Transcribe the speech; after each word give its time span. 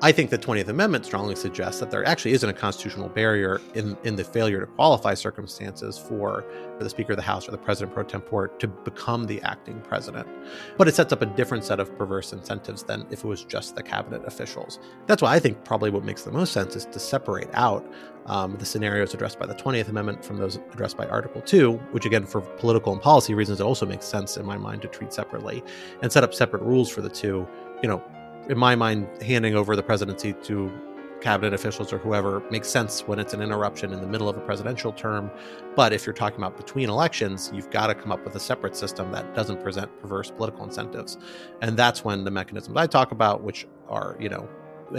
I 0.00 0.12
think 0.12 0.30
the 0.30 0.38
20th 0.38 0.68
Amendment 0.68 1.04
strongly 1.04 1.34
suggests 1.34 1.80
that 1.80 1.90
there 1.90 2.06
actually 2.06 2.30
isn't 2.30 2.48
a 2.48 2.52
constitutional 2.52 3.08
barrier 3.08 3.60
in, 3.74 3.98
in 4.04 4.14
the 4.14 4.22
failure 4.22 4.60
to 4.60 4.66
qualify 4.66 5.14
circumstances 5.14 5.98
for, 5.98 6.44
for 6.76 6.84
the 6.84 6.88
Speaker 6.88 7.14
of 7.14 7.16
the 7.16 7.22
House 7.22 7.48
or 7.48 7.50
the 7.50 7.58
President 7.58 7.92
pro 7.92 8.04
tempore 8.04 8.46
to 8.46 8.68
become 8.68 9.26
the 9.26 9.42
acting 9.42 9.80
president. 9.80 10.28
But 10.76 10.86
it 10.86 10.94
sets 10.94 11.12
up 11.12 11.20
a 11.20 11.26
different 11.26 11.64
set 11.64 11.80
of 11.80 11.98
perverse 11.98 12.32
incentives 12.32 12.84
than 12.84 13.08
if 13.10 13.24
it 13.24 13.26
was 13.26 13.42
just 13.42 13.74
the 13.74 13.82
cabinet 13.82 14.22
officials. 14.24 14.78
That's 15.08 15.20
why 15.20 15.34
I 15.34 15.40
think 15.40 15.64
probably 15.64 15.90
what 15.90 16.04
makes 16.04 16.22
the 16.22 16.30
most 16.30 16.52
sense 16.52 16.76
is 16.76 16.84
to 16.84 17.00
separate 17.00 17.50
out 17.54 17.84
um, 18.26 18.56
the 18.56 18.66
scenarios 18.66 19.14
addressed 19.14 19.40
by 19.40 19.46
the 19.46 19.54
20th 19.54 19.88
Amendment 19.88 20.24
from 20.24 20.36
those 20.36 20.60
addressed 20.72 20.96
by 20.96 21.08
Article 21.08 21.40
2, 21.40 21.72
which, 21.90 22.06
again, 22.06 22.24
for 22.24 22.40
political 22.40 22.92
and 22.92 23.02
policy 23.02 23.34
reasons, 23.34 23.58
it 23.58 23.64
also 23.64 23.84
makes 23.84 24.06
sense 24.06 24.36
in 24.36 24.46
my 24.46 24.58
mind 24.58 24.80
to 24.82 24.88
treat 24.88 25.12
separately 25.12 25.60
and 26.02 26.12
set 26.12 26.22
up 26.22 26.34
separate 26.34 26.62
rules 26.62 26.88
for 26.88 27.00
the 27.00 27.08
two. 27.08 27.48
You 27.82 27.88
know, 27.88 28.04
in 28.48 28.58
my 28.58 28.74
mind, 28.74 29.08
handing 29.22 29.54
over 29.54 29.76
the 29.76 29.82
presidency 29.82 30.32
to 30.32 30.72
cabinet 31.20 31.52
officials 31.52 31.92
or 31.92 31.98
whoever 31.98 32.40
makes 32.50 32.68
sense 32.68 33.00
when 33.06 33.18
it's 33.18 33.34
an 33.34 33.42
interruption 33.42 33.92
in 33.92 34.00
the 34.00 34.06
middle 34.06 34.28
of 34.28 34.36
a 34.36 34.40
presidential 34.40 34.92
term. 34.92 35.30
But 35.74 35.92
if 35.92 36.06
you're 36.06 36.14
talking 36.14 36.38
about 36.38 36.56
between 36.56 36.88
elections, 36.88 37.50
you've 37.52 37.70
got 37.70 37.88
to 37.88 37.94
come 37.94 38.12
up 38.12 38.24
with 38.24 38.36
a 38.36 38.40
separate 38.40 38.76
system 38.76 39.10
that 39.12 39.34
doesn't 39.34 39.62
present 39.62 39.90
perverse 40.00 40.30
political 40.30 40.64
incentives. 40.64 41.18
And 41.60 41.76
that's 41.76 42.04
when 42.04 42.24
the 42.24 42.30
mechanisms 42.30 42.76
I 42.76 42.86
talk 42.86 43.10
about, 43.10 43.42
which 43.42 43.66
are, 43.88 44.16
you 44.20 44.28
know, 44.28 44.48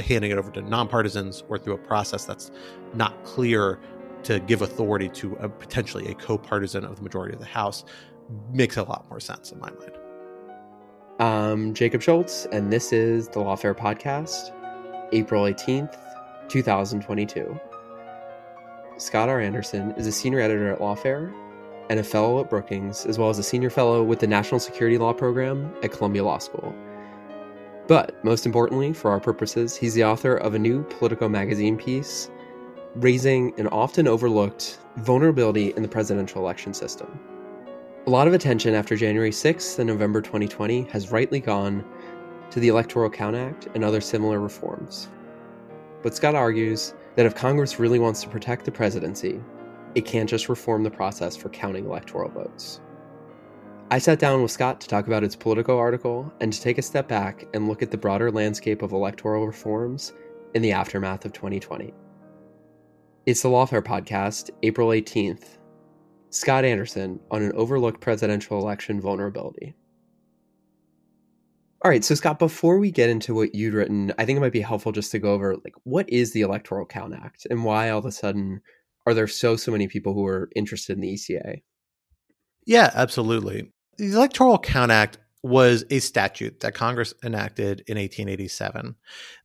handing 0.05 0.31
it 0.31 0.37
over 0.37 0.51
to 0.51 0.61
nonpartisans 0.61 1.43
or 1.47 1.57
through 1.57 1.73
a 1.73 1.77
process 1.77 2.25
that's 2.25 2.51
not 2.93 3.23
clear 3.23 3.79
to 4.23 4.39
give 4.41 4.61
authority 4.61 5.07
to 5.09 5.35
a, 5.35 5.47
potentially 5.47 6.11
a 6.11 6.13
co-partisan 6.15 6.83
of 6.83 6.97
the 6.97 7.01
majority 7.01 7.33
of 7.33 7.39
the 7.39 7.45
House, 7.45 7.85
makes 8.51 8.77
a 8.77 8.83
lot 8.83 9.09
more 9.09 9.19
sense 9.19 9.51
in 9.51 9.59
my 9.59 9.71
mind. 9.71 9.98
I'm 11.19 11.73
Jacob 11.73 12.01
Schulz, 12.01 12.47
and 12.53 12.71
this 12.71 12.93
is 12.93 13.27
the 13.27 13.41
Lawfare 13.41 13.75
Podcast, 13.75 14.53
April 15.11 15.43
18th, 15.43 15.97
2022. 16.47 17.59
Scott 18.95 19.27
R. 19.27 19.41
Anderson 19.41 19.91
is 19.97 20.07
a 20.07 20.13
senior 20.13 20.39
editor 20.39 20.71
at 20.71 20.79
Lawfare 20.79 21.33
and 21.89 21.99
a 21.99 22.05
fellow 22.05 22.39
at 22.39 22.49
Brookings, 22.49 23.05
as 23.05 23.19
well 23.19 23.29
as 23.29 23.37
a 23.37 23.43
senior 23.43 23.69
fellow 23.69 24.01
with 24.01 24.19
the 24.19 24.27
National 24.27 24.61
Security 24.61 24.97
Law 24.97 25.11
Program 25.11 25.75
at 25.83 25.91
Columbia 25.91 26.23
Law 26.23 26.37
School. 26.37 26.73
But 27.89 28.23
most 28.23 28.45
importantly, 28.45 28.93
for 28.93 29.11
our 29.11 29.19
purposes, 29.19 29.75
he's 29.75 29.95
the 29.95 30.05
author 30.05 30.37
of 30.37 30.53
a 30.53 30.59
new 30.59 30.83
Politico 30.83 31.27
magazine 31.27 31.75
piece 31.75 32.29
raising 32.95 33.53
an 33.59 33.67
often 33.67 34.07
overlooked 34.07 34.77
vulnerability 34.95 35.73
in 35.75 35.81
the 35.81 35.89
presidential 35.89 36.41
election 36.41 36.73
system. 36.73 37.19
A 38.07 38.09
lot 38.09 38.27
of 38.27 38.33
attention 38.33 38.73
after 38.73 38.95
January 38.95 39.29
6th 39.29 39.77
and 39.77 39.87
November 39.87 40.21
2020 40.21 40.83
has 40.83 41.11
rightly 41.11 41.41
gone 41.41 41.83
to 42.49 42.59
the 42.61 42.69
Electoral 42.69 43.09
Count 43.09 43.35
Act 43.35 43.67
and 43.75 43.83
other 43.83 43.99
similar 43.99 44.39
reforms. 44.39 45.09
But 46.01 46.15
Scott 46.15 46.33
argues 46.33 46.93
that 47.17 47.25
if 47.25 47.35
Congress 47.35 47.77
really 47.77 47.99
wants 47.99 48.23
to 48.23 48.29
protect 48.29 48.63
the 48.63 48.71
presidency, 48.71 49.41
it 49.95 50.05
can't 50.05 50.29
just 50.29 50.47
reform 50.47 50.81
the 50.83 50.89
process 50.89 51.35
for 51.35 51.49
counting 51.49 51.85
electoral 51.85 52.29
votes. 52.29 52.79
I 53.91 53.99
sat 53.99 54.17
down 54.17 54.41
with 54.41 54.51
Scott 54.51 54.79
to 54.79 54.87
talk 54.87 55.07
about 55.07 55.23
his 55.23 55.35
Politico 55.35 55.77
article 55.77 56.31
and 56.39 56.53
to 56.53 56.61
take 56.61 56.77
a 56.77 56.81
step 56.81 57.09
back 57.09 57.45
and 57.53 57.67
look 57.67 57.81
at 57.81 57.91
the 57.91 57.97
broader 57.97 58.31
landscape 58.31 58.81
of 58.81 58.93
electoral 58.93 59.45
reforms 59.45 60.13
in 60.53 60.61
the 60.61 60.71
aftermath 60.71 61.25
of 61.25 61.33
2020. 61.33 61.93
It's 63.25 63.41
the 63.41 63.49
Lawfare 63.49 63.83
Podcast, 63.83 64.51
April 64.63 64.89
18th, 64.89 65.58
Scott 66.29 66.65
Anderson 66.65 67.19
on 67.31 67.41
an 67.41 67.51
overlooked 67.53 68.01
presidential 68.01 68.59
election 68.59 69.01
vulnerability. 69.01 69.75
All 71.81 71.89
right, 71.89 72.03
so 72.03 72.13
Scott, 72.13 72.39
before 72.39 72.77
we 72.77 72.91
get 72.91 73.09
into 73.09 73.33
what 73.33 73.55
you'd 73.55 73.73
written, 73.73 74.11
I 74.19 74.25
think 74.25 74.37
it 74.37 74.41
might 74.41 74.51
be 74.51 74.59
helpful 74.59 74.91
just 74.91 75.11
to 75.11 75.19
go 75.19 75.31
over 75.33 75.55
like 75.55 75.75
what 75.83 76.09
is 76.09 76.33
the 76.33 76.41
Electoral 76.41 76.85
Count 76.85 77.13
Act 77.13 77.47
and 77.49 77.63
why 77.63 77.89
all 77.89 77.99
of 77.99 78.05
a 78.05 78.11
sudden 78.11 78.61
are 79.07 79.13
there 79.13 79.27
so 79.27 79.55
so 79.55 79.71
many 79.71 79.87
people 79.87 80.13
who 80.13 80.25
are 80.25 80.49
interested 80.55 80.93
in 80.93 81.01
the 81.01 81.13
ECA? 81.13 81.61
Yeah, 82.65 82.91
absolutely. 82.93 83.71
The 83.97 84.11
Electoral 84.11 84.59
Count 84.59 84.91
Act 84.91 85.19
was 85.41 85.85
a 85.89 85.99
statute 85.99 86.59
that 86.59 86.73
Congress 86.73 87.13
enacted 87.23 87.81
in 87.87 87.97
1887 87.97 88.95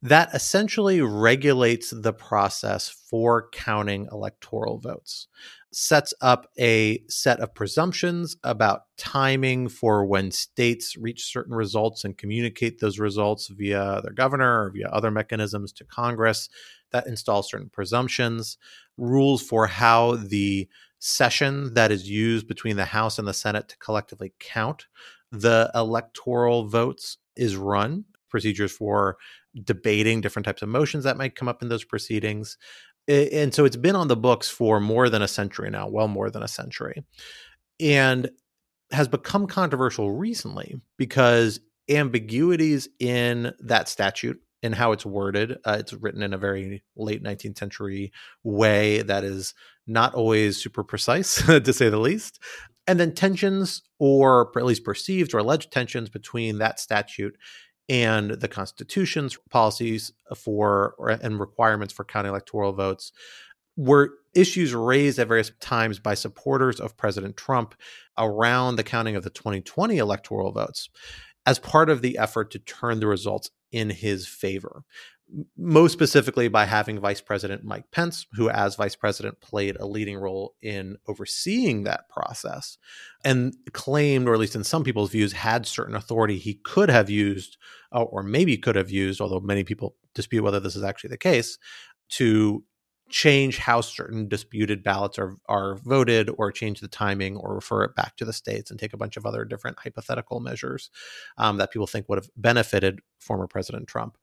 that 0.03 0.35
essentially 0.35 1.01
regulates 1.01 1.91
the 1.91 2.13
process 2.13 2.89
for 2.89 3.49
counting 3.51 4.09
electoral 4.11 4.79
votes 4.79 5.29
sets 5.75 6.15
up 6.21 6.51
a 6.59 7.03
set 7.09 7.41
of 7.41 7.55
presumptions 7.55 8.37
about 8.45 8.83
timing 8.97 9.69
for 9.69 10.05
when 10.05 10.31
states 10.31 10.97
reach 10.97 11.25
certain 11.25 11.55
results 11.55 12.05
and 12.05 12.17
communicate 12.17 12.79
those 12.79 12.99
results 12.99 13.49
via 13.49 14.01
their 14.03 14.13
governor 14.13 14.65
or 14.65 14.71
via 14.71 14.89
other 14.89 15.11
mechanisms 15.11 15.73
to 15.73 15.85
Congress 15.85 16.49
that 16.93 17.07
install 17.07 17.43
certain 17.43 17.69
presumptions, 17.69 18.57
rules 18.97 19.43
for 19.43 19.67
how 19.67 20.15
the 20.15 20.69
session 21.01 21.75
that 21.75 21.91
is 21.91 22.09
used 22.09 22.47
between 22.47 22.77
the 22.77 22.85
House 22.85 23.19
and 23.19 23.27
the 23.27 23.35
Senate 23.35 23.69
to 23.69 23.77
collectively 23.79 24.33
count 24.39 24.87
the 25.41 25.71
electoral 25.75 26.69
votes 26.69 27.19
is 27.37 27.57
run, 27.57 28.05
procedures 28.31 28.73
for 28.73 29.17
debating 29.63 30.21
different 30.21 30.47
types 30.47 30.63
of 30.63 30.69
motions 30.69 31.05
that 31.05 31.17
might 31.17 31.37
come 31.37 31.49
up 31.49 31.63
in 31.63 31.69
those 31.69 31.85
proceedings, 31.85 32.57
and 33.07 33.53
so 33.53 33.65
it's 33.65 33.77
been 33.77 33.97
on 33.97 34.09
the 34.09 34.17
books 34.17 34.49
for 34.49 34.81
more 34.81 35.11
than 35.11 35.23
a 35.23 35.29
century 35.29 35.71
now, 35.71 35.89
well 35.89 36.09
more 36.09 36.31
than 36.31 36.43
a 36.43 36.49
century, 36.49 37.05
and 37.79 38.31
has 38.91 39.09
become 39.09 39.47
controversial 39.47 40.13
recently 40.13 40.81
because 40.97 41.61
ambiguities 41.91 42.89
in 42.99 43.53
that 43.61 43.89
statute 43.89 44.41
and 44.63 44.75
how 44.75 44.93
it's 44.93 45.05
worded. 45.05 45.59
Uh, 45.65 45.77
it's 45.79 45.93
written 45.93 46.23
in 46.23 46.33
a 46.33 46.39
very 46.39 46.83
late 46.97 47.23
19th 47.23 47.59
century 47.59 48.13
way 48.43 49.03
that 49.03 49.23
is 49.23 49.53
not 49.87 50.15
always 50.15 50.57
super 50.57 50.83
precise, 50.83 51.35
to 51.47 51.73
say 51.73 51.91
the 51.91 51.99
least. 51.99 52.41
And 52.87 53.01
then 53.01 53.15
tensions, 53.15 53.83
or 53.99 54.53
at 54.57 54.65
least 54.65 54.85
perceived 54.85 55.35
or 55.35 55.39
alleged 55.39 55.73
tensions 55.73 56.11
between 56.11 56.59
that 56.59 56.79
statute 56.79 57.37
and 57.89 58.31
the 58.33 58.49
Constitution's 58.49 59.37
policies 59.51 60.13
for 60.37 60.95
or, 60.99 61.11
and 61.11 61.41
requirements 61.41 61.93
for 61.93 62.05
counting 62.05 62.31
electoral 62.31 62.73
votes 62.73 63.13
were 63.77 64.11
issues 64.35 64.75
raised 64.75 65.19
at 65.19 65.29
various 65.29 65.51
times 65.61 65.99
by 65.99 66.15
supporters 66.15 66.81
of 66.81 66.97
President 66.97 67.37
Trump 67.37 67.75
around 68.17 68.77
the 68.77 68.85
counting 68.85 69.17
of 69.17 69.25
the 69.25 69.31
2020 69.31 69.99
electoral 69.99 70.53
votes 70.53 70.89
as 71.47 71.59
part 71.59 71.91
of 71.91 72.01
the 72.01 72.17
effort 72.17 72.51
to 72.51 72.59
turn 72.59 73.01
the 73.01 73.07
results 73.07 73.51
in 73.71 73.91
his 73.91 74.27
favor 74.27 74.85
most 75.57 75.93
specifically 75.93 76.49
by 76.49 76.65
having 76.65 77.01
Vice 77.01 77.21
President 77.21 77.65
Mike 77.65 77.91
Pence, 77.91 78.27
who, 78.35 78.51
as 78.51 78.77
Vice 78.77 78.95
President, 78.95 79.41
played 79.41 79.77
a 79.77 79.87
leading 79.87 80.19
role 80.19 80.55
in 80.63 80.97
overseeing 81.09 81.85
that 81.85 82.09
process 82.09 82.79
and 83.25 83.55
claimed, 83.73 84.29
or 84.29 84.35
at 84.35 84.41
least 84.41 84.55
in 84.55 84.65
some 84.65 84.85
people's 84.85 85.11
views, 85.11 85.33
had 85.33 85.67
certain 85.67 85.97
authority 85.97 86.39
he 86.39 86.55
could 86.55 86.89
have 86.89 87.11
used, 87.11 87.57
or 87.91 88.23
maybe 88.23 88.57
could 88.57 88.77
have 88.77 88.91
used, 88.91 89.21
although 89.21 89.41
many 89.41 89.65
people 89.65 89.97
dispute 90.15 90.43
whether 90.43 90.61
this 90.61 90.77
is 90.77 90.85
actually 90.85 91.11
the 91.11 91.17
case, 91.17 91.59
to 92.11 92.63
change 93.11 93.59
how 93.59 93.81
certain 93.81 94.29
disputed 94.29 94.83
ballots 94.83 95.19
are 95.19 95.37
are 95.49 95.77
voted 95.77 96.31
or 96.39 96.51
change 96.51 96.81
the 96.81 96.89
timing 96.89 97.37
or 97.37 97.55
refer 97.55 97.85
it 97.85 97.95
back 97.95 98.17
to 98.17 98.25
the 98.25 98.33
states 98.33 98.71
and 98.71 98.81
take 98.81 98.95
a 98.95 98.97
bunch 98.97 99.17
of 99.17 99.27
other 99.27 99.45
different 99.45 99.79
hypothetical 99.79 100.41
measures 100.41 100.91
um, 101.37 101.59
that 101.59 101.71
people 101.71 101.87
think 101.87 102.09
would 102.09 102.19
have 102.19 102.31
benefited 102.37 103.01
former 103.21 103.47
president 103.47 103.87
trump 103.87 104.17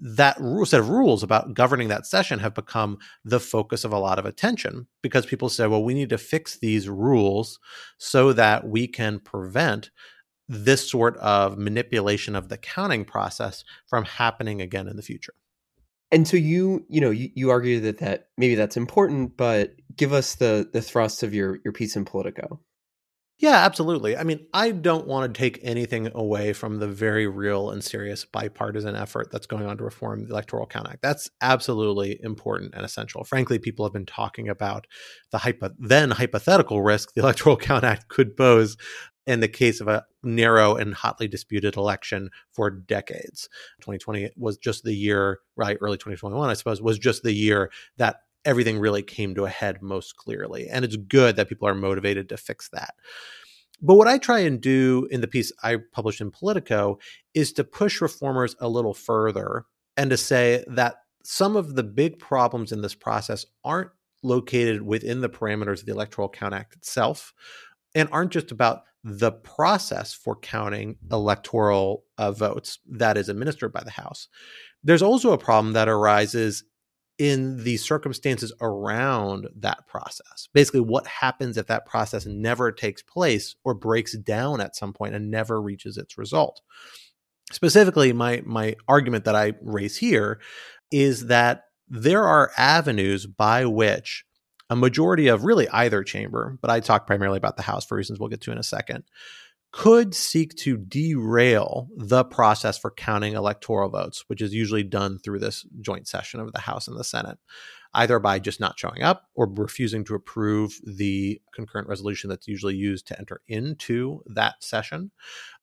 that 0.00 0.38
set 0.64 0.80
of 0.80 0.88
rules 0.88 1.22
about 1.22 1.54
governing 1.54 1.88
that 1.88 2.06
session 2.06 2.38
have 2.38 2.54
become 2.54 2.98
the 3.24 3.40
focus 3.40 3.84
of 3.84 3.92
a 3.92 3.98
lot 3.98 4.18
of 4.18 4.24
attention 4.24 4.86
because 5.02 5.26
people 5.26 5.48
say 5.48 5.66
well 5.66 5.84
we 5.84 5.94
need 5.94 6.08
to 6.08 6.18
fix 6.18 6.58
these 6.58 6.88
rules 6.88 7.58
so 7.98 8.32
that 8.32 8.66
we 8.66 8.86
can 8.86 9.18
prevent 9.20 9.90
this 10.48 10.90
sort 10.90 11.16
of 11.18 11.56
manipulation 11.56 12.36
of 12.36 12.48
the 12.48 12.58
counting 12.58 13.04
process 13.04 13.64
from 13.86 14.04
happening 14.04 14.60
again 14.60 14.88
in 14.88 14.96
the 14.96 15.02
future. 15.02 15.34
And 16.10 16.28
so 16.28 16.36
you 16.36 16.84
you 16.88 17.00
know 17.00 17.10
you, 17.10 17.30
you 17.34 17.50
argue 17.50 17.80
that 17.80 17.98
that 17.98 18.28
maybe 18.36 18.54
that's 18.54 18.76
important 18.76 19.36
but 19.36 19.74
give 19.96 20.12
us 20.12 20.34
the 20.34 20.68
the 20.72 20.82
thrust 20.82 21.22
of 21.22 21.32
your 21.32 21.58
your 21.64 21.72
piece 21.72 21.96
in 21.96 22.04
politico 22.04 22.60
yeah 23.42 23.56
absolutely 23.56 24.16
i 24.16 24.22
mean 24.22 24.46
i 24.54 24.70
don't 24.70 25.06
want 25.06 25.32
to 25.32 25.38
take 25.38 25.58
anything 25.62 26.10
away 26.14 26.54
from 26.54 26.78
the 26.78 26.88
very 26.88 27.26
real 27.26 27.70
and 27.70 27.84
serious 27.84 28.24
bipartisan 28.24 28.96
effort 28.96 29.30
that's 29.30 29.46
going 29.46 29.66
on 29.66 29.76
to 29.76 29.84
reform 29.84 30.24
the 30.24 30.30
electoral 30.30 30.66
count 30.66 30.88
act 30.88 31.02
that's 31.02 31.28
absolutely 31.42 32.18
important 32.22 32.72
and 32.74 32.84
essential 32.84 33.24
frankly 33.24 33.58
people 33.58 33.84
have 33.84 33.92
been 33.92 34.06
talking 34.06 34.48
about 34.48 34.86
the 35.32 35.38
hypo- 35.38 35.74
then 35.78 36.10
hypothetical 36.10 36.80
risk 36.80 37.12
the 37.12 37.20
electoral 37.20 37.56
count 37.68 37.84
act 37.84 38.08
could 38.08 38.34
pose 38.36 38.78
in 39.26 39.40
the 39.40 39.48
case 39.48 39.80
of 39.80 39.88
a 39.88 40.04
narrow 40.22 40.74
and 40.74 40.94
hotly 40.94 41.28
disputed 41.28 41.76
election 41.76 42.28
for 42.50 42.70
decades. 42.70 43.48
2020 43.80 44.30
was 44.36 44.58
just 44.58 44.82
the 44.82 44.94
year, 44.94 45.38
right? 45.56 45.78
Early 45.80 45.96
2021, 45.96 46.50
I 46.50 46.54
suppose, 46.54 46.82
was 46.82 46.98
just 46.98 47.22
the 47.22 47.32
year 47.32 47.70
that 47.98 48.16
everything 48.44 48.78
really 48.78 49.02
came 49.02 49.34
to 49.34 49.44
a 49.44 49.50
head 49.50 49.82
most 49.82 50.16
clearly. 50.16 50.68
And 50.68 50.84
it's 50.84 50.96
good 50.96 51.36
that 51.36 51.48
people 51.48 51.68
are 51.68 51.74
motivated 51.74 52.28
to 52.28 52.36
fix 52.36 52.68
that. 52.70 52.94
But 53.80 53.94
what 53.94 54.08
I 54.08 54.18
try 54.18 54.40
and 54.40 54.60
do 54.60 55.08
in 55.10 55.20
the 55.20 55.28
piece 55.28 55.52
I 55.62 55.78
published 55.92 56.20
in 56.20 56.30
Politico 56.30 56.98
is 57.34 57.52
to 57.54 57.64
push 57.64 58.00
reformers 58.00 58.54
a 58.60 58.68
little 58.68 58.94
further 58.94 59.64
and 59.96 60.10
to 60.10 60.16
say 60.16 60.64
that 60.68 60.96
some 61.24 61.56
of 61.56 61.74
the 61.74 61.82
big 61.82 62.18
problems 62.18 62.72
in 62.72 62.82
this 62.82 62.94
process 62.94 63.44
aren't 63.64 63.90
located 64.22 64.82
within 64.82 65.20
the 65.20 65.28
parameters 65.28 65.80
of 65.80 65.86
the 65.86 65.92
Electoral 65.92 66.28
Count 66.28 66.54
Act 66.54 66.74
itself 66.74 67.34
and 67.94 68.08
aren't 68.12 68.30
just 68.30 68.52
about 68.52 68.82
the 69.04 69.32
process 69.32 70.14
for 70.14 70.36
counting 70.36 70.96
electoral 71.10 72.04
uh, 72.18 72.30
votes 72.30 72.78
that 72.88 73.16
is 73.16 73.28
administered 73.28 73.72
by 73.72 73.82
the 73.82 73.90
House. 73.90 74.28
There's 74.84 75.02
also 75.02 75.32
a 75.32 75.38
problem 75.38 75.72
that 75.72 75.88
arises 75.88 76.64
in 77.22 77.62
the 77.62 77.76
circumstances 77.76 78.52
around 78.60 79.46
that 79.54 79.86
process. 79.86 80.48
Basically, 80.52 80.80
what 80.80 81.06
happens 81.06 81.56
if 81.56 81.68
that 81.68 81.86
process 81.86 82.26
never 82.26 82.72
takes 82.72 83.00
place 83.00 83.54
or 83.62 83.74
breaks 83.74 84.16
down 84.18 84.60
at 84.60 84.74
some 84.74 84.92
point 84.92 85.14
and 85.14 85.30
never 85.30 85.62
reaches 85.62 85.96
its 85.96 86.18
result? 86.18 86.60
Specifically, 87.52 88.12
my, 88.12 88.42
my 88.44 88.74
argument 88.88 89.24
that 89.26 89.36
I 89.36 89.52
raise 89.62 89.96
here 89.96 90.40
is 90.90 91.26
that 91.26 91.66
there 91.88 92.24
are 92.24 92.50
avenues 92.56 93.24
by 93.24 93.66
which 93.66 94.24
a 94.68 94.74
majority 94.74 95.28
of 95.28 95.44
really 95.44 95.68
either 95.68 96.02
chamber, 96.02 96.58
but 96.60 96.72
I 96.72 96.80
talk 96.80 97.06
primarily 97.06 97.38
about 97.38 97.56
the 97.56 97.62
House 97.62 97.86
for 97.86 97.96
reasons 97.96 98.18
we'll 98.18 98.30
get 98.30 98.40
to 98.40 98.50
in 98.50 98.58
a 98.58 98.64
second, 98.64 99.04
could 99.72 100.14
seek 100.14 100.54
to 100.54 100.76
derail 100.76 101.88
the 101.96 102.24
process 102.24 102.76
for 102.76 102.90
counting 102.90 103.32
electoral 103.32 103.88
votes, 103.88 104.24
which 104.26 104.42
is 104.42 104.52
usually 104.52 104.82
done 104.82 105.18
through 105.18 105.38
this 105.38 105.66
joint 105.80 106.06
session 106.06 106.40
of 106.40 106.52
the 106.52 106.60
House 106.60 106.86
and 106.86 106.98
the 106.98 107.04
Senate, 107.04 107.38
either 107.94 108.18
by 108.18 108.38
just 108.38 108.60
not 108.60 108.78
showing 108.78 109.02
up 109.02 109.30
or 109.34 109.50
refusing 109.50 110.04
to 110.04 110.14
approve 110.14 110.78
the 110.84 111.40
concurrent 111.54 111.88
resolution 111.88 112.28
that's 112.28 112.46
usually 112.46 112.74
used 112.74 113.06
to 113.06 113.18
enter 113.18 113.40
into 113.48 114.22
that 114.26 114.62
session. 114.62 115.10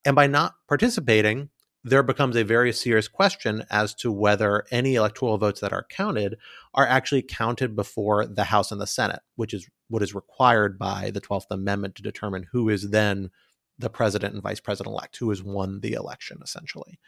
And 0.03 0.15
by 0.15 0.25
not 0.25 0.55
participating, 0.67 1.49
there 1.83 2.03
becomes 2.03 2.35
a 2.35 2.43
very 2.43 2.73
serious 2.73 3.07
question 3.07 3.63
as 3.69 3.93
to 3.93 4.11
whether 4.11 4.65
any 4.71 4.95
electoral 4.95 5.37
votes 5.37 5.61
that 5.61 5.71
are 5.71 5.85
counted 5.89 6.35
are 6.73 6.85
actually 6.85 7.21
counted 7.21 7.75
before 7.75 8.25
the 8.25 8.45
House 8.45 8.71
and 8.71 8.81
the 8.81 8.87
Senate, 8.87 9.21
which 9.35 9.53
is 9.53 9.69
what 9.87 10.01
is 10.01 10.15
required 10.15 10.79
by 10.79 11.11
the 11.13 11.21
12th 11.21 11.45
Amendment 11.51 11.95
to 11.95 12.03
determine 12.03 12.47
who 12.51 12.69
is 12.69 12.89
then 12.89 13.29
the 13.79 13.89
president 13.89 14.33
and 14.33 14.43
vice 14.43 14.59
president 14.59 14.93
elect, 14.93 15.17
who 15.17 15.29
has 15.29 15.41
won 15.41 15.79
the 15.79 15.93
election, 15.93 16.37
essentially. 16.43 16.99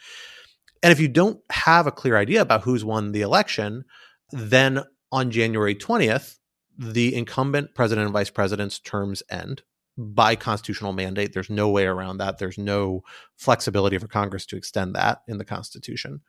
And 0.82 0.92
if 0.92 1.00
you 1.00 1.08
don't 1.08 1.40
have 1.52 1.86
a 1.86 1.92
clear 1.92 2.18
idea 2.18 2.42
about 2.42 2.64
who's 2.64 2.84
won 2.84 3.12
the 3.12 3.22
election, 3.22 3.84
then 4.32 4.84
on 5.12 5.30
January 5.30 5.76
20th, 5.76 6.38
the 6.78 7.14
incumbent 7.14 7.76
president 7.76 8.06
and 8.06 8.14
vice 8.14 8.30
president's 8.30 8.80
terms 8.80 9.22
end 9.30 9.62
by 9.98 10.36
constitutional 10.36 10.94
mandate. 10.94 11.34
There's 11.34 11.50
no 11.50 11.70
way 11.70 11.86
around 11.86 12.18
that. 12.18 12.40
There's 12.40 12.58
no 12.58 13.04
flexibility 13.36 13.98
for 13.98 14.08
Congress 14.08 14.46
to 14.48 14.58
extend 14.58 14.96
that 14.96 15.22
in 15.28 15.38
the 15.38 15.46
Constitution. 15.46 16.22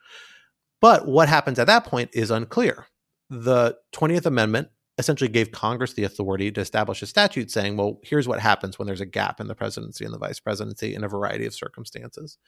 But 0.80 1.06
what 1.06 1.28
happens 1.28 1.58
at 1.58 1.68
that 1.68 1.84
point 1.84 2.10
is 2.12 2.30
unclear. 2.30 2.86
The 3.30 3.76
20th 3.94 4.26
Amendment 4.26 4.68
essentially 4.98 5.28
gave 5.28 5.52
Congress 5.52 5.94
the 5.94 6.04
authority 6.04 6.50
to 6.52 6.60
establish 6.60 7.00
a 7.02 7.06
statute 7.06 7.50
saying, 7.50 7.76
well, 7.76 7.98
here's 8.02 8.28
what 8.28 8.40
happens 8.40 8.78
when 8.78 8.86
there's 8.86 9.00
a 9.00 9.06
gap 9.06 9.40
in 9.40 9.48
the 9.48 9.54
presidency 9.54 10.04
and 10.04 10.12
the 10.12 10.18
vice 10.18 10.38
presidency 10.38 10.94
in 10.94 11.02
a 11.02 11.08
variety 11.08 11.46
of 11.46 11.54
circumstances. 11.54 12.38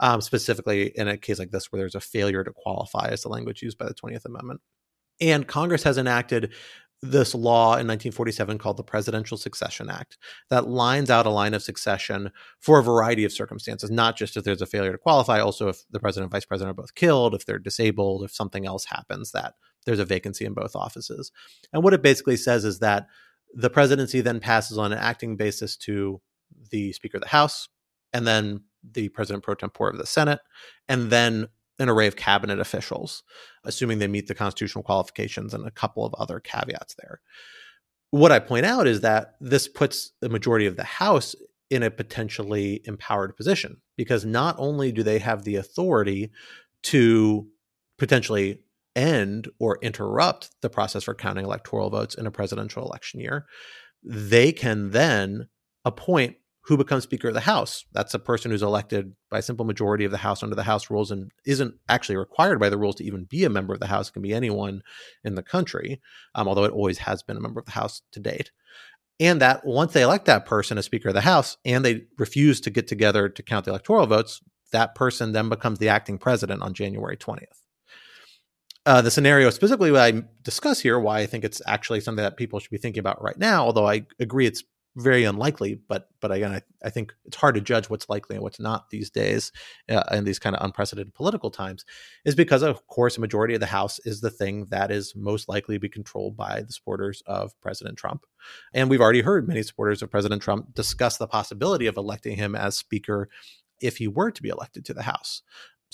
Um, 0.00 0.20
specifically, 0.20 0.92
in 0.96 1.06
a 1.06 1.16
case 1.16 1.38
like 1.38 1.50
this, 1.50 1.70
where 1.70 1.78
there's 1.78 1.94
a 1.94 2.00
failure 2.00 2.42
to 2.42 2.52
qualify 2.52 3.08
as 3.08 3.22
the 3.22 3.28
language 3.28 3.62
used 3.62 3.78
by 3.78 3.86
the 3.86 3.94
20th 3.94 4.24
Amendment. 4.24 4.60
And 5.20 5.46
Congress 5.46 5.84
has 5.84 5.96
enacted 5.96 6.52
this 7.00 7.34
law 7.34 7.72
in 7.72 7.86
1947 7.86 8.58
called 8.58 8.76
the 8.76 8.82
Presidential 8.82 9.36
Succession 9.36 9.90
Act 9.90 10.16
that 10.50 10.68
lines 10.68 11.10
out 11.10 11.26
a 11.26 11.30
line 11.30 11.54
of 11.54 11.62
succession 11.62 12.30
for 12.60 12.78
a 12.78 12.82
variety 12.82 13.24
of 13.24 13.32
circumstances, 13.32 13.90
not 13.90 14.16
just 14.16 14.36
if 14.36 14.44
there's 14.44 14.62
a 14.62 14.66
failure 14.66 14.92
to 14.92 14.98
qualify, 14.98 15.38
also 15.38 15.68
if 15.68 15.84
the 15.90 16.00
president 16.00 16.24
and 16.24 16.32
vice 16.32 16.46
president 16.46 16.70
are 16.70 16.82
both 16.82 16.94
killed, 16.94 17.34
if 17.34 17.44
they're 17.44 17.58
disabled, 17.58 18.24
if 18.24 18.34
something 18.34 18.66
else 18.66 18.86
happens 18.86 19.32
that 19.32 19.54
there's 19.84 19.98
a 19.98 20.04
vacancy 20.04 20.44
in 20.44 20.54
both 20.54 20.74
offices. 20.74 21.32
And 21.72 21.82
what 21.82 21.94
it 21.94 22.02
basically 22.02 22.36
says 22.36 22.64
is 22.64 22.78
that 22.80 23.06
the 23.54 23.70
presidency 23.70 24.20
then 24.20 24.40
passes 24.40 24.78
on 24.78 24.92
an 24.92 24.98
acting 24.98 25.36
basis 25.36 25.76
to 25.78 26.20
the 26.70 26.92
Speaker 26.92 27.18
of 27.18 27.22
the 27.22 27.28
House 27.28 27.68
and 28.12 28.26
then 28.26 28.62
the 28.92 29.08
President 29.10 29.42
pro 29.42 29.54
tempore 29.54 29.90
of 29.90 29.98
the 29.98 30.06
Senate, 30.06 30.40
and 30.88 31.10
then 31.10 31.48
an 31.78 31.88
array 31.88 32.06
of 32.06 32.16
cabinet 32.16 32.60
officials, 32.60 33.22
assuming 33.64 33.98
they 33.98 34.06
meet 34.06 34.28
the 34.28 34.34
constitutional 34.34 34.84
qualifications 34.84 35.54
and 35.54 35.66
a 35.66 35.70
couple 35.70 36.04
of 36.04 36.14
other 36.14 36.38
caveats 36.38 36.94
there. 36.94 37.20
What 38.10 38.30
I 38.30 38.38
point 38.38 38.66
out 38.66 38.86
is 38.86 39.00
that 39.00 39.34
this 39.40 39.66
puts 39.66 40.12
the 40.20 40.28
majority 40.28 40.66
of 40.66 40.76
the 40.76 40.84
House 40.84 41.34
in 41.70 41.82
a 41.82 41.90
potentially 41.90 42.82
empowered 42.84 43.36
position 43.36 43.78
because 43.96 44.24
not 44.24 44.54
only 44.58 44.92
do 44.92 45.02
they 45.02 45.18
have 45.18 45.42
the 45.42 45.56
authority 45.56 46.30
to 46.82 47.48
potentially 47.98 48.60
end 48.96 49.48
or 49.58 49.78
interrupt 49.82 50.50
the 50.60 50.70
process 50.70 51.04
for 51.04 51.14
counting 51.14 51.44
electoral 51.44 51.90
votes 51.90 52.14
in 52.14 52.26
a 52.26 52.30
presidential 52.30 52.84
election 52.84 53.20
year, 53.20 53.46
they 54.02 54.52
can 54.52 54.90
then 54.90 55.48
appoint 55.84 56.36
who 56.66 56.78
becomes 56.78 57.02
Speaker 57.02 57.28
of 57.28 57.34
the 57.34 57.40
House. 57.40 57.84
That's 57.92 58.14
a 58.14 58.18
person 58.18 58.50
who's 58.50 58.62
elected 58.62 59.14
by 59.30 59.38
a 59.38 59.42
simple 59.42 59.66
majority 59.66 60.06
of 60.06 60.10
the 60.10 60.16
House 60.18 60.42
under 60.42 60.54
the 60.54 60.62
House 60.62 60.88
rules 60.88 61.10
and 61.10 61.30
isn't 61.44 61.74
actually 61.90 62.16
required 62.16 62.58
by 62.58 62.70
the 62.70 62.78
rules 62.78 62.94
to 62.96 63.04
even 63.04 63.24
be 63.24 63.44
a 63.44 63.50
member 63.50 63.74
of 63.74 63.80
the 63.80 63.86
House. 63.86 64.08
It 64.08 64.12
can 64.12 64.22
be 64.22 64.32
anyone 64.32 64.82
in 65.24 65.34
the 65.34 65.42
country, 65.42 66.00
um, 66.34 66.48
although 66.48 66.64
it 66.64 66.72
always 66.72 66.98
has 66.98 67.22
been 67.22 67.36
a 67.36 67.40
member 67.40 67.60
of 67.60 67.66
the 67.66 67.72
House 67.72 68.00
to 68.12 68.20
date. 68.20 68.50
And 69.20 69.42
that 69.42 69.64
once 69.66 69.92
they 69.92 70.02
elect 70.02 70.24
that 70.24 70.46
person 70.46 70.78
as 70.78 70.86
Speaker 70.86 71.10
of 71.10 71.14
the 71.14 71.20
House 71.20 71.58
and 71.66 71.84
they 71.84 72.06
refuse 72.18 72.62
to 72.62 72.70
get 72.70 72.88
together 72.88 73.28
to 73.28 73.42
count 73.42 73.66
the 73.66 73.70
electoral 73.70 74.06
votes, 74.06 74.40
that 74.72 74.94
person 74.94 75.32
then 75.32 75.50
becomes 75.50 75.78
the 75.78 75.90
acting 75.90 76.16
president 76.16 76.62
on 76.62 76.72
January 76.72 77.16
20th. 77.16 77.63
Uh, 78.86 79.00
the 79.00 79.10
scenario 79.10 79.48
specifically 79.48 79.90
what 79.90 80.00
I 80.02 80.22
discuss 80.42 80.78
here, 80.80 80.98
why 80.98 81.20
I 81.20 81.26
think 81.26 81.44
it's 81.44 81.62
actually 81.66 82.00
something 82.00 82.22
that 82.22 82.36
people 82.36 82.58
should 82.58 82.70
be 82.70 82.78
thinking 82.78 83.00
about 83.00 83.22
right 83.22 83.38
now, 83.38 83.64
although 83.64 83.88
I 83.88 84.06
agree 84.20 84.46
it's 84.46 84.62
very 84.96 85.24
unlikely, 85.24 85.74
but 85.88 86.08
but 86.20 86.30
again, 86.30 86.52
I, 86.52 86.62
I 86.84 86.90
think 86.90 87.12
it's 87.24 87.36
hard 87.36 87.56
to 87.56 87.60
judge 87.60 87.90
what's 87.90 88.08
likely 88.08 88.36
and 88.36 88.42
what's 88.42 88.60
not 88.60 88.90
these 88.90 89.10
days 89.10 89.50
uh, 89.88 90.04
in 90.12 90.24
these 90.24 90.38
kind 90.38 90.54
of 90.54 90.64
unprecedented 90.64 91.14
political 91.14 91.50
times, 91.50 91.84
is 92.24 92.34
because 92.34 92.62
of 92.62 92.86
course 92.86 93.16
a 93.16 93.20
majority 93.20 93.54
of 93.54 93.60
the 93.60 93.66
House 93.66 93.98
is 94.04 94.20
the 94.20 94.30
thing 94.30 94.66
that 94.66 94.90
is 94.90 95.16
most 95.16 95.48
likely 95.48 95.76
to 95.76 95.80
be 95.80 95.88
controlled 95.88 96.36
by 96.36 96.62
the 96.62 96.72
supporters 96.72 97.22
of 97.26 97.58
President 97.60 97.98
Trump, 97.98 98.24
and 98.72 98.88
we've 98.88 99.00
already 99.00 99.22
heard 99.22 99.48
many 99.48 99.62
supporters 99.62 100.02
of 100.02 100.10
President 100.10 100.42
Trump 100.42 100.74
discuss 100.74 101.16
the 101.16 101.26
possibility 101.26 101.86
of 101.86 101.96
electing 101.96 102.36
him 102.36 102.54
as 102.54 102.76
Speaker 102.76 103.28
if 103.80 103.96
he 103.96 104.06
were 104.06 104.30
to 104.30 104.42
be 104.42 104.48
elected 104.48 104.84
to 104.84 104.94
the 104.94 105.02
House. 105.02 105.42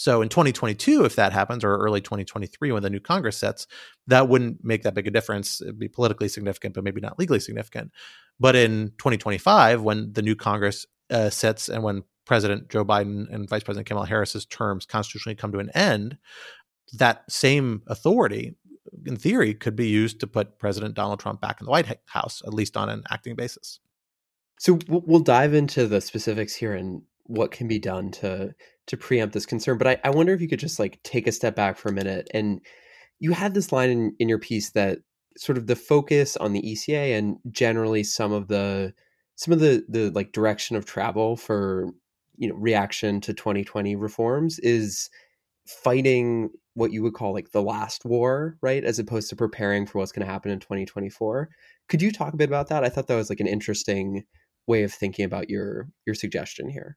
So 0.01 0.23
in 0.23 0.31
2022, 0.31 1.05
if 1.05 1.15
that 1.17 1.35
happens, 1.35 1.63
or 1.63 1.77
early 1.77 2.01
2023 2.01 2.73
when 2.73 2.83
the 2.83 2.89
new 2.89 3.01
Congress 3.01 3.37
sets, 3.37 3.67
that 4.07 4.31
wouldn't 4.31 4.65
make 4.65 4.83
that 4.85 4.95
big 4.95 5.07
a 5.07 5.11
difference. 5.11 5.61
It'd 5.61 5.79
be 5.79 5.89
politically 5.89 6.29
significant, 6.29 6.75
but 6.75 6.85
maybe 6.85 7.03
not 7.03 7.19
legally 7.19 7.39
significant. 7.39 7.93
But 8.39 8.57
in 8.57 8.93
2025, 8.97 9.83
when 9.83 10.15
the 10.15 10.23
new 10.23 10.35
Congress 10.35 10.87
uh, 11.11 11.29
sets 11.29 11.69
and 11.69 11.83
when 11.83 12.05
President 12.25 12.71
Joe 12.71 12.83
Biden 12.83 13.27
and 13.31 13.47
Vice 13.47 13.63
President 13.63 13.87
Kamala 13.87 14.07
Harris's 14.07 14.47
terms 14.47 14.87
constitutionally 14.87 15.37
come 15.37 15.53
to 15.53 15.59
an 15.59 15.69
end, 15.75 16.17
that 16.95 17.31
same 17.31 17.83
authority 17.87 18.57
in 19.05 19.17
theory, 19.17 19.53
could 19.53 19.77
be 19.77 19.89
used 19.89 20.19
to 20.21 20.27
put 20.27 20.59
President 20.59 20.95
Donald 20.95 21.21
Trump 21.21 21.43
back 21.43 21.61
in 21.61 21.67
the 21.67 21.71
White 21.71 21.99
House, 22.07 22.41
at 22.47 22.55
least 22.55 22.75
on 22.75 22.89
an 22.89 23.03
acting 23.11 23.37
basis. 23.37 23.81
So 24.59 24.79
we'll 24.89 25.21
dive 25.21 25.53
into 25.53 25.87
the 25.87 26.01
specifics 26.01 26.55
here 26.55 26.75
and 26.75 27.03
what 27.25 27.51
can 27.51 27.69
be 27.69 27.79
done 27.79 28.11
to 28.11 28.55
to 28.91 28.97
preempt 28.97 29.33
this 29.33 29.47
concern. 29.47 29.79
But 29.79 29.87
I, 29.87 30.01
I 30.03 30.11
wonder 30.11 30.35
if 30.35 30.41
you 30.41 30.49
could 30.49 30.59
just 30.59 30.81
like 30.81 31.01
take 31.05 31.29
a 31.29 31.33
step 31.33 31.55
back 31.55 31.79
for 31.79 31.89
a 31.89 31.93
minute. 31.93 32.29
And 32.35 32.61
you 33.21 33.31
had 33.31 33.55
this 33.55 33.71
line 33.71 33.89
in, 33.89 34.17
in 34.19 34.29
your 34.29 34.41
piece 34.41 34.71
that 34.71 34.99
sort 35.37 35.57
of 35.57 35.69
the 35.69 35.77
focus 35.77 36.37
on 36.37 36.53
the 36.53 36.63
ECA 36.63 37.17
and 37.17 37.37
generally 37.53 38.03
some 38.03 38.33
of 38.33 38.49
the 38.49 38.93
some 39.37 39.53
of 39.53 39.61
the 39.61 39.85
the 39.89 40.11
like 40.11 40.33
direction 40.33 40.75
of 40.75 40.87
travel 40.87 41.37
for 41.37 41.91
you 42.37 42.49
know 42.49 42.57
reaction 42.57 43.21
to 43.21 43.33
2020 43.33 43.95
reforms 43.95 44.59
is 44.59 45.09
fighting 45.69 46.51
what 46.75 46.93
you 46.93 47.01
would 47.01 47.15
call 47.15 47.33
like 47.33 47.53
the 47.53 47.63
last 47.63 48.05
war, 48.05 48.59
right? 48.61 48.83
As 48.83 48.99
opposed 48.99 49.31
to 49.31 49.37
preparing 49.37 49.87
for 49.87 49.99
what's 49.99 50.11
going 50.11 50.27
to 50.27 50.33
happen 50.33 50.51
in 50.51 50.59
2024. 50.59 51.49
Could 51.89 52.03
you 52.03 52.11
talk 52.11 52.35
a 52.35 52.37
bit 52.37 52.49
about 52.49 52.69
that? 52.69 52.83
I 52.83 52.89
thought 52.89 53.07
that 53.07 53.15
was 53.15 53.31
like 53.31 53.41
an 53.41 53.47
interesting 53.47 54.25
way 54.67 54.83
of 54.83 54.93
thinking 54.93 55.25
about 55.25 55.49
your 55.49 55.89
your 56.07 56.17
suggestion 56.17 56.69
here. 56.69 56.97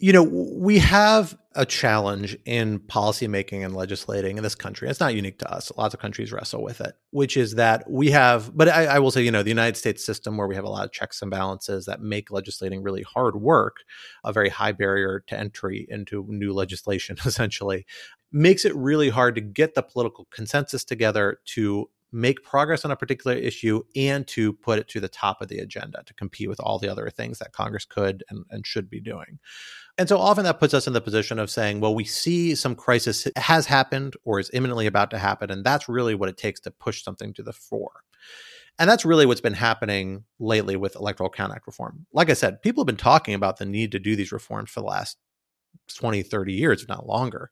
You 0.00 0.12
know, 0.12 0.22
we 0.22 0.78
have 0.78 1.36
a 1.56 1.66
challenge 1.66 2.38
in 2.44 2.78
policymaking 2.78 3.64
and 3.64 3.74
legislating 3.74 4.36
in 4.36 4.44
this 4.44 4.54
country. 4.54 4.88
It's 4.88 5.00
not 5.00 5.16
unique 5.16 5.40
to 5.40 5.52
us. 5.52 5.72
Lots 5.76 5.92
of 5.92 5.98
countries 5.98 6.30
wrestle 6.30 6.62
with 6.62 6.80
it, 6.80 6.94
which 7.10 7.36
is 7.36 7.56
that 7.56 7.90
we 7.90 8.12
have, 8.12 8.56
but 8.56 8.68
I, 8.68 8.84
I, 8.86 8.98
will 9.00 9.10
say, 9.10 9.22
you 9.22 9.32
know, 9.32 9.42
the 9.42 9.48
United 9.48 9.76
States 9.76 10.06
system 10.06 10.36
where 10.36 10.46
we 10.46 10.54
have 10.54 10.62
a 10.62 10.68
lot 10.68 10.84
of 10.84 10.92
checks 10.92 11.20
and 11.20 11.32
balances 11.32 11.86
that 11.86 12.00
make 12.00 12.30
legislating 12.30 12.84
really 12.84 13.02
hard 13.02 13.40
work, 13.40 13.78
a 14.22 14.32
very 14.32 14.48
high 14.48 14.70
barrier 14.70 15.24
to 15.26 15.36
entry 15.36 15.84
into 15.90 16.24
new 16.28 16.52
legislation, 16.52 17.16
essentially, 17.26 17.84
makes 18.30 18.64
it 18.64 18.76
really 18.76 19.08
hard 19.08 19.34
to 19.34 19.40
get 19.40 19.74
the 19.74 19.82
political 19.82 20.28
consensus 20.30 20.84
together 20.84 21.38
to 21.44 21.90
make 22.12 22.42
progress 22.42 22.84
on 22.84 22.90
a 22.90 22.96
particular 22.96 23.36
issue 23.36 23.82
and 23.94 24.26
to 24.26 24.52
put 24.52 24.78
it 24.78 24.88
to 24.88 25.00
the 25.00 25.08
top 25.08 25.42
of 25.42 25.48
the 25.48 25.58
agenda 25.58 26.02
to 26.06 26.14
compete 26.14 26.48
with 26.48 26.60
all 26.60 26.78
the 26.78 26.88
other 26.88 27.10
things 27.10 27.38
that 27.38 27.52
Congress 27.52 27.84
could 27.84 28.24
and, 28.30 28.44
and 28.50 28.66
should 28.66 28.88
be 28.88 29.00
doing. 29.00 29.38
And 29.98 30.08
so 30.08 30.18
often 30.18 30.44
that 30.44 30.60
puts 30.60 30.74
us 30.74 30.86
in 30.86 30.92
the 30.92 31.00
position 31.00 31.38
of 31.38 31.50
saying, 31.50 31.80
well, 31.80 31.94
we 31.94 32.04
see 32.04 32.54
some 32.54 32.74
crisis 32.74 33.26
has 33.36 33.66
happened 33.66 34.14
or 34.24 34.38
is 34.38 34.50
imminently 34.52 34.86
about 34.86 35.10
to 35.10 35.18
happen. 35.18 35.50
And 35.50 35.64
that's 35.64 35.88
really 35.88 36.14
what 36.14 36.28
it 36.28 36.36
takes 36.36 36.60
to 36.60 36.70
push 36.70 37.02
something 37.02 37.34
to 37.34 37.42
the 37.42 37.52
fore. 37.52 38.02
And 38.78 38.88
that's 38.88 39.04
really 39.04 39.26
what's 39.26 39.40
been 39.40 39.54
happening 39.54 40.24
lately 40.38 40.76
with 40.76 40.94
Electoral 40.94 41.30
Count 41.30 41.52
Act 41.52 41.66
reform. 41.66 42.06
Like 42.12 42.30
I 42.30 42.34
said, 42.34 42.62
people 42.62 42.82
have 42.82 42.86
been 42.86 42.96
talking 42.96 43.34
about 43.34 43.56
the 43.56 43.66
need 43.66 43.90
to 43.92 43.98
do 43.98 44.14
these 44.14 44.30
reforms 44.30 44.70
for 44.70 44.80
the 44.80 44.86
last 44.86 45.18
20, 45.96 46.22
30 46.22 46.52
years, 46.52 46.82
if 46.82 46.88
not 46.88 47.06
longer 47.06 47.50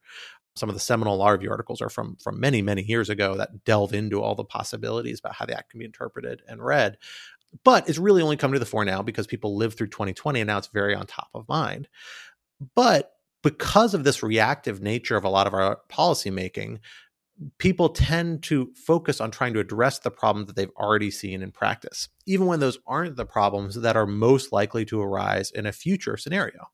some 0.57 0.69
of 0.69 0.75
the 0.75 0.81
seminal 0.81 1.17
law 1.17 1.29
review 1.29 1.51
articles 1.51 1.81
are 1.81 1.91
from 1.91 2.17
from 2.17 2.41
many 2.41 2.63
many 2.63 2.83
years 2.83 3.09
ago 3.09 3.37
that 3.37 3.65
delve 3.65 3.95
into 3.95 4.23
all 4.23 4.35
the 4.35 4.45
possibilities 4.45 5.21
about 5.21 5.35
how 5.35 5.47
the 5.47 5.57
act 5.57 5.71
can 5.71 5.79
be 5.79 5.85
interpreted 5.85 6.43
and 6.49 6.65
read. 6.65 6.97
But 7.65 7.89
it's 7.89 7.99
really 7.99 8.23
only 8.23 8.37
come 8.37 8.53
to 8.53 8.59
the 8.59 8.67
fore 8.67 8.85
now 8.85 9.03
because 9.03 9.27
people 9.27 9.57
lived 9.57 9.79
through 9.79 9.89
2020 9.89 10.41
and 10.41 10.49
now 10.49 10.59
it's 10.59 10.67
very 10.69 10.95
on 10.95 11.07
top 11.07 11.29
of 11.35 11.49
mind. 11.49 11.89
But 12.75 13.13
because 13.43 13.95
of 13.95 14.05
this 14.05 14.23
reactive 14.23 14.83
nature 14.83 15.17
of 15.17 15.25
a 15.25 15.29
lot 15.29 15.47
of 15.47 15.55
our 15.55 15.79
policy 15.89 16.31
making 16.31 16.81
people 17.59 17.91
tend 17.91 18.43
to 18.43 18.73
focus 18.75 19.21
on 19.21 19.31
trying 19.31 19.53
to 19.53 19.61
address 19.61 19.99
the 19.99 20.11
problems 20.11 20.47
that 20.47 20.57
they've 20.57 20.71
already 20.79 21.11
seen 21.11 21.43
in 21.43 21.53
practice 21.53 22.09
even 22.27 22.47
when 22.47 22.61
those 22.61 22.79
aren't 22.87 23.17
the 23.17 23.27
problems 23.27 23.75
that 23.75 23.95
are 23.95 24.07
most 24.07 24.53
likely 24.53 24.85
to 24.87 25.01
arise 25.01 25.51
in 25.51 25.67
a 25.67 25.73
future 25.73 26.17
scenario. 26.17 26.67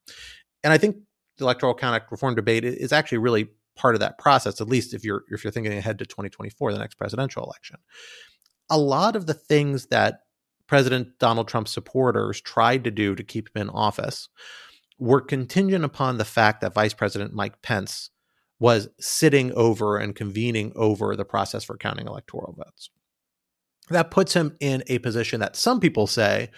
And 0.63 0.73
i 0.73 0.79
think 0.79 0.97
the 1.37 1.45
electoral 1.45 1.75
count 1.75 2.03
reform 2.11 2.35
debate 2.35 2.65
is 2.65 2.93
actually 2.93 3.19
really 3.19 3.49
part 3.75 3.95
of 3.95 4.01
that 4.01 4.19
process 4.19 4.61
at 4.61 4.69
least 4.69 4.95
if 4.95 5.05
you're 5.05 5.25
if 5.31 5.43
you're 5.43 5.53
thinking 5.53 5.73
ahead 5.73 5.99
to 5.99 6.07
2024 6.07 6.73
the 6.73 6.79
next 6.79 6.97
presidential 6.97 7.45
election. 7.45 7.77
A 8.71 8.79
lot 8.79 9.17
of 9.17 9.27
the 9.27 9.35
things 9.35 9.87
that 9.87 10.21
president 10.67 11.19
donald 11.19 11.49
trump's 11.49 11.73
supporters 11.73 12.41
tried 12.41 12.85
to 12.85 12.91
do 12.91 13.15
to 13.15 13.23
keep 13.23 13.49
him 13.55 13.63
in 13.63 13.71
office 13.71 14.29
were 14.99 15.21
contingent 15.21 15.85
upon 15.85 16.19
the 16.19 16.25
fact 16.25 16.61
that 16.61 16.75
vice 16.75 16.95
president 16.95 17.35
mike 17.35 17.61
pence 17.63 18.11
was 18.63 18.89
sitting 19.01 19.53
over 19.55 19.99
and 19.99 20.15
convening 20.15 20.73
over 20.77 21.17
the 21.17 21.25
process 21.25 21.65
for 21.65 21.77
counting 21.77 22.07
electoral 22.07 22.55
votes. 22.57 22.91
That 23.91 24.13
puts 24.13 24.35
him 24.35 24.57
in 24.61 24.85
a 24.87 25.01
position 25.01 25.41
that 25.41 25.57
some 25.57 25.81
people 25.81 26.07
say 26.07 26.49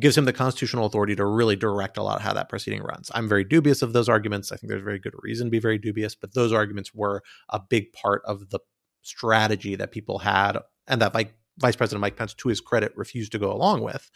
gives 0.00 0.18
him 0.18 0.24
the 0.24 0.32
constitutional 0.32 0.86
authority 0.86 1.14
to 1.16 1.24
really 1.24 1.56
direct 1.56 1.96
a 1.96 2.02
lot 2.02 2.20
how 2.20 2.32
that 2.32 2.48
proceeding 2.48 2.82
runs. 2.82 3.10
I'm 3.14 3.28
very 3.28 3.44
dubious 3.44 3.82
of 3.82 3.92
those 3.92 4.08
arguments. 4.08 4.50
I 4.50 4.56
think 4.56 4.70
there's 4.70 4.82
very 4.82 4.98
good 4.98 5.14
reason 5.22 5.46
to 5.46 5.50
be 5.50 5.60
very 5.60 5.78
dubious, 5.78 6.14
but 6.14 6.34
those 6.34 6.52
arguments 6.52 6.92
were 6.92 7.22
a 7.48 7.60
big 7.60 7.92
part 7.92 8.22
of 8.24 8.50
the 8.50 8.58
strategy 9.02 9.76
that 9.76 9.92
people 9.92 10.18
had 10.18 10.58
and 10.86 11.00
that 11.00 11.14
like 11.14 11.34
Vice 11.58 11.76
President 11.76 12.00
Mike 12.00 12.16
Pence, 12.16 12.34
to 12.34 12.48
his 12.48 12.60
credit, 12.60 12.92
refused 12.96 13.32
to 13.32 13.38
go 13.38 13.52
along 13.52 13.82
with 13.82 14.10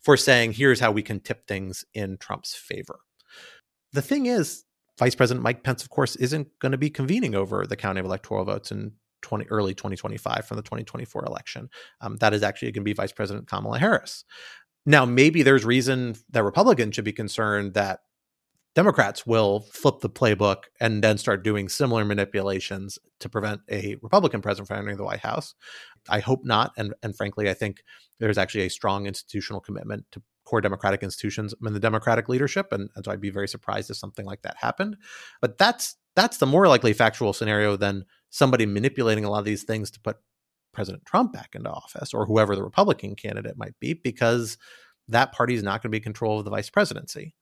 for 0.00 0.16
saying, 0.16 0.52
here's 0.52 0.80
how 0.80 0.90
we 0.90 1.02
can 1.02 1.20
tip 1.20 1.46
things 1.46 1.84
in 1.94 2.16
Trump's 2.16 2.54
favor. 2.54 3.00
The 3.92 4.02
thing 4.02 4.26
is, 4.26 4.64
Vice 4.98 5.14
President 5.14 5.42
Mike 5.42 5.62
Pence, 5.62 5.82
of 5.82 5.90
course, 5.90 6.16
isn't 6.16 6.48
going 6.58 6.72
to 6.72 6.78
be 6.78 6.90
convening 6.90 7.34
over 7.34 7.66
the 7.66 7.76
counting 7.76 8.00
of 8.00 8.06
electoral 8.06 8.44
votes 8.44 8.70
in 8.70 8.92
20, 9.22 9.46
early 9.50 9.74
2025 9.74 10.44
from 10.44 10.56
the 10.56 10.62
2024 10.62 11.24
election. 11.24 11.68
Um, 12.00 12.16
that 12.16 12.34
is 12.34 12.42
actually 12.42 12.72
going 12.72 12.82
to 12.82 12.88
be 12.88 12.92
Vice 12.92 13.12
President 13.12 13.46
Kamala 13.46 13.78
Harris. 13.78 14.24
Now, 14.86 15.04
maybe 15.04 15.42
there's 15.42 15.64
reason 15.64 16.16
that 16.30 16.42
Republicans 16.42 16.94
should 16.94 17.04
be 17.04 17.12
concerned 17.12 17.74
that 17.74 18.00
Democrats 18.74 19.26
will 19.26 19.60
flip 19.60 20.00
the 20.00 20.08
playbook 20.08 20.64
and 20.80 21.02
then 21.02 21.18
start 21.18 21.42
doing 21.42 21.68
similar 21.68 22.04
manipulations 22.04 22.98
to 23.18 23.28
prevent 23.28 23.60
a 23.70 23.96
Republican 24.00 24.40
president 24.40 24.68
from 24.68 24.78
entering 24.78 24.96
the 24.96 25.04
White 25.04 25.20
House. 25.20 25.54
I 26.08 26.20
hope 26.20 26.44
not. 26.44 26.72
And, 26.76 26.94
and 27.02 27.16
frankly, 27.16 27.50
I 27.50 27.54
think 27.54 27.82
there's 28.20 28.38
actually 28.38 28.64
a 28.64 28.70
strong 28.70 29.06
institutional 29.06 29.60
commitment 29.60 30.04
to 30.12 30.22
core 30.44 30.60
democratic 30.60 31.02
institutions 31.02 31.54
in 31.64 31.72
the 31.74 31.80
democratic 31.80 32.28
leadership. 32.28 32.72
And, 32.72 32.88
and 32.94 33.04
so 33.04 33.10
I'd 33.10 33.20
be 33.20 33.30
very 33.30 33.48
surprised 33.48 33.90
if 33.90 33.96
something 33.96 34.24
like 34.24 34.42
that 34.42 34.56
happened. 34.56 34.96
But 35.40 35.58
that's 35.58 35.96
that's 36.16 36.38
the 36.38 36.46
more 36.46 36.66
likely 36.66 36.92
factual 36.92 37.32
scenario 37.32 37.76
than 37.76 38.04
somebody 38.30 38.66
manipulating 38.66 39.24
a 39.24 39.30
lot 39.30 39.38
of 39.38 39.44
these 39.44 39.62
things 39.62 39.90
to 39.92 40.00
put 40.00 40.16
President 40.72 41.04
Trump 41.04 41.32
back 41.32 41.54
into 41.54 41.70
office 41.70 42.14
or 42.14 42.26
whoever 42.26 42.54
the 42.54 42.62
Republican 42.62 43.14
candidate 43.14 43.56
might 43.56 43.78
be, 43.80 43.94
because 43.94 44.58
that 45.08 45.32
party 45.32 45.54
is 45.54 45.62
not 45.62 45.82
going 45.82 45.90
to 45.90 45.90
be 45.90 45.98
in 45.98 46.02
control 46.02 46.38
of 46.38 46.44
the 46.44 46.50
vice 46.50 46.70
presidency. 46.70 47.34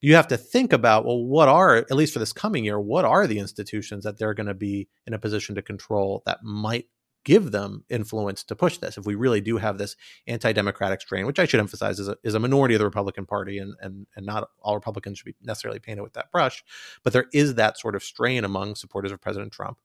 You 0.00 0.16
have 0.16 0.28
to 0.28 0.36
think 0.36 0.72
about, 0.72 1.04
well, 1.04 1.22
what 1.22 1.48
are, 1.48 1.76
at 1.76 1.92
least 1.92 2.12
for 2.12 2.18
this 2.18 2.32
coming 2.32 2.64
year, 2.64 2.80
what 2.80 3.04
are 3.04 3.26
the 3.26 3.38
institutions 3.38 4.04
that 4.04 4.18
they're 4.18 4.34
going 4.34 4.48
to 4.48 4.54
be 4.54 4.88
in 5.06 5.14
a 5.14 5.18
position 5.18 5.54
to 5.54 5.62
control 5.62 6.22
that 6.26 6.42
might 6.42 6.86
give 7.24 7.52
them 7.52 7.84
influence 7.88 8.42
to 8.44 8.56
push 8.56 8.78
this 8.78 8.98
if 8.98 9.06
we 9.06 9.14
really 9.14 9.40
do 9.40 9.56
have 9.56 9.78
this 9.78 9.96
anti-democratic 10.26 11.00
strain 11.00 11.26
which 11.26 11.38
i 11.38 11.44
should 11.44 11.60
emphasize 11.60 11.98
is 11.98 12.08
a, 12.08 12.16
is 12.24 12.34
a 12.34 12.40
minority 12.40 12.74
of 12.74 12.78
the 12.80 12.84
republican 12.84 13.26
party 13.26 13.58
and, 13.58 13.74
and 13.80 14.06
and 14.16 14.26
not 14.26 14.48
all 14.60 14.74
republicans 14.74 15.18
should 15.18 15.26
be 15.26 15.34
necessarily 15.42 15.78
painted 15.78 16.02
with 16.02 16.12
that 16.14 16.30
brush 16.32 16.64
but 17.02 17.12
there 17.12 17.26
is 17.32 17.54
that 17.54 17.78
sort 17.78 17.94
of 17.94 18.02
strain 18.02 18.44
among 18.44 18.74
supporters 18.74 19.12
of 19.12 19.20
president 19.20 19.52
trump 19.52 19.78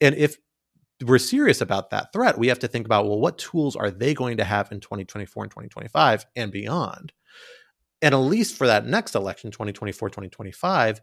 and 0.00 0.14
if 0.16 0.38
we're 1.02 1.18
serious 1.18 1.60
about 1.60 1.90
that 1.90 2.12
threat, 2.12 2.38
we 2.38 2.48
have 2.48 2.58
to 2.60 2.68
think 2.68 2.86
about 2.86 3.06
well, 3.06 3.20
what 3.20 3.38
tools 3.38 3.76
are 3.76 3.90
they 3.90 4.14
going 4.14 4.36
to 4.36 4.44
have 4.44 4.70
in 4.70 4.80
2024 4.80 5.44
and 5.44 5.50
2025 5.50 6.26
and 6.36 6.52
beyond? 6.52 7.12
And 8.02 8.14
at 8.14 8.18
least 8.18 8.56
for 8.56 8.66
that 8.66 8.86
next 8.86 9.14
election, 9.14 9.50
2024, 9.50 10.10
2025, 10.10 11.00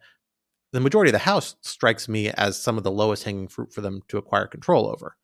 the 0.72 0.80
majority 0.80 1.10
of 1.10 1.14
the 1.14 1.20
House 1.20 1.56
strikes 1.62 2.08
me 2.08 2.30
as 2.30 2.62
some 2.62 2.78
of 2.78 2.84
the 2.84 2.92
lowest 2.92 3.24
hanging 3.24 3.48
fruit 3.48 3.74
for 3.74 3.82
them 3.82 4.02
to 4.08 4.18
acquire 4.18 4.48
control 4.48 4.88
over. 4.88 5.18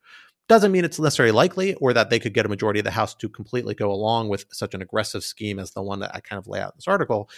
Doesn't 0.49 0.71
mean 0.71 0.85
it's 0.85 0.99
necessarily 0.99 1.31
likely 1.31 1.73
or 1.75 1.93
that 1.93 2.09
they 2.09 2.19
could 2.19 2.33
get 2.33 2.45
a 2.45 2.49
majority 2.49 2.79
of 2.79 2.85
the 2.85 2.91
House 2.91 3.13
to 3.15 3.29
completely 3.29 3.75
go 3.75 3.91
along 3.91 4.29
with 4.29 4.45
such 4.51 4.73
an 4.73 4.81
aggressive 4.81 5.23
scheme 5.23 5.59
as 5.59 5.71
the 5.71 5.81
one 5.81 5.99
that 5.99 6.15
I 6.15 6.19
kind 6.19 6.39
of 6.39 6.47
lay 6.47 6.59
out 6.59 6.73
in 6.73 6.77
this 6.77 6.87
article. 6.87 7.29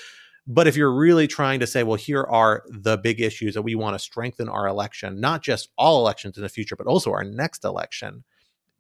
But 0.48 0.68
if 0.68 0.76
you're 0.76 0.94
really 0.94 1.28
trying 1.28 1.60
to 1.60 1.68
say, 1.68 1.84
well, 1.84 1.96
here 1.96 2.24
are 2.24 2.64
the 2.70 2.98
big 2.98 3.22
issues 3.22 3.54
that 3.54 3.62
we 3.62 3.76
want 3.76 3.96
to 3.96 4.00
strengthen 4.00 4.50
our 4.50 4.68
election, 4.68 5.20
not 5.20 5.44
just 5.44 5.70
all 5.78 6.00
elections 6.00 6.38
in 6.38 6.44
the 6.44 6.50
future, 6.50 6.76
but 6.76 6.88
also 6.88 7.12
our 7.12 7.24
next 7.24 7.64
election, 7.64 8.24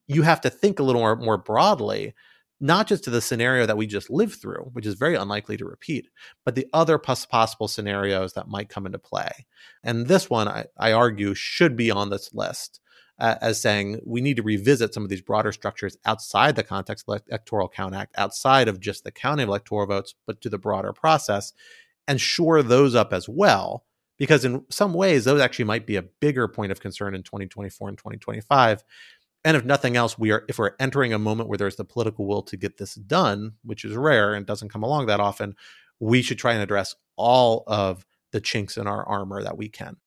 you 0.07 0.23
have 0.23 0.41
to 0.41 0.49
think 0.49 0.79
a 0.79 0.83
little 0.83 1.01
more, 1.01 1.15
more 1.15 1.37
broadly, 1.37 2.13
not 2.59 2.87
just 2.87 3.03
to 3.03 3.09
the 3.09 3.21
scenario 3.21 3.65
that 3.65 3.77
we 3.77 3.87
just 3.87 4.09
lived 4.09 4.41
through, 4.41 4.69
which 4.73 4.85
is 4.85 4.95
very 4.95 5.15
unlikely 5.15 5.55
to 5.57 5.65
repeat, 5.65 6.09
but 6.43 6.55
the 6.55 6.67
other 6.73 6.97
possible 6.97 7.67
scenarios 7.67 8.33
that 8.33 8.47
might 8.47 8.69
come 8.69 8.85
into 8.85 8.99
play. 8.99 9.45
And 9.83 10.07
this 10.07 10.29
one, 10.29 10.47
I, 10.47 10.65
I 10.77 10.91
argue, 10.91 11.33
should 11.35 11.75
be 11.75 11.91
on 11.91 12.09
this 12.09 12.33
list 12.33 12.81
uh, 13.19 13.35
as 13.41 13.61
saying 13.61 13.99
we 14.05 14.21
need 14.21 14.37
to 14.37 14.43
revisit 14.43 14.93
some 14.93 15.03
of 15.03 15.09
these 15.09 15.21
broader 15.21 15.51
structures 15.51 15.97
outside 16.05 16.55
the 16.55 16.63
context 16.63 17.05
of 17.07 17.15
the 17.15 17.23
Electoral 17.29 17.67
Count 17.67 17.95
Act, 17.95 18.15
outside 18.17 18.67
of 18.67 18.79
just 18.79 19.03
the 19.03 19.11
counting 19.11 19.43
of 19.43 19.49
electoral 19.49 19.85
votes, 19.85 20.15
but 20.25 20.41
to 20.41 20.49
the 20.49 20.57
broader 20.57 20.93
process, 20.93 21.53
and 22.07 22.19
shore 22.19 22.63
those 22.63 22.95
up 22.95 23.13
as 23.13 23.27
well. 23.27 23.85
Because 24.17 24.43
in 24.43 24.65
some 24.69 24.93
ways, 24.93 25.23
those 25.23 25.39
actually 25.39 25.65
might 25.65 25.87
be 25.87 25.95
a 25.95 26.01
bigger 26.01 26.47
point 26.47 26.71
of 26.71 26.81
concern 26.81 27.15
in 27.15 27.23
2024 27.23 27.89
and 27.89 27.97
2025. 27.97 28.83
And 29.45 29.55
if 29.55 29.63
nothing 29.63 29.95
else, 29.95 30.19
we 30.19 30.31
are 30.31 30.43
if 30.49 30.59
we're 30.59 30.75
entering 30.79 31.13
a 31.13 31.19
moment 31.19 31.47
where 31.47 31.57
there's 31.57 31.77
the 31.77 31.85
political 31.85 32.27
will 32.27 32.41
to 32.43 32.57
get 32.57 32.77
this 32.77 32.95
done, 32.95 33.53
which 33.63 33.85
is 33.85 33.95
rare 33.95 34.33
and 34.33 34.45
doesn't 34.45 34.69
come 34.69 34.83
along 34.83 35.05
that 35.05 35.21
often, 35.21 35.55
we 35.99 36.21
should 36.21 36.37
try 36.37 36.53
and 36.53 36.61
address 36.61 36.95
all 37.15 37.63
of 37.67 38.05
the 38.31 38.41
chinks 38.41 38.77
in 38.77 38.87
our 38.87 39.07
armor 39.07 39.41
that 39.43 39.57
we 39.57 39.69
can. 39.69 39.97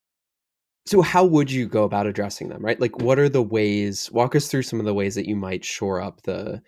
So, 0.85 1.01
how 1.01 1.25
would 1.25 1.51
you 1.51 1.69
go 1.69 1.85
about 1.85 2.07
addressing 2.07 2.49
them, 2.49 2.65
right? 2.65 2.81
Like, 2.81 2.99
what 3.01 3.19
are 3.19 3.29
the 3.29 3.43
ways? 3.43 4.11
Walk 4.11 4.35
us 4.35 4.49
through 4.49 4.63
some 4.63 4.81
of 4.81 4.87
the 4.87 4.95
ways 4.95 5.15
that 5.15 5.29
you 5.29 5.37
might 5.37 5.65
shore 5.65 6.01
up 6.01 6.23
the 6.23 6.63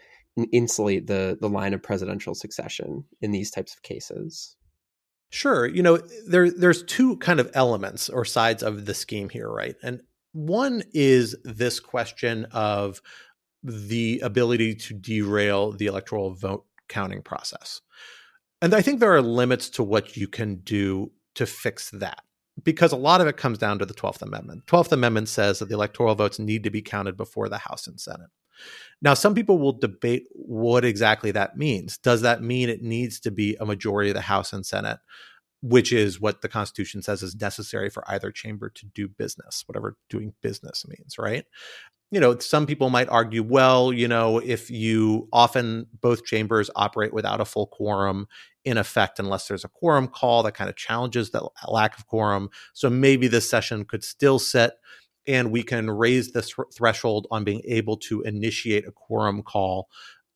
insulate 0.52 1.06
the 1.06 1.38
the 1.40 1.48
line 1.48 1.74
of 1.74 1.82
presidential 1.82 2.34
succession 2.34 3.04
in 3.20 3.30
these 3.30 3.50
types 3.50 3.74
of 3.74 3.82
cases. 3.82 4.56
Sure, 5.30 5.66
you 5.66 5.82
know 5.82 5.98
there 6.28 6.50
there's 6.50 6.84
two 6.84 7.16
kind 7.18 7.40
of 7.40 7.50
elements 7.54 8.08
or 8.08 8.24
sides 8.24 8.62
of 8.62 8.86
the 8.86 8.94
scheme 8.94 9.28
here, 9.28 9.48
right? 9.48 9.74
And 9.82 10.00
one 10.32 10.82
is 10.92 11.36
this 11.44 11.80
question 11.80 12.46
of 12.46 13.00
the 13.62 14.20
ability 14.20 14.74
to 14.74 14.94
derail 14.94 15.72
the 15.72 15.86
electoral 15.86 16.34
vote 16.34 16.66
counting 16.88 17.22
process. 17.22 17.80
And 18.60 18.74
I 18.74 18.82
think 18.82 19.00
there 19.00 19.14
are 19.14 19.22
limits 19.22 19.70
to 19.70 19.82
what 19.82 20.16
you 20.16 20.28
can 20.28 20.56
do 20.56 21.12
to 21.34 21.46
fix 21.46 21.90
that 21.90 22.23
because 22.62 22.92
a 22.92 22.96
lot 22.96 23.20
of 23.20 23.26
it 23.26 23.36
comes 23.36 23.58
down 23.58 23.78
to 23.78 23.86
the 23.86 23.94
12th 23.94 24.22
Amendment. 24.22 24.66
12th 24.66 24.92
Amendment 24.92 25.28
says 25.28 25.58
that 25.58 25.68
the 25.68 25.74
electoral 25.74 26.14
votes 26.14 26.38
need 26.38 26.62
to 26.64 26.70
be 26.70 26.82
counted 26.82 27.16
before 27.16 27.48
the 27.48 27.58
House 27.58 27.86
and 27.86 28.00
Senate. 28.00 28.30
Now, 29.02 29.14
some 29.14 29.34
people 29.34 29.58
will 29.58 29.72
debate 29.72 30.26
what 30.32 30.84
exactly 30.84 31.32
that 31.32 31.56
means. 31.56 31.98
Does 31.98 32.22
that 32.22 32.42
mean 32.42 32.68
it 32.68 32.82
needs 32.82 33.18
to 33.20 33.30
be 33.30 33.56
a 33.58 33.66
majority 33.66 34.10
of 34.10 34.14
the 34.14 34.20
House 34.20 34.52
and 34.52 34.64
Senate, 34.64 34.98
which 35.62 35.92
is 35.92 36.20
what 36.20 36.42
the 36.42 36.48
Constitution 36.48 37.02
says 37.02 37.22
is 37.22 37.34
necessary 37.34 37.90
for 37.90 38.04
either 38.06 38.30
chamber 38.30 38.70
to 38.70 38.86
do 38.86 39.08
business, 39.08 39.64
whatever 39.66 39.96
doing 40.08 40.34
business 40.42 40.86
means, 40.86 41.18
right? 41.18 41.46
You 42.14 42.20
know, 42.20 42.38
some 42.38 42.64
people 42.64 42.90
might 42.90 43.08
argue, 43.08 43.42
well, 43.42 43.92
you 43.92 44.06
know, 44.06 44.38
if 44.38 44.70
you 44.70 45.28
often 45.32 45.88
both 46.00 46.24
chambers 46.24 46.70
operate 46.76 47.12
without 47.12 47.40
a 47.40 47.44
full 47.44 47.66
quorum, 47.66 48.28
in 48.64 48.78
effect 48.78 49.18
unless 49.18 49.48
there's 49.48 49.64
a 49.64 49.68
quorum 49.68 50.06
call 50.06 50.44
that 50.44 50.54
kind 50.54 50.70
of 50.70 50.76
challenges 50.76 51.30
that 51.30 51.42
lack 51.68 51.98
of 51.98 52.06
quorum. 52.06 52.50
So 52.72 52.88
maybe 52.88 53.26
this 53.26 53.50
session 53.50 53.84
could 53.84 54.04
still 54.04 54.38
sit 54.38 54.74
and 55.26 55.50
we 55.50 55.64
can 55.64 55.90
raise 55.90 56.30
the 56.30 56.42
th- 56.42 56.68
threshold 56.72 57.26
on 57.32 57.42
being 57.42 57.62
able 57.66 57.96
to 57.96 58.22
initiate 58.22 58.86
a 58.86 58.92
quorum 58.92 59.42
call, 59.42 59.88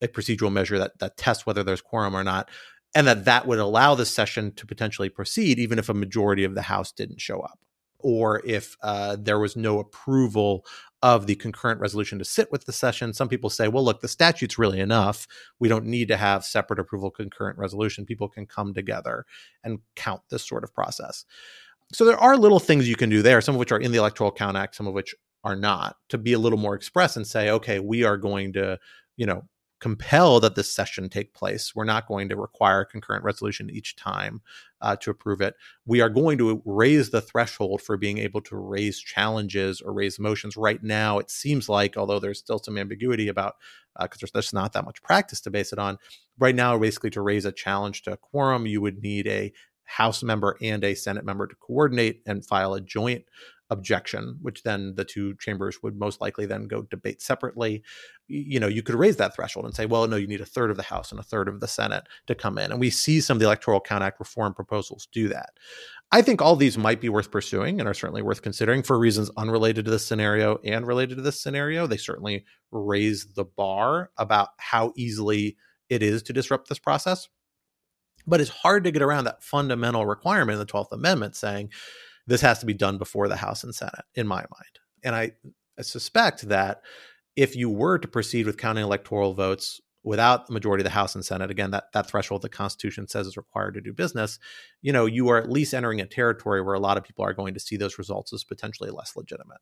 a 0.02 0.08
procedural 0.08 0.52
measure 0.52 0.78
that, 0.78 0.98
that 0.98 1.16
tests 1.16 1.46
whether 1.46 1.62
there's 1.62 1.80
quorum 1.80 2.16
or 2.16 2.24
not, 2.24 2.50
and 2.92 3.06
that 3.06 3.24
that 3.26 3.46
would 3.46 3.60
allow 3.60 3.94
the 3.94 4.04
session 4.04 4.52
to 4.54 4.66
potentially 4.66 5.08
proceed 5.08 5.60
even 5.60 5.78
if 5.78 5.88
a 5.88 5.94
majority 5.94 6.42
of 6.42 6.56
the 6.56 6.62
House 6.62 6.90
didn't 6.90 7.20
show 7.20 7.38
up, 7.38 7.60
or 8.00 8.42
if 8.44 8.76
uh, 8.82 9.16
there 9.18 9.38
was 9.38 9.56
no 9.56 9.78
approval 9.78 10.64
of 11.02 11.26
the 11.26 11.36
concurrent 11.36 11.80
resolution 11.80 12.18
to 12.18 12.24
sit 12.24 12.50
with 12.50 12.64
the 12.64 12.72
session. 12.72 13.12
Some 13.12 13.28
people 13.28 13.50
say, 13.50 13.68
well, 13.68 13.84
look, 13.84 14.00
the 14.00 14.08
statute's 14.08 14.58
really 14.58 14.80
enough. 14.80 15.28
We 15.60 15.68
don't 15.68 15.86
need 15.86 16.08
to 16.08 16.16
have 16.16 16.44
separate 16.44 16.80
approval 16.80 17.10
concurrent 17.10 17.58
resolution. 17.58 18.04
People 18.04 18.28
can 18.28 18.46
come 18.46 18.74
together 18.74 19.24
and 19.62 19.78
count 19.94 20.22
this 20.30 20.46
sort 20.46 20.64
of 20.64 20.74
process. 20.74 21.24
So 21.92 22.04
there 22.04 22.18
are 22.18 22.36
little 22.36 22.60
things 22.60 22.88
you 22.88 22.96
can 22.96 23.10
do 23.10 23.22
there, 23.22 23.40
some 23.40 23.54
of 23.54 23.58
which 23.58 23.72
are 23.72 23.78
in 23.78 23.92
the 23.92 23.98
Electoral 23.98 24.32
Count 24.32 24.56
Act, 24.56 24.74
some 24.74 24.86
of 24.86 24.94
which 24.94 25.14
are 25.44 25.56
not, 25.56 25.96
to 26.08 26.18
be 26.18 26.32
a 26.32 26.38
little 26.38 26.58
more 26.58 26.74
express 26.74 27.16
and 27.16 27.26
say, 27.26 27.50
okay, 27.50 27.78
we 27.78 28.02
are 28.02 28.16
going 28.16 28.52
to, 28.54 28.78
you 29.16 29.24
know, 29.24 29.44
compel 29.80 30.40
that 30.40 30.54
this 30.54 30.70
session 30.74 31.08
take 31.08 31.34
place. 31.34 31.74
We're 31.74 31.84
not 31.84 32.08
going 32.08 32.28
to 32.30 32.36
require 32.36 32.84
concurrent 32.84 33.24
resolution 33.24 33.70
each 33.70 33.96
time 33.96 34.40
uh, 34.80 34.96
to 34.96 35.10
approve 35.10 35.40
it. 35.40 35.54
We 35.86 36.00
are 36.00 36.08
going 36.08 36.38
to 36.38 36.62
raise 36.64 37.10
the 37.10 37.20
threshold 37.20 37.82
for 37.82 37.96
being 37.96 38.18
able 38.18 38.40
to 38.42 38.56
raise 38.56 38.98
challenges 38.98 39.80
or 39.80 39.92
raise 39.92 40.18
motions. 40.18 40.56
Right 40.56 40.82
now, 40.82 41.18
it 41.18 41.30
seems 41.30 41.68
like, 41.68 41.96
although 41.96 42.18
there's 42.18 42.38
still 42.38 42.58
some 42.58 42.76
ambiguity 42.76 43.28
about, 43.28 43.56
because 44.00 44.16
uh, 44.16 44.20
there's, 44.20 44.32
there's 44.32 44.52
not 44.52 44.72
that 44.72 44.84
much 44.84 45.02
practice 45.02 45.40
to 45.42 45.50
base 45.50 45.72
it 45.72 45.78
on, 45.78 45.98
right 46.38 46.54
now, 46.54 46.76
basically 46.78 47.10
to 47.10 47.22
raise 47.22 47.44
a 47.44 47.52
challenge 47.52 48.02
to 48.02 48.12
a 48.12 48.16
quorum, 48.16 48.66
you 48.66 48.80
would 48.80 49.02
need 49.02 49.26
a 49.26 49.52
House 49.88 50.22
member 50.22 50.58
and 50.60 50.84
a 50.84 50.94
Senate 50.94 51.24
member 51.24 51.46
to 51.46 51.54
coordinate 51.56 52.20
and 52.26 52.44
file 52.44 52.74
a 52.74 52.80
joint 52.80 53.24
objection, 53.70 54.38
which 54.42 54.62
then 54.62 54.94
the 54.96 55.04
two 55.04 55.34
chambers 55.36 55.82
would 55.82 55.98
most 55.98 56.20
likely 56.20 56.46
then 56.46 56.66
go 56.66 56.82
debate 56.82 57.22
separately. 57.22 57.82
You 58.26 58.60
know, 58.60 58.66
you 58.66 58.82
could 58.82 58.94
raise 58.94 59.16
that 59.16 59.34
threshold 59.34 59.64
and 59.64 59.74
say, 59.74 59.86
well, 59.86 60.06
no, 60.06 60.16
you 60.16 60.26
need 60.26 60.42
a 60.42 60.46
third 60.46 60.70
of 60.70 60.76
the 60.76 60.82
House 60.82 61.10
and 61.10 61.18
a 61.18 61.24
third 61.24 61.48
of 61.48 61.60
the 61.60 61.66
Senate 61.66 62.04
to 62.26 62.34
come 62.34 62.58
in. 62.58 62.70
And 62.70 62.80
we 62.80 62.90
see 62.90 63.20
some 63.20 63.36
of 63.36 63.40
the 63.40 63.46
Electoral 63.46 63.80
Count 63.80 64.04
Act 64.04 64.20
reform 64.20 64.54
proposals 64.54 65.08
do 65.10 65.28
that. 65.28 65.50
I 66.12 66.22
think 66.22 66.40
all 66.40 66.56
these 66.56 66.78
might 66.78 67.00
be 67.00 67.08
worth 67.08 67.30
pursuing 67.30 67.80
and 67.80 67.88
are 67.88 67.94
certainly 67.94 68.22
worth 68.22 68.42
considering 68.42 68.82
for 68.82 68.98
reasons 68.98 69.30
unrelated 69.36 69.86
to 69.86 69.90
this 69.90 70.06
scenario 70.06 70.58
and 70.64 70.86
related 70.86 71.16
to 71.16 71.22
this 71.22 71.40
scenario. 71.40 71.86
They 71.86 71.98
certainly 71.98 72.44
raise 72.70 73.26
the 73.34 73.44
bar 73.44 74.10
about 74.18 74.48
how 74.58 74.92
easily 74.96 75.56
it 75.88 76.02
is 76.02 76.22
to 76.24 76.32
disrupt 76.32 76.68
this 76.68 76.78
process. 76.78 77.28
But 78.28 78.40
it's 78.40 78.50
hard 78.50 78.84
to 78.84 78.90
get 78.90 79.02
around 79.02 79.24
that 79.24 79.42
fundamental 79.42 80.06
requirement 80.06 80.54
in 80.54 80.58
the 80.60 80.72
12th 80.72 80.92
Amendment 80.92 81.34
saying 81.34 81.70
this 82.26 82.42
has 82.42 82.58
to 82.58 82.66
be 82.66 82.74
done 82.74 82.98
before 82.98 83.26
the 83.28 83.36
House 83.36 83.64
and 83.64 83.74
Senate, 83.74 84.04
in 84.14 84.26
my 84.26 84.36
mind. 84.36 84.78
And 85.02 85.14
I, 85.14 85.32
I 85.78 85.82
suspect 85.82 86.48
that 86.48 86.82
if 87.36 87.56
you 87.56 87.70
were 87.70 87.98
to 87.98 88.08
proceed 88.08 88.46
with 88.46 88.58
counting 88.58 88.84
electoral 88.84 89.32
votes 89.32 89.80
without 90.04 90.46
the 90.46 90.52
majority 90.52 90.82
of 90.82 90.84
the 90.84 90.90
House 90.90 91.14
and 91.14 91.24
Senate, 91.24 91.50
again, 91.50 91.70
that, 91.70 91.84
that 91.92 92.08
threshold 92.08 92.42
the 92.42 92.48
Constitution 92.48 93.08
says 93.08 93.26
is 93.26 93.36
required 93.36 93.74
to 93.74 93.80
do 93.80 93.92
business, 93.92 94.38
you 94.82 94.92
know, 94.92 95.06
you 95.06 95.28
are 95.28 95.38
at 95.38 95.50
least 95.50 95.72
entering 95.72 96.00
a 96.00 96.06
territory 96.06 96.60
where 96.62 96.74
a 96.74 96.80
lot 96.80 96.96
of 96.98 97.04
people 97.04 97.24
are 97.24 97.32
going 97.32 97.54
to 97.54 97.60
see 97.60 97.76
those 97.76 97.98
results 97.98 98.32
as 98.32 98.44
potentially 98.44 98.90
less 98.90 99.16
legitimate 99.16 99.60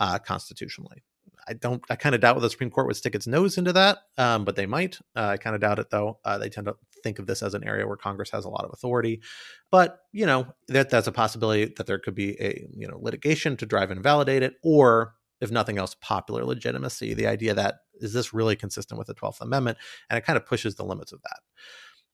uh, 0.00 0.18
constitutionally. 0.18 1.04
I 1.48 1.54
don't. 1.54 1.82
I 1.88 1.96
kind 1.96 2.14
of 2.14 2.20
doubt 2.20 2.40
the 2.40 2.50
Supreme 2.50 2.70
Court 2.70 2.86
would 2.86 2.96
stick 2.96 3.14
its 3.14 3.26
nose 3.26 3.56
into 3.58 3.72
that, 3.72 3.98
um, 4.18 4.44
but 4.44 4.56
they 4.56 4.66
might. 4.66 4.98
Uh, 5.16 5.28
I 5.28 5.36
kind 5.36 5.54
of 5.54 5.60
doubt 5.60 5.78
it, 5.78 5.90
though. 5.90 6.18
Uh, 6.24 6.38
they 6.38 6.48
tend 6.48 6.66
to 6.66 6.76
think 7.02 7.18
of 7.18 7.26
this 7.26 7.42
as 7.42 7.54
an 7.54 7.64
area 7.64 7.86
where 7.86 7.96
Congress 7.96 8.30
has 8.30 8.44
a 8.44 8.48
lot 8.50 8.64
of 8.64 8.70
authority. 8.72 9.22
But 9.70 9.98
you 10.12 10.26
know 10.26 10.46
that 10.68 10.90
that's 10.90 11.06
a 11.06 11.12
possibility 11.12 11.72
that 11.76 11.86
there 11.86 11.98
could 11.98 12.14
be 12.14 12.40
a 12.40 12.66
you 12.76 12.86
know 12.86 12.98
litigation 13.00 13.56
to 13.58 13.66
drive 13.66 13.90
and 13.90 14.02
validate 14.02 14.42
it, 14.42 14.54
or 14.62 15.14
if 15.40 15.50
nothing 15.50 15.78
else, 15.78 15.96
popular 16.00 16.44
legitimacy. 16.44 17.14
The 17.14 17.26
idea 17.26 17.54
that 17.54 17.76
is 18.00 18.12
this 18.12 18.34
really 18.34 18.56
consistent 18.56 18.98
with 18.98 19.06
the 19.06 19.14
Twelfth 19.14 19.40
Amendment, 19.40 19.78
and 20.10 20.18
it 20.18 20.24
kind 20.24 20.36
of 20.36 20.46
pushes 20.46 20.74
the 20.74 20.84
limits 20.84 21.12
of 21.12 21.22
that. 21.22 21.40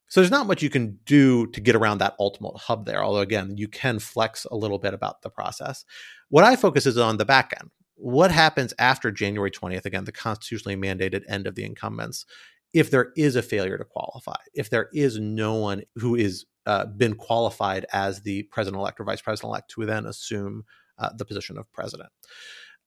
So 0.09 0.21
there's 0.21 0.31
not 0.31 0.47
much 0.47 0.63
you 0.63 0.71
can 0.71 0.99
do 1.07 1.47
to 1.49 1.61
get 1.61 1.75
around 1.75 1.99
that 1.99 2.15
ultimate 2.21 2.57
hub 2.57 2.87
there. 2.87 3.03
Although 3.03 3.21
again, 3.21 3.57
you 3.57 3.69
can 3.69 3.99
flex 3.99 4.45
a 4.51 4.57
little 4.57 4.79
bit 4.79 4.95
about 4.95 5.23
the 5.23 5.31
process. 5.31 5.85
What 6.29 6.45
I 6.45 6.57
focus 6.57 6.87
is 6.87 6.99
on 6.99 7.17
the 7.17 7.25
back 7.25 7.53
end, 7.59 7.71
what 7.97 8.31
happens 8.31 8.75
after 8.79 9.11
January 9.11 9.51
20th, 9.51 9.85
again, 9.85 10.05
the 10.05 10.13
constitutionally 10.13 10.77
mandated 10.77 11.23
end 11.29 11.47
of 11.47 11.55
the 11.55 11.65
incumbents, 11.65 12.27
if 12.73 12.91
there 12.91 13.13
is 13.17 13.37
a 13.37 13.43
failure 13.43 13.79
to 13.79 13.85
qualify, 13.85 14.37
if 14.53 14.69
there 14.69 14.89
is 14.93 15.19
no 15.19 15.55
one 15.55 15.83
who 15.97 16.15
is 16.17 16.45
uh, 16.67 16.87
been 16.87 17.15
qualified 17.15 17.87
as 17.93 18.23
the 18.23 18.43
president 18.45 18.81
elect 18.81 18.99
or 18.99 19.05
vice 19.05 19.21
president 19.21 19.51
elect 19.51 19.71
to 19.71 19.87
then 19.87 20.07
assume 20.07 20.65
uh, 20.99 21.11
the 21.17 21.25
position 21.25 21.59
of 21.59 21.71
president. 21.73 22.11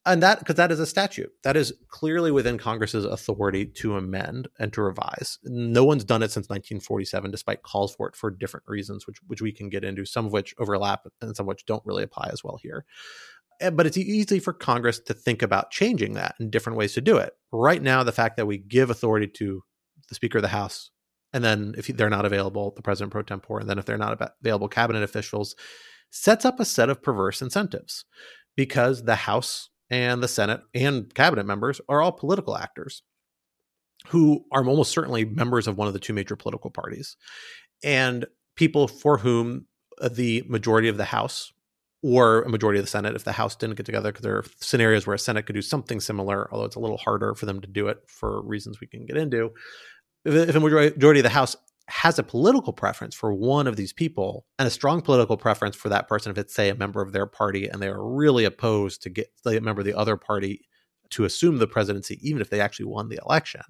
And 0.06 0.22
that, 0.22 0.38
because 0.38 0.54
that 0.54 0.72
is 0.72 0.80
a 0.80 0.86
statute, 0.86 1.30
that 1.42 1.56
is 1.56 1.74
clearly 1.88 2.30
within 2.30 2.56
Congress's 2.56 3.04
authority 3.04 3.66
to 3.66 3.96
amend 3.96 4.48
and 4.58 4.72
to 4.72 4.80
revise. 4.80 5.38
No 5.44 5.84
one's 5.84 6.04
done 6.04 6.22
it 6.22 6.30
since 6.30 6.48
1947, 6.48 7.30
despite 7.30 7.62
calls 7.62 7.94
for 7.94 8.08
it 8.08 8.16
for 8.16 8.30
different 8.30 8.64
reasons, 8.66 9.06
which 9.06 9.18
which 9.26 9.42
we 9.42 9.52
can 9.52 9.68
get 9.68 9.84
into, 9.84 10.06
some 10.06 10.24
of 10.24 10.32
which 10.32 10.54
overlap 10.58 11.06
and 11.20 11.36
some 11.36 11.44
of 11.44 11.48
which 11.48 11.66
don't 11.66 11.84
really 11.84 12.04
apply 12.04 12.30
as 12.32 12.42
well 12.42 12.58
here. 12.62 12.86
Eh, 13.60 13.70
but 13.70 13.86
it's 13.86 13.96
easy 13.96 14.38
for 14.38 14.52
Congress 14.52 15.00
to 15.00 15.14
think 15.14 15.42
about 15.42 15.70
changing 15.70 16.14
that 16.14 16.34
and 16.38 16.50
different 16.50 16.78
ways 16.78 16.92
to 16.94 17.00
do 17.00 17.16
it. 17.16 17.32
Right 17.52 17.82
now, 17.82 18.02
the 18.02 18.12
fact 18.12 18.36
that 18.36 18.46
we 18.46 18.58
give 18.58 18.90
authority 18.90 19.26
to 19.34 19.62
the 20.08 20.14
Speaker 20.14 20.38
of 20.38 20.42
the 20.42 20.48
House, 20.48 20.90
and 21.32 21.42
then 21.42 21.74
if 21.76 21.88
they're 21.88 22.08
not 22.08 22.24
available, 22.24 22.72
the 22.76 22.82
President 22.82 23.12
pro 23.12 23.22
tempore, 23.22 23.60
and 23.60 23.68
then 23.68 23.78
if 23.78 23.84
they're 23.84 23.98
not 23.98 24.32
available, 24.40 24.68
cabinet 24.68 25.02
officials, 25.02 25.54
sets 26.10 26.44
up 26.44 26.60
a 26.60 26.64
set 26.64 26.88
of 26.88 27.02
perverse 27.02 27.42
incentives 27.42 28.04
because 28.56 29.04
the 29.04 29.16
House 29.16 29.70
and 29.90 30.22
the 30.22 30.28
Senate 30.28 30.60
and 30.74 31.12
cabinet 31.14 31.44
members 31.44 31.80
are 31.88 32.00
all 32.00 32.12
political 32.12 32.56
actors 32.56 33.02
who 34.08 34.44
are 34.52 34.64
almost 34.64 34.92
certainly 34.92 35.24
members 35.24 35.66
of 35.66 35.76
one 35.76 35.88
of 35.88 35.94
the 35.94 36.00
two 36.00 36.12
major 36.12 36.36
political 36.36 36.70
parties 36.70 37.16
and 37.82 38.26
people 38.54 38.86
for 38.88 39.18
whom 39.18 39.66
the 40.10 40.44
majority 40.46 40.88
of 40.88 40.96
the 40.96 41.04
House 41.04 41.52
or 42.02 42.42
a 42.42 42.48
majority 42.48 42.78
of 42.78 42.84
the 42.84 42.90
Senate 42.90 43.16
if 43.16 43.24
the 43.24 43.32
House 43.32 43.56
didn't 43.56 43.76
get 43.76 43.86
together, 43.86 44.10
because 44.10 44.22
there 44.22 44.36
are 44.36 44.44
scenarios 44.60 45.06
where 45.06 45.14
a 45.14 45.18
Senate 45.18 45.46
could 45.46 45.54
do 45.54 45.62
something 45.62 46.00
similar, 46.00 46.48
although 46.52 46.64
it's 46.64 46.76
a 46.76 46.80
little 46.80 46.98
harder 46.98 47.34
for 47.34 47.46
them 47.46 47.60
to 47.60 47.66
do 47.66 47.88
it 47.88 47.98
for 48.06 48.42
reasons 48.42 48.80
we 48.80 48.86
can 48.86 49.04
get 49.06 49.16
into. 49.16 49.50
If, 50.24 50.54
a 50.54 50.60
majority 50.60 51.20
of 51.20 51.24
the 51.24 51.28
House 51.28 51.56
has 51.88 52.18
a 52.18 52.22
political 52.22 52.72
preference 52.72 53.14
for 53.14 53.32
one 53.32 53.66
of 53.66 53.76
these 53.76 53.92
people 53.92 54.44
and 54.58 54.68
a 54.68 54.70
strong 54.70 55.00
political 55.00 55.36
preference 55.36 55.74
for 55.74 55.88
that 55.88 56.06
person, 56.06 56.30
if 56.30 56.38
it's, 56.38 56.54
say, 56.54 56.68
a 56.68 56.74
member 56.74 57.00
of 57.00 57.12
their 57.12 57.26
party 57.26 57.66
and 57.66 57.80
they 57.80 57.88
are 57.88 58.06
really 58.06 58.44
opposed 58.44 59.02
to 59.02 59.10
get 59.10 59.28
the 59.42 59.60
member 59.60 59.80
of 59.80 59.86
the 59.86 59.94
other 59.94 60.16
party 60.16 60.68
to 61.10 61.24
assume 61.24 61.56
the 61.56 61.66
presidency, 61.66 62.18
even 62.22 62.42
if 62.42 62.50
they 62.50 62.60
actually 62.60 62.84
won 62.84 63.08
the 63.08 63.18
election, 63.24 63.62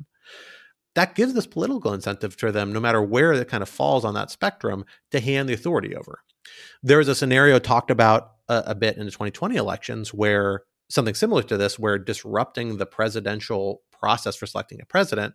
that 0.96 1.14
gives 1.14 1.32
this 1.32 1.46
political 1.46 1.92
incentive 1.92 2.36
to 2.36 2.50
them, 2.50 2.72
no 2.72 2.80
matter 2.80 3.00
where 3.00 3.32
it 3.32 3.48
kind 3.48 3.62
of 3.62 3.68
falls 3.68 4.04
on 4.04 4.14
that 4.14 4.32
spectrum, 4.32 4.84
to 5.12 5.20
hand 5.20 5.48
the 5.48 5.54
authority 5.54 5.94
over. 5.94 6.18
There 6.82 6.98
was 6.98 7.08
a 7.08 7.14
scenario 7.14 7.58
talked 7.58 7.90
about 7.90 8.32
a, 8.48 8.62
a 8.68 8.74
bit 8.74 8.96
in 8.96 9.04
the 9.04 9.10
2020 9.10 9.56
elections 9.56 10.14
where 10.14 10.62
something 10.90 11.14
similar 11.14 11.42
to 11.42 11.56
this, 11.56 11.78
where 11.78 11.98
disrupting 11.98 12.78
the 12.78 12.86
presidential 12.86 13.82
process 13.92 14.36
for 14.36 14.46
selecting 14.46 14.80
a 14.80 14.86
president 14.86 15.34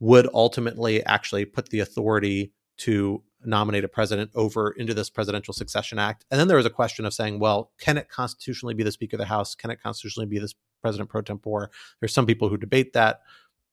would 0.00 0.28
ultimately 0.34 1.04
actually 1.04 1.44
put 1.44 1.70
the 1.70 1.80
authority 1.80 2.52
to 2.76 3.22
nominate 3.44 3.84
a 3.84 3.88
president 3.88 4.30
over 4.34 4.70
into 4.72 4.94
this 4.94 5.10
presidential 5.10 5.54
succession 5.54 5.98
act. 5.98 6.24
And 6.30 6.40
then 6.40 6.48
there 6.48 6.56
was 6.56 6.66
a 6.66 6.70
question 6.70 7.04
of 7.04 7.14
saying, 7.14 7.38
well, 7.38 7.72
can 7.78 7.96
it 7.96 8.08
constitutionally 8.08 8.74
be 8.74 8.82
the 8.82 8.92
Speaker 8.92 9.16
of 9.16 9.20
the 9.20 9.26
House? 9.26 9.54
Can 9.54 9.70
it 9.70 9.82
constitutionally 9.82 10.26
be 10.26 10.38
this 10.38 10.54
president 10.82 11.10
pro 11.10 11.22
tempore? 11.22 11.70
There's 12.00 12.14
some 12.14 12.26
people 12.26 12.48
who 12.48 12.56
debate 12.56 12.92
that 12.94 13.20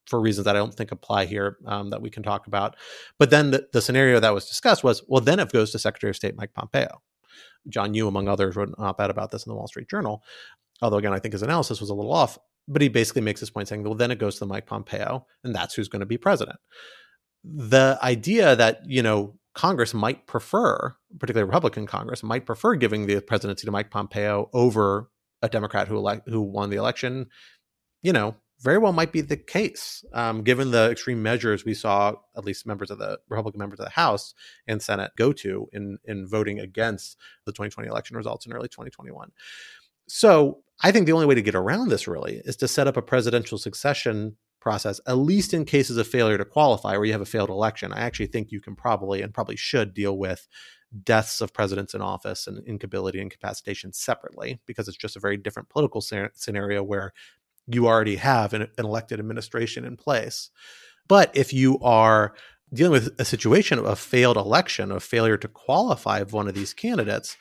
for 0.07 0.19
reasons 0.19 0.45
that 0.45 0.55
I 0.55 0.59
don't 0.59 0.73
think 0.73 0.91
apply 0.91 1.25
here 1.25 1.57
um, 1.65 1.89
that 1.91 2.01
we 2.01 2.09
can 2.09 2.23
talk 2.23 2.47
about. 2.47 2.75
But 3.19 3.29
then 3.29 3.51
the, 3.51 3.67
the, 3.71 3.81
scenario 3.81 4.19
that 4.19 4.33
was 4.33 4.47
discussed 4.47 4.83
was, 4.83 5.03
well, 5.07 5.21
then 5.21 5.39
it 5.39 5.51
goes 5.51 5.71
to 5.71 5.79
Secretary 5.79 6.09
of 6.09 6.15
State 6.15 6.35
Mike 6.35 6.53
Pompeo. 6.53 7.01
John 7.69 7.93
Yoo, 7.93 8.07
among 8.07 8.27
others, 8.27 8.55
wrote 8.55 8.69
an 8.69 8.75
op-ed 8.77 9.09
about 9.09 9.31
this 9.31 9.45
in 9.45 9.51
the 9.51 9.55
Wall 9.55 9.67
Street 9.67 9.89
Journal. 9.89 10.23
Although 10.81 10.97
again, 10.97 11.13
I 11.13 11.19
think 11.19 11.33
his 11.33 11.43
analysis 11.43 11.79
was 11.79 11.89
a 11.89 11.93
little 11.93 12.13
off. 12.13 12.37
But 12.67 12.81
he 12.81 12.89
basically 12.89 13.21
makes 13.21 13.39
this 13.39 13.49
point 13.49 13.67
saying, 13.67 13.83
well, 13.83 13.95
then 13.95 14.11
it 14.11 14.19
goes 14.19 14.37
to 14.39 14.45
Mike 14.45 14.67
Pompeo, 14.67 15.25
and 15.43 15.53
that's 15.53 15.73
who's 15.73 15.89
going 15.89 16.01
to 16.01 16.05
be 16.05 16.17
president. 16.17 16.59
The 17.43 17.97
idea 18.01 18.55
that 18.55 18.81
you 18.85 19.01
know 19.01 19.39
Congress 19.53 19.93
might 19.93 20.27
prefer, 20.27 20.95
particularly 21.19 21.49
Republican 21.49 21.87
Congress, 21.87 22.23
might 22.23 22.45
prefer 22.45 22.75
giving 22.75 23.07
the 23.07 23.19
presidency 23.19 23.65
to 23.65 23.71
Mike 23.71 23.89
Pompeo 23.89 24.49
over 24.53 25.09
a 25.41 25.49
Democrat 25.49 25.87
who 25.87 25.97
elect, 25.97 26.29
who 26.29 26.41
won 26.41 26.69
the 26.69 26.77
election, 26.77 27.27
you 28.03 28.13
know, 28.13 28.35
very 28.61 28.77
well 28.77 28.93
might 28.93 29.11
be 29.11 29.21
the 29.21 29.37
case, 29.37 30.05
um, 30.13 30.43
given 30.43 30.71
the 30.71 30.91
extreme 30.91 31.23
measures 31.23 31.65
we 31.65 31.73
saw 31.73 32.13
at 32.37 32.45
least 32.45 32.67
members 32.67 32.91
of 32.91 32.99
the 32.99 33.19
Republican 33.27 33.59
members 33.59 33.79
of 33.79 33.85
the 33.85 33.91
House 33.91 34.33
and 34.67 34.81
Senate 34.81 35.11
go 35.17 35.33
to 35.33 35.67
in 35.73 35.97
in 36.05 36.27
voting 36.27 36.59
against 36.59 37.17
the 37.45 37.51
2020 37.51 37.89
election 37.89 38.15
results 38.15 38.45
in 38.45 38.53
early 38.53 38.67
2021. 38.67 39.31
So 40.07 40.63
I 40.81 40.91
think 40.91 41.05
the 41.05 41.13
only 41.13 41.25
way 41.25 41.35
to 41.35 41.41
get 41.41 41.55
around 41.55 41.89
this 41.89 42.07
really 42.07 42.41
is 42.45 42.55
to 42.57 42.67
set 42.67 42.87
up 42.87 42.97
a 42.97 43.01
presidential 43.01 43.57
succession 43.57 44.37
process, 44.59 45.01
at 45.07 45.17
least 45.17 45.53
in 45.53 45.65
cases 45.65 45.97
of 45.97 46.07
failure 46.07 46.37
to 46.37 46.45
qualify, 46.45 46.95
where 46.95 47.05
you 47.05 47.11
have 47.11 47.21
a 47.21 47.25
failed 47.25 47.49
election. 47.49 47.91
I 47.91 48.01
actually 48.01 48.27
think 48.27 48.51
you 48.51 48.61
can 48.61 48.75
probably 48.75 49.21
and 49.21 49.33
probably 49.33 49.55
should 49.55 49.93
deal 49.93 50.17
with 50.17 50.47
deaths 51.03 51.41
of 51.41 51.53
presidents 51.53 51.93
in 51.93 52.01
office 52.01 52.47
and 52.47 52.65
incapability 52.67 53.17
and 53.17 53.25
incapacitation 53.25 53.93
separately 53.93 54.59
because 54.65 54.87
it's 54.87 54.97
just 54.97 55.15
a 55.15 55.21
very 55.21 55.37
different 55.37 55.69
political 55.69 56.01
scenario 56.01 56.83
where 56.83 57.13
you 57.71 57.87
already 57.87 58.17
have 58.17 58.53
an, 58.53 58.63
an 58.63 58.85
elected 58.85 59.19
administration 59.19 59.85
in 59.85 59.97
place. 59.97 60.49
But 61.07 61.35
if 61.35 61.53
you 61.53 61.79
are 61.79 62.33
dealing 62.73 62.91
with 62.91 63.13
a 63.19 63.25
situation 63.25 63.79
of 63.79 63.85
a 63.85 63.95
failed 63.95 64.37
election, 64.37 64.91
of 64.91 65.03
failure 65.03 65.37
to 65.37 65.47
qualify 65.47 66.19
of 66.19 66.33
one 66.33 66.47
of 66.47 66.53
these 66.53 66.73
candidates, 66.73 67.37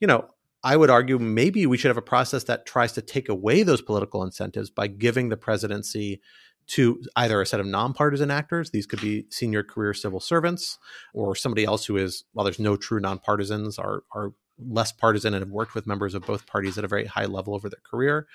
you 0.00 0.06
know, 0.06 0.28
I 0.62 0.76
would 0.76 0.90
argue 0.90 1.18
maybe 1.18 1.66
we 1.66 1.76
should 1.76 1.88
have 1.88 1.96
a 1.98 2.02
process 2.02 2.44
that 2.44 2.66
tries 2.66 2.92
to 2.92 3.02
take 3.02 3.28
away 3.28 3.62
those 3.62 3.82
political 3.82 4.22
incentives 4.22 4.70
by 4.70 4.86
giving 4.86 5.28
the 5.28 5.36
presidency 5.36 6.20
to 6.66 7.02
either 7.16 7.40
a 7.40 7.46
set 7.46 7.60
of 7.60 7.66
nonpartisan 7.66 8.30
actors, 8.30 8.70
these 8.70 8.86
could 8.86 9.00
be 9.00 9.26
senior 9.30 9.62
career 9.62 9.92
civil 9.92 10.20
servants, 10.20 10.78
or 11.12 11.34
somebody 11.34 11.64
else 11.64 11.84
who 11.84 11.96
is, 11.96 12.24
while 12.32 12.44
there's 12.44 12.58
no 12.58 12.76
true 12.76 13.00
nonpartisans, 13.00 13.78
are 13.78 14.02
are 14.12 14.32
less 14.58 14.92
partisan 14.92 15.34
and 15.34 15.42
have 15.42 15.50
worked 15.50 15.74
with 15.74 15.86
members 15.86 16.14
of 16.14 16.26
both 16.26 16.46
parties 16.46 16.78
at 16.78 16.84
a 16.84 16.88
very 16.88 17.06
high 17.06 17.26
level 17.26 17.54
over 17.54 17.68
their 17.68 17.80
career. 17.88 18.26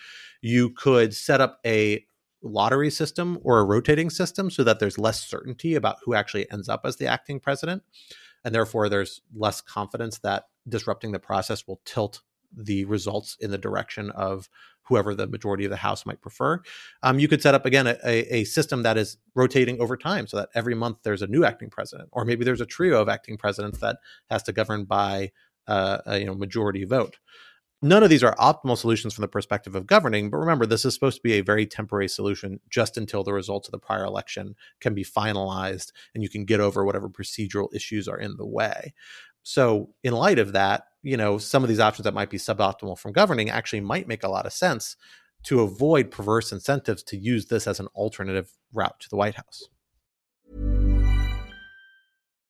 You 0.42 0.70
could 0.72 1.16
set 1.16 1.42
up 1.42 1.60
a 1.66 2.06
lottery 2.42 2.90
system 2.90 3.40
or 3.44 3.60
a 3.60 3.66
rotating 3.66 4.10
system 4.10 4.50
so 4.50 4.64
that 4.64 4.80
there's 4.80 4.98
less 4.98 5.26
certainty 5.26 5.76
about 5.76 5.98
who 6.04 6.14
actually 6.14 6.50
ends 6.52 6.70
up 6.70 6.82
as 6.86 6.98
the 6.98 7.08
acting 7.08 7.40
president. 7.40 7.84
And 8.44 8.56
therefore, 8.56 8.88
there's 8.88 9.22
less 9.36 9.62
confidence 9.62 10.20
that 10.20 10.46
disrupting 10.68 11.12
the 11.12 11.20
process 11.20 11.68
will 11.68 11.82
tilt 11.84 12.22
the 12.56 12.86
results 12.86 13.38
in 13.40 13.52
the 13.52 13.58
direction 13.58 14.12
of 14.12 14.50
whoever 14.84 15.14
the 15.14 15.28
majority 15.28 15.66
of 15.66 15.70
the 15.70 15.78
House 15.78 16.06
might 16.06 16.20
prefer. 16.20 16.60
Um, 17.04 17.20
you 17.20 17.28
could 17.28 17.44
set 17.44 17.54
up 17.54 17.66
again 17.66 17.86
a, 17.86 17.98
a, 18.04 18.44
system 18.44 18.82
that 18.84 18.98
is 18.98 19.18
rotating 19.36 19.80
over 19.80 19.96
time, 19.96 20.26
so 20.26 20.38
that 20.38 20.50
every 20.56 20.74
month 20.74 20.98
there's 21.04 21.22
a 21.22 21.28
new 21.28 21.46
acting 21.46 21.70
president, 21.70 22.10
or 22.12 22.26
maybe 22.26 22.44
there's 22.44 22.62
a 22.62 22.66
trio 22.66 23.00
of 23.00 23.08
acting 23.08 23.38
presidents 23.38 23.80
that 23.80 23.98
has 24.32 24.42
to 24.44 24.52
govern 24.52 24.86
by 24.86 25.32
uh, 25.70 26.00
a 26.06 26.20
you 26.20 26.26
know 26.26 26.36
majority 26.36 26.84
vote. 26.84 27.18
None 27.82 28.04
of 28.04 28.10
these 28.10 28.24
are 28.24 28.36
optimal 28.36 28.78
solutions 28.78 29.14
from 29.14 29.22
the 29.22 29.30
perspective 29.30 29.74
of 29.74 29.88
governing, 29.88 30.30
but 30.30 30.38
remember, 30.38 30.66
this 30.66 30.84
is 30.84 30.94
supposed 30.94 31.16
to 31.16 31.24
be 31.24 31.34
a 31.34 31.42
very 31.42 31.66
temporary 31.66 32.10
solution 32.10 32.60
just 32.70 32.98
until 32.98 33.24
the 33.24 33.32
results 33.32 33.70
of 33.70 33.72
the 33.72 33.80
prior 33.80 34.04
election 34.04 34.56
can 34.82 34.94
be 34.94 35.06
finalized 35.06 35.94
and 36.14 36.22
you 36.22 36.28
can 36.28 36.44
get 36.44 36.60
over 36.60 36.84
whatever 36.84 37.08
procedural 37.08 37.74
issues 37.74 38.10
are 38.10 38.18
in 38.18 38.36
the 38.36 38.46
way. 38.46 38.94
So, 39.44 39.92
in 40.04 40.12
light 40.12 40.40
of 40.40 40.52
that, 40.52 40.84
you 41.04 41.16
know, 41.16 41.38
some 41.38 41.64
of 41.64 41.70
these 41.70 41.80
options 41.80 42.04
that 42.04 42.14
might 42.14 42.30
be 42.30 42.38
suboptimal 42.38 43.00
from 43.00 43.14
governing 43.14 43.50
actually 43.50 43.80
might 43.80 44.10
make 44.10 44.24
a 44.24 44.30
lot 44.30 44.46
of 44.46 44.52
sense 44.52 44.98
to 45.44 45.62
avoid 45.62 46.12
perverse 46.12 46.52
incentives 46.52 47.02
to 47.04 47.18
use 47.18 47.46
this 47.46 47.66
as 47.66 47.80
an 47.80 47.88
alternative 47.96 48.52
route 48.74 49.00
to 49.00 49.10
the 49.10 49.16
White 49.16 49.36
House. 49.36 49.70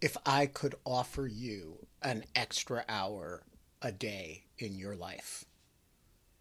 If 0.00 0.16
I 0.26 0.46
could 0.46 0.74
offer 0.84 1.26
you 1.26 1.86
an 2.02 2.24
extra 2.34 2.84
hour 2.88 3.42
a 3.80 3.92
day 3.92 4.44
in 4.58 4.76
your 4.76 4.96
life, 4.96 5.44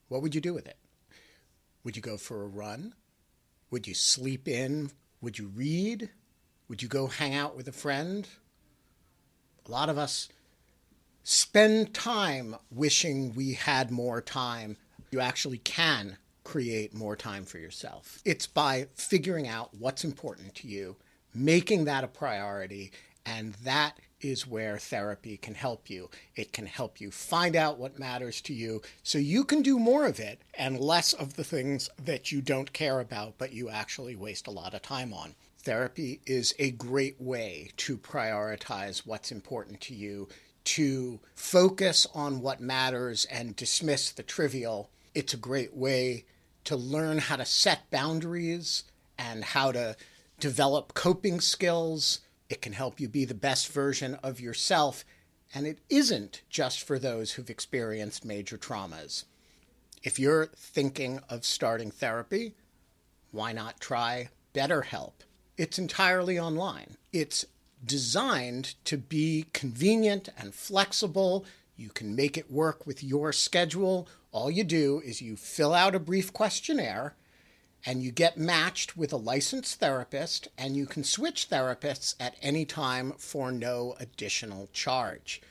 what 0.07 0.21
would 0.21 0.35
you 0.35 0.41
do 0.41 0.53
with 0.53 0.67
it? 0.67 0.77
Would 1.83 1.95
you 1.95 2.01
go 2.01 2.17
for 2.17 2.43
a 2.43 2.47
run? 2.47 2.93
Would 3.71 3.87
you 3.87 3.93
sleep 3.93 4.47
in 4.47 4.91
would 5.23 5.39
you 5.39 5.47
read? 5.47 6.09
Would 6.67 6.81
you 6.83 6.89
go 6.89 7.07
hang 7.07 7.33
out 7.33 7.55
with 7.55 7.69
a 7.69 7.71
friend? 7.71 8.27
A 9.65 9.71
lot 9.71 9.87
of 9.87 9.97
us 9.97 10.27
spend 11.23 11.93
time 11.93 12.57
wishing 12.69 13.33
we 13.33 13.53
had 13.53 13.89
more 13.89 14.19
time. 14.19 14.75
You 15.11 15.21
actually 15.21 15.59
can 15.59 16.17
create 16.43 16.93
more 16.93 17.15
time 17.15 17.45
for 17.45 17.57
yourself. 17.57 18.19
It's 18.25 18.47
by 18.47 18.87
figuring 18.95 19.47
out 19.47 19.69
what's 19.79 20.03
important 20.03 20.55
to 20.55 20.67
you, 20.67 20.97
making 21.33 21.85
that 21.85 22.03
a 22.03 22.09
priority, 22.09 22.91
and 23.25 23.53
that 23.63 23.97
is 24.21 24.47
where 24.47 24.77
therapy 24.77 25.38
can 25.38 25.53
help 25.53 25.89
you. 25.89 26.09
It 26.36 26.53
can 26.53 26.65
help 26.65 27.01
you 27.01 27.12
find 27.12 27.55
out 27.55 27.77
what 27.77 27.99
matters 27.99 28.41
to 28.41 28.53
you 28.53 28.81
so 29.03 29.17
you 29.17 29.43
can 29.43 29.62
do 29.62 29.77
more 29.77 30.05
of 30.05 30.19
it 30.19 30.41
and 30.53 30.79
less 30.79 31.13
of 31.13 31.36
the 31.36 31.43
things 31.43 31.89
that 32.03 32.31
you 32.31 32.41
don't 32.41 32.73
care 32.73 32.99
about 32.99 33.38
but 33.38 33.53
you 33.53 33.69
actually 33.69 34.15
waste 34.15 34.47
a 34.47 34.51
lot 34.51 34.73
of 34.73 34.81
time 34.81 35.13
on. 35.13 35.36
Therapy 35.59 36.19
is 36.25 36.53
a 36.59 36.71
great 36.71 37.19
way 37.21 37.71
to 37.77 37.97
prioritize 37.97 39.05
what's 39.05 39.31
important 39.31 39.79
to 39.81 39.95
you, 39.95 40.27
to 40.65 41.19
focus 41.36 42.05
on 42.13 42.41
what 42.41 42.59
matters 42.59 43.25
and 43.25 43.55
dismiss 43.55 44.12
the 44.12 44.23
trivial. 44.23 44.89
It's 45.15 45.33
a 45.33 45.38
great 45.38 45.73
way 45.73 46.25
to 46.65 46.75
learn 46.75 47.17
how 47.17 47.38
to 47.38 47.45
set 47.45 47.89
boundaries 47.91 48.83
and 49.17 49.43
how 49.43 49.71
to 49.71 49.95
develop 50.39 50.93
coping 50.93 51.39
skills 51.39 52.19
It 52.53 52.61
can 52.61 52.73
help 52.73 52.99
you 52.99 53.09
be 53.09 53.25
the 53.25 53.33
best 53.33 53.69
version 53.69 54.13
of 54.21 54.39
yourself, 54.39 55.03
and 55.55 55.65
it 55.65 55.79
isn't 55.89 56.43
just 56.51 56.83
for 56.83 56.99
those 56.99 57.31
who've 57.31 57.49
experienced 57.49 58.23
major 58.23 58.59
traumas. 58.59 59.23
If 60.03 60.19
you're 60.19 60.51
thinking 60.55 61.19
of 61.29 61.45
starting 61.45 61.89
therapy, 61.89 62.53
why 63.31 63.53
not 63.53 63.79
try 63.79 64.29
BetterHelp? 64.53 65.13
It's 65.57 65.79
entirely 65.79 66.37
online. 66.37 66.97
It's 67.11 67.43
designed 67.83 68.75
to 68.85 68.97
be 68.99 69.47
convenient 69.53 70.29
and 70.37 70.53
flexible. 70.53 71.45
You 71.75 71.89
can 71.89 72.15
make 72.15 72.37
it 72.37 72.51
work 72.51 72.85
with 72.85 73.03
your 73.03 73.33
schedule. 73.33 74.07
All 74.31 74.51
you 74.51 74.63
do 74.63 75.01
is 75.03 75.23
you 75.23 75.37
fill 75.37 75.73
out 75.73 75.95
a 75.95 75.99
brief 75.99 76.31
questionnaire 76.31 77.15
and 77.85 78.01
you 78.01 78.11
get 78.11 78.37
matched 78.37 78.95
with 78.95 79.11
a 79.11 79.17
licensed 79.17 79.79
therapist, 79.79 80.47
and 80.57 80.75
you 80.75 80.85
can 80.85 81.03
switch 81.03 81.49
therapists 81.49 82.15
at 82.19 82.35
any 82.41 82.65
time 82.65 83.13
for 83.17 83.51
no 83.51 83.95
additional 83.99 84.69
charge. 84.71 85.41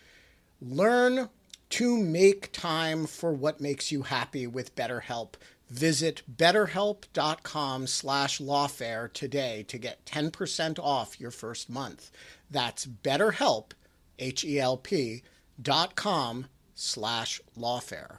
Learn 0.61 1.29
to 1.71 1.97
make 1.97 2.53
time 2.53 3.07
for 3.07 3.33
what 3.33 3.61
makes 3.61 3.91
you 3.91 4.03
happy 4.03 4.47
with 4.47 4.75
BetterHelp. 4.75 5.35
Visit 5.69 6.23
betterhelp.com 6.37 7.87
slash 7.87 8.39
lawfare 8.39 9.11
today 9.11 9.65
to 9.69 9.79
get 9.79 10.05
10% 10.05 10.79
off 10.79 11.19
your 11.19 11.31
first 11.31 11.71
month. 11.71 12.11
That's 12.51 12.87
betterhelp, 12.87 13.73
H-E-L-P, 14.19 15.23
dot 15.61 15.95
com 15.97 16.47
slash 16.75 17.41
lawfare. 17.59 18.19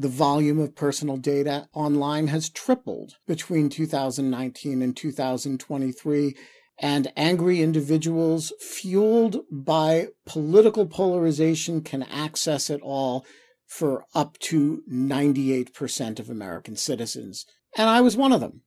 The 0.00 0.08
volume 0.08 0.58
of 0.58 0.74
personal 0.74 1.18
data 1.18 1.68
online 1.74 2.28
has 2.28 2.48
tripled 2.48 3.16
between 3.26 3.68
2019 3.68 4.80
and 4.80 4.96
2023, 4.96 6.36
and 6.78 7.12
angry 7.18 7.60
individuals 7.60 8.50
fueled 8.58 9.42
by 9.50 10.06
political 10.24 10.86
polarization 10.86 11.82
can 11.82 12.02
access 12.02 12.70
it 12.70 12.80
all 12.80 13.26
for 13.66 14.06
up 14.14 14.38
to 14.38 14.82
98% 14.90 16.18
of 16.18 16.30
American 16.30 16.76
citizens. 16.76 17.44
And 17.76 17.90
I 17.90 18.00
was 18.00 18.16
one 18.16 18.32
of 18.32 18.40
them. 18.40 18.62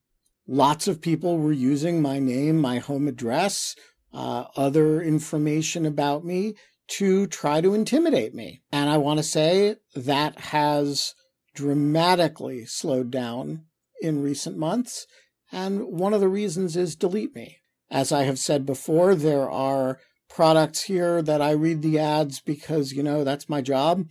Lots 0.48 0.88
of 0.88 1.02
people 1.02 1.40
were 1.40 1.52
using 1.52 2.00
my 2.00 2.20
name, 2.20 2.60
my 2.60 2.78
home 2.78 3.08
address, 3.08 3.76
uh, 4.14 4.44
other 4.56 5.02
information 5.02 5.88
about 5.88 6.24
me 6.24 6.54
to 6.90 7.26
try 7.26 7.60
to 7.60 7.74
intimidate 7.74 8.36
me. 8.36 8.62
And 8.72 8.88
I 8.88 8.98
want 8.98 9.18
to 9.18 9.24
say 9.24 9.78
that 9.96 10.38
has 10.40 11.16
dramatically 11.54 12.66
slowed 12.66 13.12
down 13.12 13.66
in 14.02 14.22
recent 14.22 14.58
months. 14.58 15.08
And 15.52 15.86
one 15.86 16.14
of 16.14 16.22
the 16.22 16.28
reasons 16.28 16.76
is 16.76 16.96
Delete 16.96 17.36
Me. 17.36 17.58
As 17.92 18.12
I 18.12 18.24
have 18.24 18.40
said 18.40 18.66
before, 18.66 19.14
there 19.14 19.50
are 19.50 20.00
products 20.30 20.84
here 20.84 21.22
that 21.22 21.42
I 21.42 21.52
read 21.52 21.82
the 21.82 22.00
ads 22.00 22.40
because, 22.40 22.92
you 22.92 23.04
know, 23.04 23.24
that's 23.24 23.48
my 23.48 23.62
job. 23.62 24.08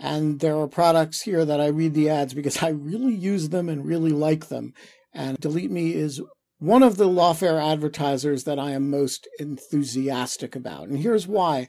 And 0.00 0.40
there 0.40 0.56
are 0.56 0.68
products 0.68 1.22
here 1.22 1.44
that 1.44 1.60
I 1.60 1.66
read 1.66 1.94
the 1.94 2.08
ads 2.08 2.32
because 2.32 2.62
I 2.62 2.68
really 2.68 3.14
use 3.14 3.50
them 3.50 3.68
and 3.68 3.84
really 3.84 4.12
like 4.12 4.48
them. 4.48 4.72
And 5.12 5.36
Delete 5.38 5.70
Me 5.70 5.94
is 5.94 6.22
one 6.58 6.82
of 6.82 6.96
the 6.96 7.08
lawfare 7.08 7.62
advertisers 7.62 8.44
that 8.44 8.58
I 8.58 8.72
am 8.72 8.90
most 8.90 9.28
enthusiastic 9.38 10.56
about. 10.56 10.88
And 10.88 10.98
here's 10.98 11.26
why. 11.26 11.68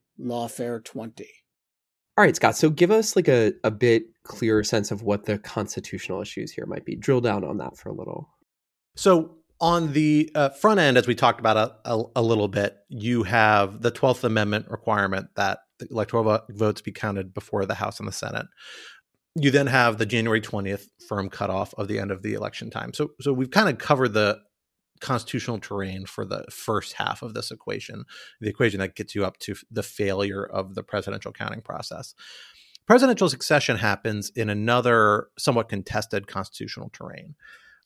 lawfare 0.21 0.83
20 0.83 1.27
all 2.17 2.23
right 2.23 2.35
scott 2.35 2.55
so 2.55 2.69
give 2.69 2.91
us 2.91 3.15
like 3.15 3.27
a, 3.27 3.53
a 3.63 3.71
bit 3.71 4.05
clearer 4.23 4.63
sense 4.63 4.91
of 4.91 5.03
what 5.03 5.25
the 5.25 5.37
constitutional 5.39 6.21
issues 6.21 6.51
here 6.51 6.65
might 6.65 6.85
be. 6.85 6.95
Drill 6.95 7.21
down 7.21 7.43
on 7.43 7.57
that 7.57 7.77
for 7.77 7.89
a 7.89 7.93
little. 7.93 8.29
So 8.95 9.37
on 9.59 9.93
the 9.93 10.29
uh, 10.35 10.49
front 10.49 10.79
end 10.79 10.97
as 10.97 11.07
we 11.07 11.15
talked 11.15 11.39
about 11.39 11.57
a, 11.57 11.93
a, 11.93 12.03
a, 12.17 12.21
little 12.21 12.47
bit 12.47 12.77
you 12.89 13.21
have 13.21 13.83
the 13.83 13.91
12th 13.91 14.23
amendment 14.23 14.65
requirement 14.69 15.27
that 15.35 15.59
the 15.77 15.87
electoral 15.91 16.39
votes 16.49 16.81
be 16.81 16.91
counted 16.91 17.31
before 17.31 17.65
the 17.67 17.75
house 17.75 17.99
and 17.99 18.07
the 18.07 18.13
senate. 18.13 18.47
You 19.35 19.51
then 19.51 19.67
have 19.67 19.97
the 19.97 20.05
january 20.05 20.41
20th 20.41 20.87
firm 21.07 21.29
cutoff 21.29 21.75
of 21.75 21.87
the 21.87 21.99
end 21.99 22.11
of 22.11 22.23
the 22.23 22.33
election 22.33 22.71
time. 22.71 22.93
So 22.93 23.11
so 23.21 23.33
we've 23.33 23.51
kind 23.51 23.69
of 23.69 23.77
covered 23.77 24.13
the 24.13 24.39
constitutional 25.01 25.59
terrain 25.59 26.05
for 26.05 26.25
the 26.25 26.45
first 26.49 26.93
half 26.93 27.21
of 27.21 27.33
this 27.33 27.51
equation, 27.51 28.05
the 28.39 28.49
equation 28.49 28.79
that 28.79 28.95
gets 28.95 29.15
you 29.15 29.25
up 29.25 29.37
to 29.39 29.55
the 29.69 29.83
failure 29.83 30.45
of 30.45 30.75
the 30.75 30.83
presidential 30.83 31.31
counting 31.31 31.61
process. 31.61 32.13
Presidential 32.87 33.29
succession 33.29 33.77
happens 33.77 34.31
in 34.35 34.49
another 34.49 35.27
somewhat 35.37 35.69
contested 35.69 36.27
constitutional 36.27 36.89
terrain. 36.89 37.35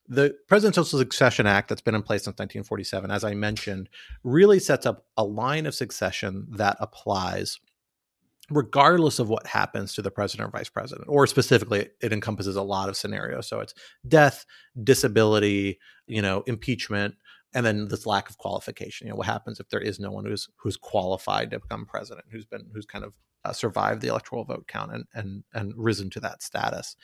The 0.07 0.35
Presidential 0.47 0.83
Succession 0.83 1.47
Act 1.47 1.69
that's 1.69 1.81
been 1.81 1.95
in 1.95 2.03
place 2.03 2.23
since 2.23 2.35
1947, 2.35 3.09
as 3.09 3.23
I 3.23 3.33
mentioned, 3.33 3.89
really 4.23 4.59
sets 4.59 4.85
up 4.85 5.05
a 5.17 5.23
line 5.23 5.65
of 5.65 5.73
succession 5.73 6.47
that 6.51 6.77
applies 6.79 7.59
regardless 8.49 9.19
of 9.19 9.29
what 9.29 9.47
happens 9.47 9.93
to 9.93 10.01
the 10.01 10.11
president 10.11 10.47
or 10.47 10.51
vice 10.51 10.69
president, 10.69 11.07
or 11.09 11.27
specifically, 11.27 11.89
it 12.01 12.13
encompasses 12.13 12.55
a 12.55 12.61
lot 12.61 12.89
of 12.89 12.97
scenarios. 12.97 13.47
So 13.47 13.59
it's 13.59 13.73
death, 14.07 14.45
disability, 14.83 15.79
you 16.07 16.21
know, 16.21 16.43
impeachment, 16.47 17.15
and 17.53 17.65
then 17.65 17.87
this 17.87 18.05
lack 18.05 18.29
of 18.29 18.37
qualification. 18.37 19.07
You 19.07 19.11
know, 19.11 19.17
what 19.17 19.27
happens 19.27 19.59
if 19.59 19.69
there 19.69 19.79
is 19.79 19.99
no 19.99 20.11
one 20.11 20.25
who's 20.25 20.47
who's 20.57 20.77
qualified 20.77 21.51
to 21.51 21.59
become 21.59 21.85
president, 21.85 22.25
who's 22.31 22.45
been 22.45 22.67
who's 22.73 22.85
kind 22.85 23.05
of 23.05 23.13
uh, 23.45 23.53
survived 23.53 24.01
the 24.01 24.07
electoral 24.07 24.43
vote 24.43 24.67
count 24.67 24.91
and 24.93 25.05
and 25.13 25.43
and 25.53 25.73
risen 25.75 26.09
to 26.11 26.19
that 26.19 26.43
status. 26.43 26.95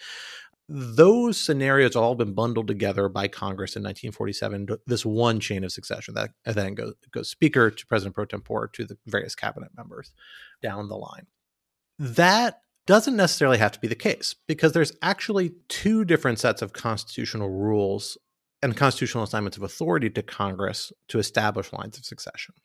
Those 0.73 1.37
scenarios 1.37 1.97
all 1.97 2.15
been 2.15 2.33
bundled 2.33 2.67
together 2.67 3.09
by 3.09 3.27
Congress 3.27 3.75
in 3.75 3.83
1947. 3.83 4.69
This 4.87 5.05
one 5.05 5.41
chain 5.41 5.65
of 5.65 5.73
succession 5.73 6.13
that 6.13 6.31
then 6.45 6.75
goes 6.75 6.93
goes 7.11 7.29
Speaker 7.29 7.69
to 7.69 7.85
President 7.87 8.15
pro 8.15 8.23
tempore 8.23 8.69
to 8.69 8.85
the 8.85 8.97
various 9.05 9.35
cabinet 9.35 9.71
members 9.75 10.13
down 10.61 10.87
the 10.87 10.95
line. 10.95 11.27
That 11.99 12.61
doesn't 12.87 13.17
necessarily 13.17 13.57
have 13.57 13.73
to 13.73 13.81
be 13.81 13.89
the 13.89 13.95
case 13.95 14.33
because 14.47 14.71
there's 14.71 14.93
actually 15.01 15.51
two 15.67 16.05
different 16.05 16.39
sets 16.39 16.61
of 16.61 16.71
constitutional 16.71 17.49
rules 17.49 18.17
and 18.63 18.77
constitutional 18.77 19.25
assignments 19.25 19.57
of 19.57 19.63
authority 19.63 20.09
to 20.09 20.23
Congress 20.23 20.93
to 21.09 21.19
establish 21.19 21.73
lines 21.73 21.97
of 21.97 22.05
succession. 22.05 22.55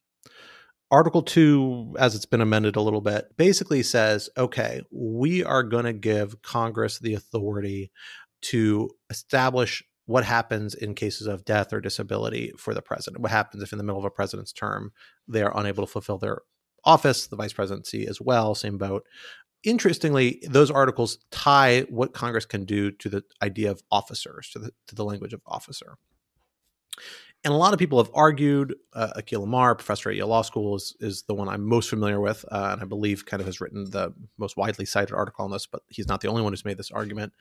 Article 0.91 1.23
2, 1.23 1.97
as 1.99 2.15
it's 2.15 2.27
been 2.27 2.41
amended 2.41 2.77
a 2.77 2.81
little 2.81 3.01
bit, 3.01 3.37
basically 3.37 3.83
says 3.83 4.31
okay, 4.37 4.83
we 4.91 5.43
are 5.45 5.63
going 5.63 5.85
to 5.85 5.93
give 5.93 6.41
Congress 6.43 6.99
the 6.99 7.15
authority 7.15 7.91
to 8.43 8.91
establish 9.11 9.83
what 10.05 10.25
happens 10.25 10.75
in 10.75 10.95
cases 10.95 11.27
of 11.27 11.45
death 11.45 11.73
or 11.73 11.81
disability 11.81 12.53
for 12.57 12.73
the 12.75 12.83
president. 12.83 13.21
What 13.21 13.33
happens 13.33 13.63
if, 13.63 13.73
in 13.73 13.79
the 13.79 13.85
middle 13.85 13.99
of 13.99 14.05
a 14.05 14.11
president's 14.11 14.53
term, 14.53 14.93
they 15.27 15.43
are 15.43 15.59
unable 15.59 15.85
to 15.85 15.91
fulfill 15.91 16.19
their 16.19 16.43
office, 16.85 17.27
the 17.27 17.35
vice 17.35 17.53
presidency 17.53 18.07
as 18.07 18.21
well, 18.21 18.55
same 18.55 18.79
boat 18.79 19.05
interestingly, 19.67 20.41
those 20.49 20.71
articles 20.71 21.19
tie 21.31 21.83
what 21.91 22.15
Congress 22.15 22.47
can 22.47 22.65
do 22.65 22.91
to 22.93 23.09
the 23.09 23.25
idea 23.43 23.71
of 23.71 23.83
officers, 23.91 24.49
to 24.51 24.59
the, 24.61 24.71
to 24.87 24.95
the 24.95 25.05
language 25.05 25.35
of 25.35 25.43
officer. 25.45 25.99
And 27.47 27.55
a 27.55 27.59
lot 27.59 27.73
of 27.73 27.79
people 27.79 28.03
have 28.03 28.11
argued. 28.13 28.75
Uh, 28.93 29.23
Amar, 29.33 29.77
professor 29.77 30.11
at 30.11 30.17
Yale 30.17 30.27
Law 30.27 30.43
School, 30.43 30.75
is, 30.75 30.97
is 30.99 31.23
the 31.29 31.35
one 31.35 31.49
I'm 31.49 31.65
most 31.65 31.89
familiar 31.89 32.21
with, 32.21 32.45
uh, 32.51 32.71
and 32.73 32.83
I 32.83 32.87
believe 32.87 33.25
kind 33.25 33.41
of 33.41 33.47
has 33.47 33.61
written 33.61 33.89
the 33.89 34.13
most 34.37 34.57
widely 34.57 34.85
cited 34.85 35.15
article 35.15 35.45
on 35.45 35.53
this. 35.53 35.65
But 35.65 35.83
he's 35.89 36.09
not 36.09 36.21
the 36.21 36.27
only 36.27 36.43
one 36.43 36.53
who's 36.53 36.65
made 36.65 36.77
this 36.77 36.91
argument 36.91 37.35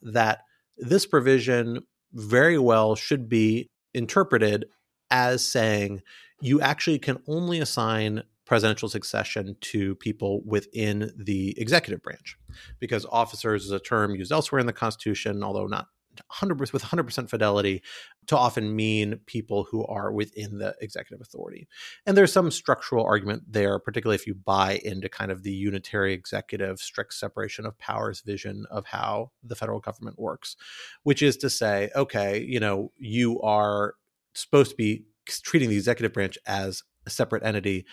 that 0.00 0.42
this 0.76 1.06
provision 1.06 1.80
very 2.12 2.56
well 2.56 2.94
should 2.94 3.28
be 3.28 3.68
interpreted 3.94 4.66
as 5.10 5.44
saying 5.44 6.02
you 6.40 6.60
actually 6.60 7.00
can 7.00 7.18
only 7.26 7.58
assign 7.58 8.22
presidential 8.44 8.88
succession 8.88 9.56
to 9.60 9.96
people 9.96 10.40
within 10.44 11.10
the 11.18 11.60
executive 11.60 12.00
branch 12.00 12.38
because 12.78 13.04
officers 13.10 13.64
is 13.64 13.72
a 13.72 13.80
term 13.80 14.14
used 14.14 14.30
elsewhere 14.30 14.60
in 14.60 14.66
the 14.66 14.72
constitution 14.72 15.42
although 15.42 15.66
not 15.66 15.88
100 16.26 16.72
with 16.72 16.82
100% 16.82 17.30
fidelity 17.30 17.82
to 18.26 18.36
often 18.36 18.74
mean 18.74 19.20
people 19.26 19.64
who 19.64 19.84
are 19.86 20.12
within 20.12 20.58
the 20.58 20.74
executive 20.80 21.20
authority. 21.20 21.68
And 22.06 22.16
there's 22.16 22.32
some 22.32 22.50
structural 22.50 23.04
argument 23.04 23.44
there 23.48 23.78
particularly 23.78 24.16
if 24.16 24.26
you 24.26 24.34
buy 24.34 24.80
into 24.84 25.08
kind 25.08 25.30
of 25.30 25.42
the 25.42 25.52
unitary 25.52 26.12
executive 26.12 26.78
strict 26.78 27.14
separation 27.14 27.66
of 27.66 27.78
powers 27.78 28.20
vision 28.20 28.66
of 28.70 28.86
how 28.86 29.30
the 29.42 29.54
federal 29.54 29.80
government 29.80 30.18
works 30.18 30.56
which 31.02 31.22
is 31.22 31.36
to 31.38 31.50
say 31.50 31.90
okay 31.94 32.40
you 32.40 32.60
know 32.60 32.92
you 32.96 33.40
are 33.40 33.94
supposed 34.34 34.70
to 34.70 34.76
be 34.76 35.04
treating 35.26 35.68
the 35.68 35.76
executive 35.76 36.12
branch 36.12 36.38
as 36.46 36.82
a 37.06 37.10
separate 37.10 37.42
entity 37.42 37.84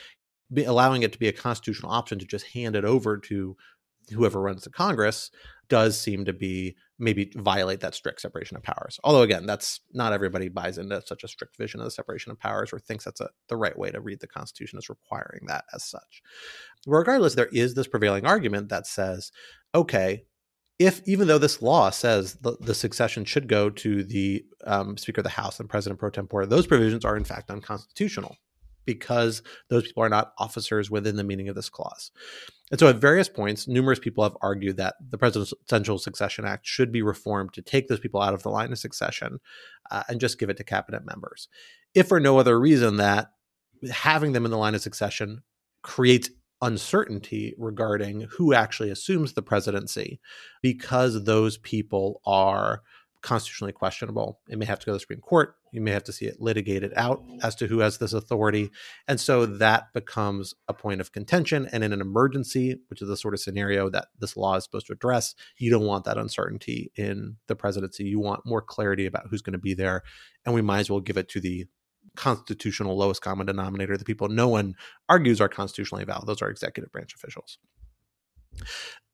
allowing 0.66 1.02
it 1.02 1.12
to 1.12 1.20
be 1.20 1.28
a 1.28 1.34
constitutional 1.34 1.92
option 1.92 2.20
to 2.20 2.26
just 2.26 2.46
hand 2.48 2.76
it 2.76 2.86
over 2.86 3.18
to 3.18 3.58
whoever 4.12 4.42
runs 4.42 4.64
the 4.64 4.70
Congress 4.70 5.32
does 5.68 6.00
seem 6.00 6.26
to 6.26 6.34
be 6.34 6.76
maybe 7.00 7.32
violate 7.36 7.82
that 7.82 7.96
strict 7.96 8.22
separation 8.22 8.56
of 8.56 8.64
powers. 8.64 9.00
Although 9.04 9.24
again, 9.24 9.46
that's 9.46 9.82
not 9.94 10.14
everybody 10.14 10.48
buys 10.48 10.78
into 10.78 11.02
such 11.06 11.24
a 11.24 11.28
strict 11.28 11.58
vision 11.58 11.80
of 11.80 11.86
the 11.86 11.92
separation 11.92 12.32
of 12.32 12.40
powers 12.40 12.72
or 12.72 12.80
thinks 12.80 13.04
that's 13.04 13.22
a, 13.22 13.30
the 13.50 13.58
right 13.58 13.78
way 13.78 13.92
to 13.92 14.00
read 14.00 14.20
the 14.20 14.28
Constitution 14.28 14.78
as 14.78 14.90
requiring 14.90 15.46
that 15.48 15.66
as 15.74 15.84
such. 15.84 16.22
Regardless, 16.86 17.36
there 17.36 17.50
is 17.52 17.74
this 17.74 17.88
prevailing 17.88 18.26
argument 18.26 18.70
that 18.70 18.88
says, 18.88 19.32
okay, 19.74 20.24
if 20.78 21.02
even 21.06 21.28
though 21.28 21.38
this 21.38 21.62
law 21.62 21.90
says 21.90 22.36
the, 22.36 22.58
the 22.60 22.76
succession 22.76 23.26
should 23.26 23.48
go 23.48 23.70
to 23.70 24.04
the 24.04 24.46
um, 24.66 24.98
Speaker 24.98 25.22
of 25.22 25.24
the 25.24 25.30
House 25.30 25.60
and 25.60 25.70
President 25.70 26.00
pro 26.00 26.10
tempore, 26.10 26.46
those 26.46 26.68
provisions 26.68 27.06
are 27.06 27.18
in 27.18 27.24
fact 27.24 27.50
unconstitutional 27.50 28.36
because 28.86 29.42
those 29.70 29.84
people 29.84 30.04
are 30.04 30.10
not 30.10 30.34
officers 30.38 30.92
within 30.92 31.16
the 31.16 31.24
meaning 31.24 31.50
of 31.50 31.56
this 31.56 31.70
clause. 31.70 32.12
And 32.72 32.80
so, 32.80 32.88
at 32.88 32.96
various 32.96 33.30
points, 33.30 33.68
numerous 33.68 34.00
people 34.00 34.24
have 34.24 34.38
argued 34.42 34.78
that 34.78 34.96
the 35.10 35.18
Presidential 35.18 36.00
Succession 36.00 36.46
Act 36.46 36.66
should 36.66 36.92
be 36.92 37.02
reformed 37.02 37.54
to 37.54 37.62
take 37.62 37.88
those 37.88 38.00
people 38.00 38.22
out 38.22 38.34
of 38.34 38.44
the 38.44 38.50
line 38.50 38.72
of 38.72 38.80
succession 38.80 39.40
uh, 39.92 40.04
and 40.10 40.20
just 40.20 40.40
give 40.40 40.50
it 40.50 40.58
to 40.58 40.64
cabinet 40.64 41.06
members. 41.06 41.48
If 41.94 42.08
for 42.08 42.20
no 42.20 42.40
other 42.40 42.60
reason 42.60 42.98
that 42.98 43.32
having 43.92 44.32
them 44.32 44.46
in 44.46 44.52
the 44.52 44.58
line 44.58 44.76
of 44.76 44.82
succession 44.82 45.44
creates 45.84 46.30
uncertainty 46.62 47.54
regarding 47.58 48.22
who 48.22 48.54
actually 48.54 48.90
assumes 48.90 49.34
the 49.34 49.42
presidency 49.42 50.20
because 50.62 51.24
those 51.24 51.58
people 51.60 52.22
are 52.26 52.82
constitutionally 53.26 53.74
questionable. 53.74 54.40
It 54.48 54.60
may 54.60 54.66
have 54.66 54.78
to 54.80 54.86
go 54.86 54.92
to 54.92 54.98
the 54.98 55.00
Supreme 55.00 55.20
Court. 55.20 55.56
You 55.72 55.82
may 55.82 55.90
have 55.90 56.04
to 56.04 56.14
see 56.14 56.28
it 56.28 56.40
litigated 56.40 56.94
out 56.96 57.24
as 57.42 57.56
to 57.56 57.66
who 57.66 57.80
has 57.80 57.98
this 57.98 58.14
authority. 58.14 58.70
And 59.08 59.20
so 59.20 59.48
that 59.48 59.92
becomes 59.94 60.54
a 60.68 60.76
point 60.76 61.02
of 61.02 61.12
contention. 61.12 61.68
And 61.72 61.84
in 61.84 61.92
an 61.92 62.02
emergency, 62.02 62.78
which 62.88 63.02
is 63.02 63.08
the 63.08 63.18
sort 63.18 63.34
of 63.34 63.40
scenario 63.40 63.90
that 63.90 64.10
this 64.20 64.38
law 64.38 64.56
is 64.58 64.64
supposed 64.64 64.86
to 64.88 64.94
address, 64.94 65.34
you 65.58 65.72
don't 65.72 65.88
want 65.88 66.06
that 66.06 66.20
uncertainty 66.20 66.92
in 66.96 67.38
the 67.48 67.56
presidency. 67.56 68.04
You 68.04 68.20
want 68.20 68.46
more 68.46 68.62
clarity 68.62 69.08
about 69.08 69.26
who's 69.32 69.42
going 69.42 69.54
to 69.54 69.60
be 69.60 69.74
there. 69.74 70.04
And 70.46 70.54
we 70.54 70.62
might 70.62 70.82
as 70.82 70.92
well 70.92 71.00
give 71.00 71.18
it 71.18 71.28
to 71.30 71.42
the 71.42 71.66
constitutional 72.16 72.96
lowest 72.96 73.22
common 73.22 73.48
denominator, 73.48 73.98
the 73.98 74.06
people 74.06 74.30
no 74.30 74.48
one 74.48 74.76
argues 75.10 75.42
are 75.42 75.50
constitutionally 75.50 76.06
valid. 76.06 76.28
Those 76.28 76.44
are 76.44 76.50
executive 76.50 76.92
branch 76.92 77.14
officials. 77.16 77.58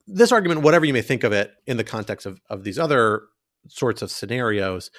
This 0.05 0.33
argument, 0.33 0.61
whatever 0.61 0.85
you 0.85 0.93
may 0.93 1.01
think 1.01 1.23
of 1.23 1.31
it 1.31 1.53
in 1.65 1.77
the 1.77 1.83
context 1.85 2.25
of, 2.25 2.41
of 2.49 2.65
these 2.65 2.77
other 2.77 3.23
sorts 3.67 4.01
of 4.01 4.11
scenarios, 4.11 4.91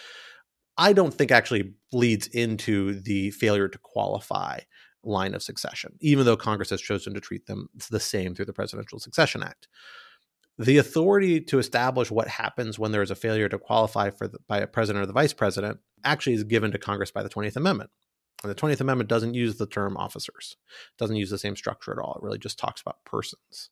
I 0.78 0.92
don't 0.92 1.12
think 1.12 1.30
actually 1.30 1.74
leads 1.92 2.26
into 2.28 3.00
the 3.00 3.30
failure 3.32 3.68
to 3.68 3.78
qualify 3.78 4.60
line 5.04 5.34
of 5.34 5.42
succession, 5.42 5.94
even 6.00 6.24
though 6.24 6.36
Congress 6.36 6.70
has 6.70 6.80
chosen 6.80 7.14
to 7.14 7.20
treat 7.20 7.46
them 7.46 7.68
the 7.90 8.00
same 8.00 8.34
through 8.34 8.44
the 8.46 8.52
Presidential 8.52 8.98
Succession 8.98 9.42
Act. 9.42 9.68
The 10.58 10.78
authority 10.78 11.40
to 11.40 11.58
establish 11.58 12.10
what 12.10 12.28
happens 12.28 12.78
when 12.78 12.92
there 12.92 13.02
is 13.02 13.10
a 13.10 13.16
failure 13.16 13.48
to 13.48 13.58
qualify 13.58 14.10
for 14.10 14.28
the, 14.28 14.38
by 14.48 14.58
a 14.58 14.66
president 14.66 15.02
or 15.02 15.06
the 15.06 15.12
vice 15.12 15.32
president 15.32 15.78
actually 16.04 16.34
is 16.34 16.44
given 16.44 16.70
to 16.72 16.78
Congress 16.78 17.10
by 17.10 17.22
the 17.22 17.30
20th 17.30 17.56
Amendment. 17.56 17.90
And 18.42 18.50
the 18.50 18.54
20th 18.54 18.80
Amendment 18.80 19.08
doesn't 19.08 19.34
use 19.34 19.56
the 19.56 19.66
term 19.66 19.96
officers, 19.96 20.56
doesn't 20.98 21.16
use 21.16 21.30
the 21.30 21.38
same 21.38 21.56
structure 21.56 21.92
at 21.92 21.98
all. 21.98 22.16
It 22.16 22.24
really 22.24 22.38
just 22.38 22.58
talks 22.58 22.80
about 22.80 23.04
persons. 23.04 23.70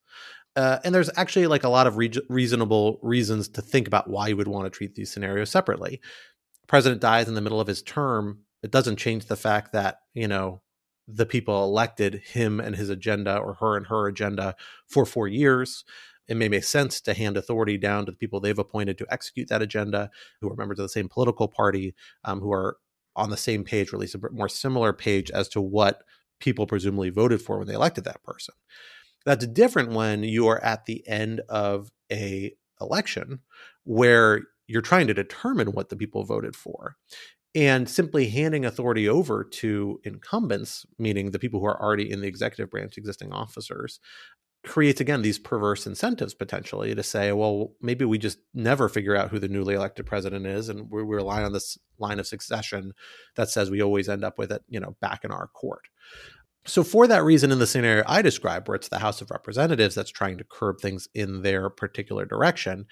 Uh, 0.57 0.79
and 0.85 0.95
there's 0.95 1.11
actually 1.17 1.47
like 1.47 1.65
a 1.65 1.69
lot 1.69 1.87
of 1.87 1.97
re- 1.97 2.13
reasonable 2.29 2.99
reasons 3.03 3.49
to 3.49 3.63
think 3.63 3.87
about 3.87 4.11
why 4.11 4.29
you 4.29 4.37
would 4.37 4.49
want 4.49 4.67
to 4.67 4.77
treat 4.77 4.95
these 4.95 5.11
scenarios 5.11 5.51
separately. 5.51 6.01
President 6.67 7.01
dies 7.01 7.29
in 7.29 7.35
the 7.35 7.41
middle 7.41 7.61
of 7.61 7.69
his 7.69 7.83
term. 7.83 8.41
It 8.63 8.71
doesn't 8.71 8.97
change 8.97 9.27
the 9.27 9.37
fact 9.37 9.73
that, 9.73 10.01
you 10.15 10.29
know, 10.29 10.63
the 11.09 11.27
people 11.27 11.65
elected 11.65 12.23
him 12.25 12.61
and 12.61 12.77
his 12.77 12.91
agenda 12.91 13.37
or 13.37 13.55
her 13.55 13.77
and 13.77 13.87
her 13.87 14.07
agenda 14.07 14.55
for 14.87 15.05
four 15.05 15.27
years. 15.29 15.85
It 16.29 16.37
may 16.37 16.49
make 16.49 16.65
sense 16.65 17.01
to 17.03 17.15
hand 17.15 17.37
authority 17.37 17.77
down 17.77 18.07
to 18.07 18.13
the 18.13 18.19
people 18.19 18.39
they've 18.39 18.59
appointed 18.59 18.99
to 18.99 19.07
execute 19.11 19.49
that 19.49 19.63
agenda, 19.63 20.11
who 20.41 20.51
are 20.51 20.57
members 20.57 20.79
of 20.79 20.85
the 20.85 20.89
same 20.91 21.09
political 21.09 21.49
party, 21.49 21.95
um, 22.25 22.41
who 22.41 22.53
are 22.53 22.77
on 23.17 23.31
the 23.31 23.37
same 23.37 23.65
page, 23.65 23.93
or 23.93 23.97
at 23.97 24.01
least 24.01 24.15
a 24.15 24.31
more 24.31 24.49
similar 24.49 24.93
page 24.93 25.31
as 25.33 25.49
to 25.49 25.61
what 25.61 26.03
people 26.39 26.67
presumably 26.67 27.11
voted 27.11 27.43
for 27.43 27.59
when 27.59 27.67
they 27.67 27.75
elected 27.75 28.05
that 28.05 28.23
person. 28.23 28.55
That's 29.25 29.47
different 29.47 29.93
when 29.93 30.23
you 30.25 30.49
are 30.49 30.63
at 30.63 30.87
the 30.87 31.07
end 31.07 31.43
of 31.49 31.91
a 32.11 32.53
election 32.81 33.41
where 33.85 34.43
you're 34.67 34.83
trying 34.83 35.07
to 35.09 35.15
determine 35.15 35.73
what 35.73 35.89
the 35.89 35.97
people 35.97 36.25
voted 36.25 36.57
for. 36.57 36.97
And 37.53 37.91
simply 37.91 38.29
handing 38.29 38.65
authority 38.65 39.09
over 39.09 39.43
to 39.43 40.01
incumbents, 40.05 40.87
meaning 41.01 41.33
the 41.33 41.41
people 41.41 41.59
who 41.59 41.67
are 41.67 41.83
already 41.83 42.09
in 42.09 42.21
the 42.21 42.29
executive 42.29 42.71
branch, 42.71 42.97
existing 42.97 43.33
officers, 43.33 43.99
creates 44.65 45.01
again 45.01 45.23
these 45.23 45.39
perverse 45.39 45.87
incentives 45.87 46.35
potentially 46.35 46.95
to 46.95 47.03
say, 47.03 47.33
well, 47.33 47.73
maybe 47.81 48.05
we 48.05 48.19
just 48.19 48.39
never 48.55 48.89
figure 48.89 49.17
out 49.17 49.31
who 49.31 49.39
the 49.39 49.49
newly 49.49 49.75
elected 49.75 50.07
president 50.07 50.47
is, 50.47 50.69
and 50.69 50.91
we, 50.91 51.03
rely 51.03 51.43
on 51.43 51.53
this 51.53 51.79
line 51.99 52.21
of 52.21 52.27
succession 52.27 52.93
that 53.37 53.49
says 53.49 53.71
we 53.71 53.83
always 53.83 54.09
end 54.09 54.23
up 54.23 54.39
with 54.39 54.53
it, 54.53 54.63
you 54.69 54.79
know, 54.79 54.97
back 55.01 55.25
in 55.25 55.33
our 55.33 55.49
court 55.49 55.89
So, 56.67 56.85
for 56.85 57.07
that 57.07 57.25
reason, 57.25 57.53
in 57.53 57.59
the 57.59 57.67
scenario 57.67 58.05
I 58.07 58.21
described, 58.23 58.69
where 58.69 58.75
it's 58.75 58.89
the 58.89 58.99
House 58.99 59.21
of 59.21 59.31
Representatives 59.31 59.95
that's 59.95 60.11
trying 60.11 60.39
to 60.39 60.45
curb 60.45 60.81
things 60.81 61.09
in 61.15 61.43
their 61.43 61.71
particular 61.71 62.27
direction, 62.27 62.87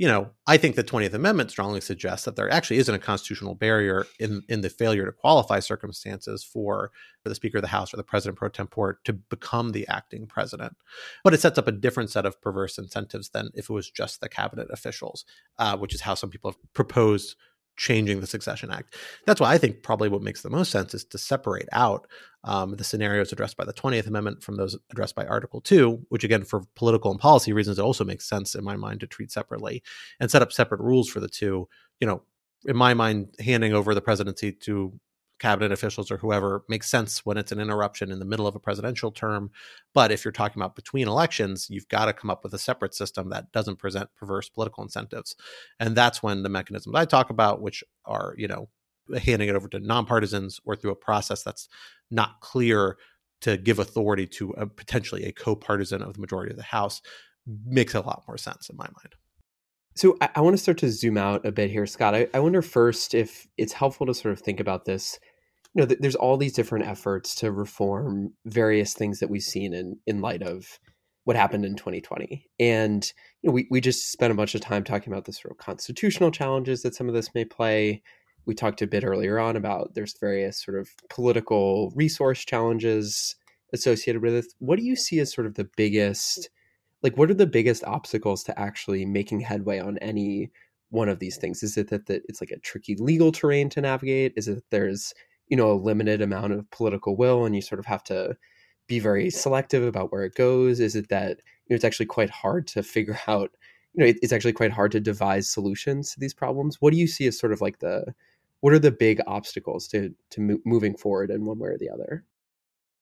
you 0.00 0.08
know, 0.08 0.30
I 0.46 0.56
think 0.56 0.76
the 0.76 0.82
20th 0.82 1.12
Amendment 1.12 1.50
strongly 1.50 1.82
suggests 1.82 2.24
that 2.24 2.34
there 2.34 2.50
actually 2.50 2.78
isn't 2.78 2.94
a 2.94 2.98
constitutional 2.98 3.54
barrier 3.54 4.06
in, 4.18 4.40
in 4.48 4.62
the 4.62 4.70
failure 4.70 5.04
to 5.04 5.12
qualify 5.12 5.60
circumstances 5.60 6.42
for, 6.42 6.90
for 7.22 7.28
the 7.28 7.34
Speaker 7.34 7.58
of 7.58 7.62
the 7.62 7.68
House 7.68 7.92
or 7.92 7.98
the 7.98 8.02
President 8.02 8.38
pro 8.38 8.48
tempore 8.48 8.98
to 9.04 9.12
become 9.12 9.72
the 9.72 9.86
acting 9.88 10.26
president. 10.26 10.74
But 11.22 11.34
it 11.34 11.42
sets 11.42 11.58
up 11.58 11.68
a 11.68 11.72
different 11.72 12.08
set 12.08 12.24
of 12.24 12.40
perverse 12.40 12.78
incentives 12.78 13.28
than 13.28 13.50
if 13.52 13.68
it 13.68 13.74
was 13.74 13.90
just 13.90 14.22
the 14.22 14.30
cabinet 14.30 14.68
officials, 14.70 15.26
uh, 15.58 15.76
which 15.76 15.94
is 15.94 16.00
how 16.00 16.14
some 16.14 16.30
people 16.30 16.52
have 16.52 16.72
proposed 16.72 17.36
changing 17.80 18.20
the 18.20 18.26
Succession 18.26 18.70
Act. 18.70 18.94
That's 19.24 19.40
why 19.40 19.50
I 19.50 19.56
think 19.56 19.82
probably 19.82 20.10
what 20.10 20.20
makes 20.20 20.42
the 20.42 20.50
most 20.50 20.70
sense 20.70 20.92
is 20.92 21.02
to 21.06 21.16
separate 21.16 21.68
out 21.72 22.06
um, 22.44 22.76
the 22.76 22.84
scenarios 22.84 23.32
addressed 23.32 23.56
by 23.56 23.64
the 23.64 23.72
20th 23.72 24.06
Amendment 24.06 24.42
from 24.42 24.56
those 24.56 24.76
addressed 24.90 25.14
by 25.14 25.24
Article 25.24 25.62
2, 25.62 25.98
which, 26.10 26.22
again, 26.22 26.44
for 26.44 26.62
political 26.74 27.10
and 27.10 27.18
policy 27.18 27.54
reasons, 27.54 27.78
it 27.78 27.82
also 27.82 28.04
makes 28.04 28.28
sense 28.28 28.54
in 28.54 28.62
my 28.62 28.76
mind 28.76 29.00
to 29.00 29.06
treat 29.06 29.32
separately 29.32 29.82
and 30.20 30.30
set 30.30 30.42
up 30.42 30.52
separate 30.52 30.82
rules 30.82 31.08
for 31.08 31.20
the 31.20 31.28
two. 31.28 31.66
You 32.00 32.06
know, 32.06 32.22
in 32.66 32.76
my 32.76 32.92
mind, 32.92 33.34
handing 33.40 33.72
over 33.72 33.94
the 33.94 34.02
presidency 34.02 34.52
to 34.52 34.92
cabinet 35.40 35.72
officials 35.72 36.10
or 36.10 36.18
whoever 36.18 36.64
makes 36.68 36.88
sense 36.88 37.24
when 37.26 37.36
it's 37.36 37.50
an 37.50 37.58
interruption 37.58 38.12
in 38.12 38.18
the 38.18 38.24
middle 38.24 38.46
of 38.46 38.54
a 38.54 38.60
presidential 38.60 39.10
term. 39.10 39.50
But 39.94 40.12
if 40.12 40.24
you're 40.24 40.32
talking 40.32 40.60
about 40.60 40.76
between 40.76 41.08
elections, 41.08 41.68
you've 41.68 41.88
got 41.88 42.04
to 42.04 42.12
come 42.12 42.30
up 42.30 42.44
with 42.44 42.54
a 42.54 42.58
separate 42.58 42.94
system 42.94 43.30
that 43.30 43.50
doesn't 43.50 43.78
present 43.78 44.10
perverse 44.14 44.48
political 44.48 44.84
incentives. 44.84 45.34
And 45.80 45.96
that's 45.96 46.22
when 46.22 46.42
the 46.42 46.48
mechanisms 46.48 46.94
I 46.94 47.06
talk 47.06 47.30
about, 47.30 47.60
which 47.60 47.82
are, 48.04 48.34
you 48.36 48.46
know, 48.46 48.68
handing 49.18 49.48
it 49.48 49.56
over 49.56 49.68
to 49.68 49.80
nonpartisans 49.80 50.60
or 50.64 50.76
through 50.76 50.92
a 50.92 50.96
process 50.96 51.42
that's 51.42 51.68
not 52.10 52.40
clear 52.40 52.96
to 53.40 53.56
give 53.56 53.78
authority 53.78 54.26
to 54.26 54.50
a, 54.50 54.66
potentially 54.66 55.24
a 55.24 55.32
co-partisan 55.32 56.02
of 56.02 56.14
the 56.14 56.20
majority 56.20 56.50
of 56.50 56.58
the 56.58 56.62
House, 56.62 57.00
makes 57.66 57.94
a 57.94 58.00
lot 58.00 58.22
more 58.28 58.36
sense 58.36 58.68
in 58.68 58.76
my 58.76 58.84
mind. 58.84 59.14
So 59.96 60.16
I, 60.20 60.28
I, 60.36 60.40
want 60.40 60.54
to 60.54 60.62
start 60.62 60.78
to 60.78 60.90
zoom 60.90 61.16
out 61.16 61.44
a 61.44 61.50
bit 61.50 61.70
here, 61.70 61.86
Scott. 61.86 62.14
I, 62.14 62.28
I, 62.32 62.38
wonder 62.38 62.62
first 62.62 63.14
if 63.14 63.48
it's 63.56 63.72
helpful 63.72 64.06
to 64.06 64.14
sort 64.14 64.32
of 64.32 64.40
think 64.40 64.60
about 64.60 64.84
this 64.84 65.18
you 65.74 65.82
know, 65.82 65.86
th- 65.86 66.00
there's 66.00 66.16
all 66.16 66.36
these 66.36 66.52
different 66.52 66.86
efforts 66.86 67.34
to 67.36 67.52
reform 67.52 68.32
various 68.44 68.94
things 68.94 69.20
that 69.20 69.30
we've 69.30 69.42
seen 69.42 69.72
in 69.72 69.98
in 70.06 70.20
light 70.20 70.42
of 70.42 70.78
what 71.24 71.36
happened 71.36 71.64
in 71.64 71.76
2020. 71.76 72.48
And 72.58 73.12
you 73.42 73.48
know, 73.48 73.52
we 73.52 73.68
we 73.70 73.80
just 73.80 74.10
spent 74.10 74.32
a 74.32 74.36
bunch 74.36 74.54
of 74.54 74.60
time 74.60 74.84
talking 74.84 75.12
about 75.12 75.26
the 75.26 75.32
sort 75.32 75.52
of 75.52 75.58
constitutional 75.58 76.30
challenges 76.30 76.82
that 76.82 76.94
some 76.94 77.08
of 77.08 77.14
this 77.14 77.34
may 77.34 77.44
play. 77.44 78.02
We 78.46 78.54
talked 78.54 78.82
a 78.82 78.86
bit 78.86 79.04
earlier 79.04 79.38
on 79.38 79.54
about 79.56 79.94
there's 79.94 80.16
various 80.18 80.62
sort 80.64 80.78
of 80.78 80.88
political 81.08 81.92
resource 81.94 82.44
challenges 82.44 83.36
associated 83.72 84.22
with 84.22 84.34
it. 84.34 84.46
What 84.58 84.78
do 84.78 84.84
you 84.84 84.96
see 84.96 85.20
as 85.20 85.32
sort 85.32 85.46
of 85.46 85.54
the 85.54 85.68
biggest 85.76 86.48
like 87.02 87.16
what 87.16 87.30
are 87.30 87.34
the 87.34 87.46
biggest 87.46 87.84
obstacles 87.84 88.42
to 88.44 88.58
actually 88.58 89.04
making 89.06 89.40
headway 89.40 89.78
on 89.78 89.98
any 89.98 90.50
one 90.90 91.08
of 91.08 91.18
these 91.18 91.36
things? 91.36 91.62
Is 91.62 91.76
it 91.76 91.90
that, 91.90 92.06
that 92.06 92.22
it's 92.28 92.40
like 92.40 92.50
a 92.50 92.58
tricky 92.58 92.96
legal 92.96 93.30
terrain 93.32 93.68
to 93.70 93.80
navigate? 93.80 94.32
Is 94.36 94.48
it 94.48 94.56
that 94.56 94.70
there's 94.70 95.14
you 95.50 95.56
know 95.56 95.70
a 95.70 95.74
limited 95.74 96.22
amount 96.22 96.52
of 96.52 96.70
political 96.70 97.16
will 97.16 97.44
and 97.44 97.54
you 97.54 97.62
sort 97.62 97.78
of 97.78 97.86
have 97.86 98.02
to 98.04 98.36
be 98.86 98.98
very 98.98 99.30
selective 99.30 99.84
about 99.84 100.10
where 100.10 100.24
it 100.24 100.34
goes. 100.34 100.80
Is 100.80 100.96
it 100.96 101.08
that 101.10 101.38
you 101.66 101.70
know 101.70 101.76
it's 101.76 101.84
actually 101.84 102.06
quite 102.06 102.30
hard 102.30 102.66
to 102.68 102.82
figure 102.82 103.18
out 103.28 103.50
you 103.94 104.02
know 104.02 104.06
it, 104.06 104.18
it's 104.22 104.32
actually 104.32 104.52
quite 104.52 104.72
hard 104.72 104.92
to 104.92 105.00
devise 105.00 105.50
solutions 105.50 106.12
to 106.12 106.20
these 106.20 106.34
problems? 106.34 106.80
What 106.80 106.92
do 106.92 106.98
you 106.98 107.06
see 107.06 107.26
as 107.26 107.38
sort 107.38 107.52
of 107.52 107.60
like 107.60 107.80
the 107.80 108.14
what 108.60 108.72
are 108.72 108.78
the 108.78 108.92
big 108.92 109.20
obstacles 109.26 109.88
to 109.88 110.14
to 110.30 110.40
mo- 110.40 110.60
moving 110.64 110.96
forward 110.96 111.30
in 111.30 111.44
one 111.44 111.58
way 111.58 111.70
or 111.70 111.78
the 111.78 111.90
other? 111.90 112.24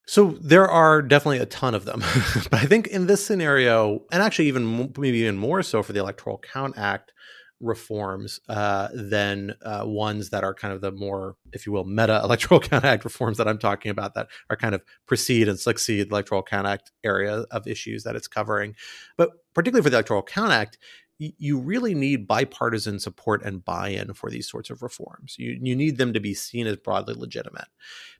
So 0.06 0.38
there 0.40 0.66
are 0.66 1.02
definitely 1.02 1.40
a 1.40 1.46
ton 1.46 1.74
of 1.74 1.84
them, 1.84 2.00
but 2.50 2.54
I 2.54 2.64
think 2.64 2.86
in 2.86 3.08
this 3.08 3.24
scenario, 3.24 4.04
and 4.10 4.22
actually 4.22 4.48
even 4.48 4.90
maybe 4.96 5.18
even 5.18 5.36
more 5.36 5.62
so 5.62 5.82
for 5.82 5.92
the 5.92 6.00
Electoral 6.00 6.38
Count 6.38 6.78
Act, 6.78 7.12
reforms 7.60 8.40
uh, 8.48 8.88
than 8.92 9.54
uh, 9.62 9.82
ones 9.84 10.30
that 10.30 10.44
are 10.44 10.54
kind 10.54 10.72
of 10.72 10.80
the 10.80 10.92
more, 10.92 11.36
if 11.52 11.66
you 11.66 11.72
will, 11.72 11.84
meta 11.84 12.20
electoral 12.24 12.60
count 12.60 12.84
act 12.84 13.04
reforms 13.04 13.38
that 13.38 13.48
I'm 13.48 13.58
talking 13.58 13.90
about 13.90 14.14
that 14.14 14.28
are 14.50 14.56
kind 14.56 14.74
of 14.74 14.82
precede 15.06 15.48
and 15.48 15.58
succeed 15.58 16.08
electoral 16.10 16.42
count 16.42 16.66
act 16.66 16.92
area 17.04 17.44
of 17.50 17.66
issues 17.66 18.04
that 18.04 18.16
it's 18.16 18.28
covering. 18.28 18.74
But 19.16 19.30
particularly 19.54 19.82
for 19.82 19.90
the 19.90 19.96
electoral 19.96 20.22
count 20.22 20.52
act, 20.52 20.78
you 21.18 21.58
really 21.58 21.94
need 21.94 22.28
bipartisan 22.28 23.00
support 23.00 23.42
and 23.44 23.64
buy-in 23.64 24.14
for 24.14 24.30
these 24.30 24.48
sorts 24.48 24.70
of 24.70 24.82
reforms. 24.82 25.34
You 25.36 25.58
you 25.60 25.74
need 25.74 25.98
them 25.98 26.12
to 26.12 26.20
be 26.20 26.32
seen 26.32 26.68
as 26.68 26.76
broadly 26.76 27.14
legitimate 27.14 27.66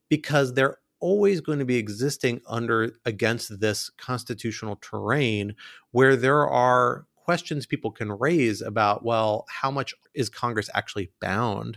because 0.09 0.55
they're 0.55 0.79
always 1.01 1.41
going 1.41 1.61
to 1.61 1.65
be 1.65 1.77
existing 1.77 2.41
under 2.49 2.91
against 3.05 3.61
this 3.61 3.89
constitutional 3.99 4.77
terrain 4.77 5.55
where 5.93 6.17
there 6.17 6.49
are 6.49 7.07
questions 7.29 7.67
people 7.67 7.91
can 7.91 8.11
raise 8.11 8.63
about, 8.63 9.05
well, 9.05 9.45
how 9.51 9.71
much 9.71 9.95
is 10.15 10.31
Congress 10.31 10.71
actually 10.73 11.11
bound 11.21 11.77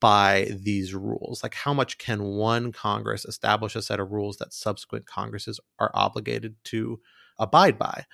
by 0.00 0.48
these 0.60 0.92
rules? 0.92 1.40
Like, 1.40 1.54
how 1.54 1.72
much 1.72 1.98
can 1.98 2.20
one 2.20 2.72
Congress 2.72 3.24
establish 3.24 3.76
a 3.76 3.82
set 3.82 4.00
of 4.00 4.10
rules 4.10 4.38
that 4.38 4.52
subsequent 4.52 5.06
Congresses 5.06 5.60
are 5.78 5.92
obligated 5.94 6.56
to 6.64 6.98
abide 7.38 7.78
by? 7.78 8.06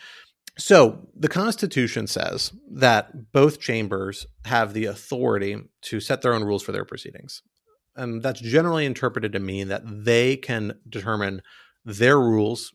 So, 0.59 1.09
the 1.17 1.31
Constitution 1.31 2.07
says 2.07 2.53
that 2.73 3.33
both 3.33 3.61
chambers 3.61 4.27
have 4.45 4.75
the 4.75 4.85
authority 4.85 5.57
to 5.85 6.01
set 6.01 6.21
their 6.21 6.35
own 6.35 6.45
rules 6.45 6.63
for 6.63 6.73
their 6.73 6.85
proceedings. 6.85 7.41
And 7.97 8.23
that's 8.23 8.43
generally 8.43 8.85
interpreted 8.85 9.33
to 9.33 9.41
mean 9.41 9.69
that 9.69 9.85
they 9.87 10.37
can 10.37 10.79
determine 10.87 11.41
their 11.87 12.21
rules 12.21 12.75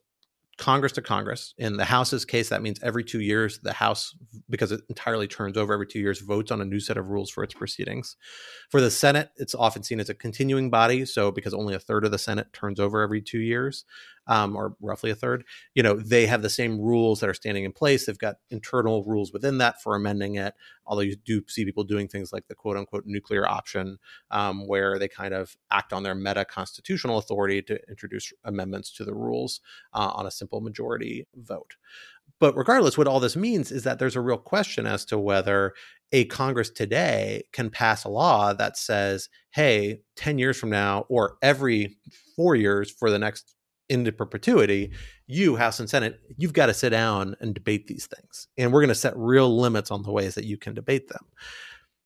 Congress 0.59 0.91
to 0.91 1.01
Congress. 1.01 1.53
In 1.57 1.77
the 1.77 1.85
House's 1.85 2.25
case, 2.25 2.49
that 2.49 2.61
means 2.61 2.79
every 2.83 3.03
two 3.03 3.21
years, 3.21 3.59
the 3.59 3.71
House, 3.71 4.13
because 4.49 4.73
it 4.73 4.81
entirely 4.89 5.25
turns 5.25 5.55
over 5.55 5.73
every 5.73 5.87
two 5.87 5.99
years, 5.99 6.19
votes 6.19 6.51
on 6.51 6.59
a 6.59 6.65
new 6.65 6.81
set 6.81 6.97
of 6.97 7.07
rules 7.07 7.29
for 7.29 7.43
its 7.43 7.53
proceedings. 7.53 8.17
For 8.69 8.81
the 8.81 8.91
Senate, 8.91 9.31
it's 9.37 9.55
often 9.55 9.83
seen 9.83 10.01
as 10.01 10.09
a 10.09 10.13
continuing 10.13 10.69
body. 10.69 11.05
So, 11.05 11.31
because 11.31 11.53
only 11.53 11.75
a 11.75 11.79
third 11.79 12.03
of 12.03 12.11
the 12.11 12.17
Senate 12.17 12.51
turns 12.51 12.77
over 12.77 13.01
every 13.01 13.21
two 13.21 13.39
years, 13.39 13.85
um, 14.29 14.55
or 14.55 14.75
roughly 14.79 15.09
a 15.09 15.15
third, 15.15 15.43
you 15.73 15.81
know, 15.81 15.95
they 15.95 16.27
have 16.27 16.43
the 16.43 16.49
same 16.49 16.79
rules 16.79 17.19
that 17.19 17.29
are 17.29 17.33
standing 17.33 17.65
in 17.65 17.73
place. 17.73 18.05
They've 18.05 18.17
got 18.17 18.35
internal 18.51 19.03
rules 19.03 19.33
within 19.33 19.57
that 19.57 19.81
for 19.81 19.95
amending 19.95 20.35
it. 20.35 20.53
Although 20.85 21.01
you 21.01 21.15
do 21.17 21.41
see 21.47 21.65
people 21.65 21.83
doing 21.83 22.07
things 22.07 22.31
like 22.31 22.47
the 22.47 22.55
quote 22.55 22.77
unquote 22.77 23.03
nuclear 23.07 23.45
option, 23.47 23.97
um, 24.29 24.67
where 24.67 24.99
they 24.99 25.07
kind 25.07 25.33
of 25.33 25.57
act 25.71 25.91
on 25.91 26.03
their 26.03 26.15
meta 26.15 26.45
constitutional 26.45 27.17
authority 27.17 27.61
to 27.63 27.79
introduce 27.89 28.31
amendments 28.45 28.91
to 28.93 29.03
the 29.03 29.15
rules 29.15 29.61
uh, 29.93 30.11
on 30.13 30.27
a 30.27 30.31
simple 30.31 30.61
majority 30.61 31.27
vote. 31.35 31.75
But 32.39 32.55
regardless, 32.55 32.97
what 32.97 33.07
all 33.07 33.19
this 33.19 33.35
means 33.35 33.71
is 33.71 33.83
that 33.83 33.99
there's 33.99 34.15
a 34.15 34.21
real 34.21 34.37
question 34.37 34.85
as 34.85 35.03
to 35.05 35.17
whether 35.17 35.73
a 36.11 36.25
Congress 36.25 36.69
today 36.69 37.43
can 37.51 37.69
pass 37.69 38.03
a 38.03 38.09
law 38.09 38.53
that 38.53 38.77
says, 38.77 39.29
hey, 39.51 40.01
10 40.15 40.37
years 40.37 40.57
from 40.57 40.69
now, 40.69 41.05
or 41.09 41.37
every 41.41 41.97
four 42.35 42.55
years 42.55 42.91
for 42.91 43.09
the 43.09 43.19
next 43.19 43.55
into 43.89 44.11
perpetuity, 44.11 44.91
you, 45.27 45.55
House 45.55 45.79
and 45.79 45.89
Senate, 45.89 46.19
you've 46.37 46.53
got 46.53 46.67
to 46.67 46.73
sit 46.73 46.91
down 46.91 47.35
and 47.39 47.53
debate 47.53 47.87
these 47.87 48.07
things. 48.07 48.47
And 48.57 48.71
we're 48.71 48.81
going 48.81 48.89
to 48.89 48.95
set 48.95 49.17
real 49.17 49.59
limits 49.59 49.91
on 49.91 50.03
the 50.03 50.11
ways 50.11 50.35
that 50.35 50.45
you 50.45 50.57
can 50.57 50.73
debate 50.73 51.07
them. 51.09 51.25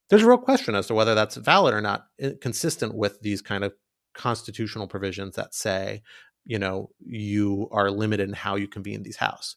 There's 0.10 0.24
a 0.24 0.28
real 0.28 0.38
question 0.38 0.76
as 0.76 0.88
to 0.88 0.94
whether 0.94 1.16
that's 1.16 1.36
valid 1.36 1.74
or 1.74 1.82
not, 1.82 2.06
eh, 2.20 2.32
consistent 2.42 2.96
with 2.96 3.22
these 3.22 3.42
kind 3.42 3.64
of 3.64 3.74
constitutional 4.14 4.88
provisions 4.88 5.36
that 5.36 5.54
say, 5.54 6.02
you 6.46 6.60
know, 6.60 6.90
you 7.00 7.68
are 7.72 7.90
limited 7.90 8.28
in 8.28 8.36
how 8.36 8.56
you 8.56 8.68
convene 8.68 9.04
these 9.04 9.18
House. 9.18 9.56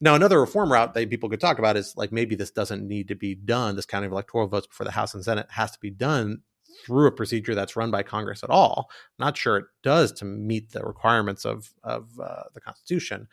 Now, 0.00 0.14
another 0.14 0.40
reform 0.40 0.72
route 0.72 0.94
that 0.94 1.10
people 1.10 1.28
could 1.28 1.40
talk 1.40 1.58
about 1.58 1.76
is 1.76 1.94
like 1.96 2.12
maybe 2.12 2.36
this 2.36 2.52
doesn't 2.52 2.86
need 2.86 3.08
to 3.08 3.16
be 3.16 3.34
done. 3.34 3.74
This 3.74 3.86
counting 3.86 4.06
of 4.06 4.12
electoral 4.12 4.46
votes 4.46 4.68
before 4.68 4.84
the 4.84 4.92
House 4.92 5.12
and 5.14 5.24
Senate 5.24 5.46
has 5.50 5.72
to 5.72 5.78
be 5.80 5.90
done 5.90 6.42
through 6.84 7.06
a 7.06 7.12
procedure 7.12 7.54
that's 7.54 7.76
run 7.76 7.90
by 7.90 8.02
Congress 8.02 8.42
at 8.42 8.50
all. 8.50 8.90
not 9.18 9.36
sure 9.36 9.56
it 9.56 9.66
does 9.82 10.12
to 10.12 10.24
meet 10.24 10.70
the 10.70 10.82
requirements 10.82 11.44
of 11.44 11.70
of 11.82 12.08
uh, 12.20 12.44
the 12.54 12.60
Constitution. 12.60 13.28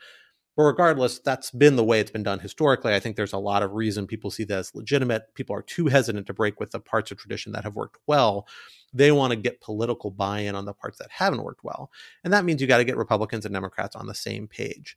But 0.56 0.62
regardless, 0.64 1.18
that's 1.18 1.50
been 1.50 1.76
the 1.76 1.84
way 1.84 2.00
it's 2.00 2.10
been 2.10 2.22
done 2.22 2.38
historically. 2.38 2.94
I 2.94 3.00
think 3.00 3.16
there's 3.16 3.34
a 3.34 3.38
lot 3.38 3.62
of 3.62 3.72
reason 3.72 4.06
people 4.06 4.30
see 4.30 4.44
that 4.44 4.58
as 4.58 4.74
legitimate. 4.74 5.34
People 5.34 5.54
are 5.54 5.62
too 5.62 5.86
hesitant 5.88 6.26
to 6.28 6.34
break 6.34 6.58
with 6.58 6.70
the 6.70 6.80
parts 6.80 7.10
of 7.10 7.18
tradition 7.18 7.52
that 7.52 7.64
have 7.64 7.76
worked 7.76 7.98
well. 8.06 8.48
They 8.94 9.12
want 9.12 9.32
to 9.32 9.36
get 9.36 9.60
political 9.60 10.10
buy 10.10 10.40
in 10.40 10.54
on 10.54 10.64
the 10.64 10.72
parts 10.72 10.98
that 10.98 11.10
haven't 11.10 11.42
worked 11.42 11.62
well. 11.62 11.90
And 12.24 12.32
that 12.32 12.46
means 12.46 12.62
you 12.62 12.66
got 12.66 12.78
to 12.78 12.84
get 12.84 12.96
Republicans 12.96 13.44
and 13.44 13.52
Democrats 13.52 13.94
on 13.94 14.06
the 14.06 14.14
same 14.14 14.48
page. 14.48 14.96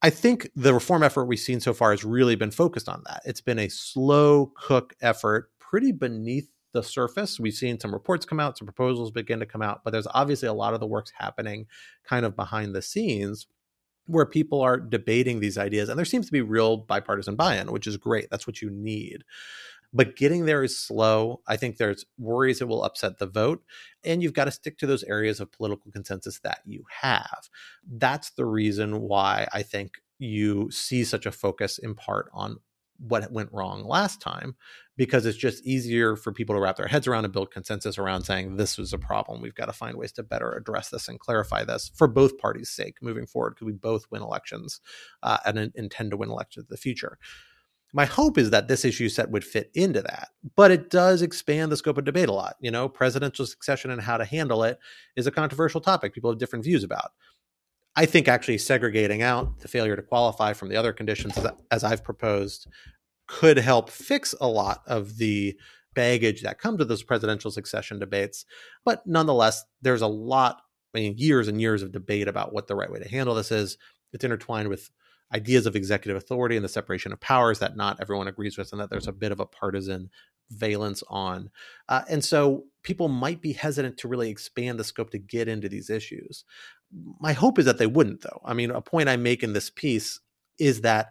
I 0.00 0.08
think 0.08 0.48
the 0.56 0.72
reform 0.72 1.02
effort 1.02 1.26
we've 1.26 1.38
seen 1.38 1.60
so 1.60 1.74
far 1.74 1.90
has 1.90 2.04
really 2.04 2.36
been 2.36 2.52
focused 2.52 2.88
on 2.88 3.02
that. 3.06 3.20
It's 3.26 3.40
been 3.42 3.58
a 3.58 3.68
slow 3.68 4.52
cook 4.56 4.94
effort, 5.02 5.50
pretty 5.58 5.92
beneath 5.92 6.48
the 6.72 6.82
surface. 6.82 7.40
We've 7.40 7.54
seen 7.54 7.80
some 7.80 7.92
reports 7.92 8.26
come 8.26 8.40
out, 8.40 8.58
some 8.58 8.66
proposals 8.66 9.10
begin 9.10 9.40
to 9.40 9.46
come 9.46 9.62
out, 9.62 9.82
but 9.84 9.90
there's 9.90 10.06
obviously 10.12 10.48
a 10.48 10.52
lot 10.52 10.74
of 10.74 10.80
the 10.80 10.86
works 10.86 11.12
happening 11.16 11.66
kind 12.04 12.26
of 12.26 12.36
behind 12.36 12.74
the 12.74 12.82
scenes 12.82 13.46
where 14.06 14.26
people 14.26 14.60
are 14.62 14.78
debating 14.78 15.40
these 15.40 15.58
ideas 15.58 15.90
and 15.90 15.98
there 15.98 16.04
seems 16.06 16.24
to 16.24 16.32
be 16.32 16.40
real 16.40 16.78
bipartisan 16.78 17.36
buy-in 17.36 17.70
which 17.70 17.86
is 17.86 17.98
great 17.98 18.26
that's 18.30 18.46
what 18.46 18.62
you 18.62 18.70
need 18.70 19.22
but 19.92 20.16
getting 20.16 20.44
there 20.44 20.62
is 20.62 20.78
slow. 20.78 21.40
I 21.46 21.56
think 21.56 21.76
there's 21.76 22.04
worries 22.18 22.60
it 22.60 22.68
will 22.68 22.84
upset 22.84 23.18
the 23.18 23.26
vote, 23.26 23.62
and 24.04 24.22
you've 24.22 24.34
got 24.34 24.44
to 24.44 24.50
stick 24.50 24.78
to 24.78 24.86
those 24.86 25.04
areas 25.04 25.40
of 25.40 25.52
political 25.52 25.90
consensus 25.90 26.40
that 26.40 26.60
you 26.66 26.84
have. 27.00 27.48
That's 27.86 28.30
the 28.30 28.44
reason 28.44 29.00
why 29.00 29.48
I 29.52 29.62
think 29.62 29.94
you 30.18 30.70
see 30.70 31.04
such 31.04 31.26
a 31.26 31.32
focus 31.32 31.78
in 31.78 31.94
part 31.94 32.28
on 32.34 32.58
what 32.98 33.30
went 33.32 33.52
wrong 33.52 33.84
last 33.84 34.20
time 34.20 34.56
because 34.98 35.24
it's 35.24 35.38
just 35.38 35.64
easier 35.64 36.16
for 36.16 36.32
people 36.32 36.56
to 36.56 36.60
wrap 36.60 36.76
their 36.76 36.88
heads 36.88 37.06
around 37.06 37.24
and 37.24 37.32
build 37.32 37.52
consensus 37.52 37.98
around 37.98 38.24
saying 38.24 38.56
this 38.56 38.76
was 38.76 38.92
a 38.92 38.98
problem. 38.98 39.40
We've 39.40 39.54
got 39.54 39.66
to 39.66 39.72
find 39.72 39.96
ways 39.96 40.10
to 40.12 40.24
better 40.24 40.50
address 40.50 40.90
this 40.90 41.08
and 41.08 41.20
clarify 41.20 41.64
this 41.64 41.92
for 41.94 42.08
both 42.08 42.36
parties' 42.36 42.68
sake 42.68 42.96
moving 43.00 43.24
forward 43.24 43.54
because 43.54 43.66
we 43.66 43.72
both 43.72 44.06
win 44.10 44.22
elections 44.22 44.80
uh, 45.22 45.38
and 45.46 45.70
intend 45.76 46.10
to 46.10 46.16
win 46.16 46.30
elections 46.30 46.64
in 46.64 46.74
the 46.74 46.76
future. 46.76 47.16
My 47.92 48.06
hope 48.06 48.36
is 48.36 48.50
that 48.50 48.66
this 48.66 48.84
issue 48.84 49.08
set 49.08 49.30
would 49.30 49.44
fit 49.44 49.70
into 49.72 50.02
that, 50.02 50.30
but 50.56 50.72
it 50.72 50.90
does 50.90 51.22
expand 51.22 51.70
the 51.70 51.76
scope 51.76 51.96
of 51.96 52.04
debate 52.04 52.28
a 52.28 52.32
lot. 52.32 52.56
You 52.60 52.72
know, 52.72 52.88
presidential 52.88 53.46
succession 53.46 53.92
and 53.92 54.02
how 54.02 54.16
to 54.16 54.24
handle 54.24 54.64
it 54.64 54.80
is 55.16 55.28
a 55.28 55.30
controversial 55.30 55.80
topic 55.80 56.12
people 56.12 56.28
have 56.28 56.40
different 56.40 56.64
views 56.64 56.82
about. 56.82 57.12
I 57.94 58.04
think 58.04 58.28
actually 58.28 58.58
segregating 58.58 59.22
out 59.22 59.60
the 59.60 59.68
failure 59.68 59.96
to 59.96 60.02
qualify 60.02 60.52
from 60.52 60.68
the 60.68 60.76
other 60.76 60.92
conditions, 60.92 61.38
as, 61.38 61.46
as 61.70 61.84
I've 61.84 62.04
proposed, 62.04 62.68
could 63.28 63.58
help 63.58 63.90
fix 63.90 64.34
a 64.40 64.48
lot 64.48 64.82
of 64.86 65.18
the 65.18 65.56
baggage 65.94 66.42
that 66.42 66.58
comes 66.58 66.78
with 66.78 66.88
those 66.88 67.02
presidential 67.02 67.50
succession 67.50 67.98
debates. 67.98 68.44
But 68.84 69.06
nonetheless, 69.06 69.64
there's 69.82 70.02
a 70.02 70.06
lot, 70.06 70.62
I 70.94 70.98
mean, 70.98 71.14
years 71.18 71.46
and 71.46 71.60
years 71.60 71.82
of 71.82 71.92
debate 71.92 72.26
about 72.26 72.52
what 72.52 72.66
the 72.66 72.74
right 72.74 72.90
way 72.90 72.98
to 72.98 73.08
handle 73.08 73.34
this 73.34 73.52
is. 73.52 73.78
It's 74.12 74.24
intertwined 74.24 74.68
with 74.68 74.90
ideas 75.34 75.66
of 75.66 75.76
executive 75.76 76.16
authority 76.16 76.56
and 76.56 76.64
the 76.64 76.70
separation 76.70 77.12
of 77.12 77.20
powers 77.20 77.58
that 77.58 77.76
not 77.76 77.98
everyone 78.00 78.28
agrees 78.28 78.56
with, 78.56 78.72
and 78.72 78.80
that 78.80 78.90
there's 78.90 79.08
a 79.08 79.12
bit 79.12 79.32
of 79.32 79.40
a 79.40 79.46
partisan 79.46 80.08
valence 80.50 81.02
on. 81.08 81.50
Uh, 81.88 82.02
and 82.08 82.24
so 82.24 82.64
people 82.82 83.08
might 83.08 83.42
be 83.42 83.52
hesitant 83.52 83.98
to 83.98 84.08
really 84.08 84.30
expand 84.30 84.80
the 84.80 84.84
scope 84.84 85.10
to 85.10 85.18
get 85.18 85.48
into 85.48 85.68
these 85.68 85.90
issues. 85.90 86.44
My 87.20 87.34
hope 87.34 87.58
is 87.58 87.66
that 87.66 87.76
they 87.76 87.86
wouldn't, 87.86 88.22
though. 88.22 88.40
I 88.44 88.54
mean, 88.54 88.70
a 88.70 88.80
point 88.80 89.10
I 89.10 89.16
make 89.16 89.42
in 89.42 89.52
this 89.52 89.68
piece 89.68 90.20
is 90.58 90.80
that 90.80 91.10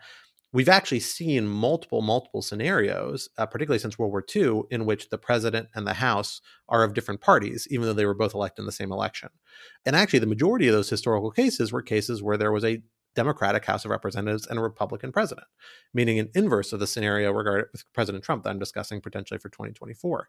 we've 0.58 0.68
actually 0.68 1.00
seen 1.00 1.48
multiple, 1.48 2.02
multiple 2.02 2.42
scenarios, 2.42 3.30
uh, 3.38 3.46
particularly 3.46 3.78
since 3.78 4.00
World 4.00 4.12
War 4.12 4.26
II, 4.36 4.64
in 4.72 4.88
which 4.88 5.10
the 5.10 5.18
president 5.20 5.70
and 5.76 5.86
the 5.86 5.94
House 5.94 6.42
are 6.68 6.84
of 6.84 6.96
different 6.96 7.22
parties, 7.22 7.68
even 7.70 7.86
though 7.86 7.94
they 7.94 8.08
were 8.08 8.16
both 8.16 8.34
elected 8.34 8.64
in 8.64 8.66
the 8.66 8.72
same 8.72 8.92
election. 8.92 9.30
And 9.86 9.96
actually, 9.96 10.18
the 10.18 10.26
majority 10.26 10.68
of 10.68 10.74
those 10.74 10.90
historical 10.90 11.30
cases 11.30 11.72
were 11.72 11.84
cases 11.84 12.24
where 12.24 12.38
there 12.38 12.52
was 12.52 12.66
a 12.66 12.82
Democratic 13.14 13.66
House 13.66 13.86
of 13.86 13.92
Representatives 13.92 14.48
and 14.48 14.58
a 14.58 14.64
Republican 14.64 15.12
president, 15.12 15.46
meaning 15.94 16.18
an 16.18 16.32
inverse 16.34 16.74
of 16.74 16.80
the 16.80 16.88
scenario 16.88 17.32
regarding 17.32 17.68
with 17.72 17.84
President 17.94 18.24
Trump 18.24 18.44
that 18.44 18.50
I'm 18.50 18.58
discussing 18.58 19.00
potentially 19.00 19.38
for 19.38 19.50
2024. 19.50 20.28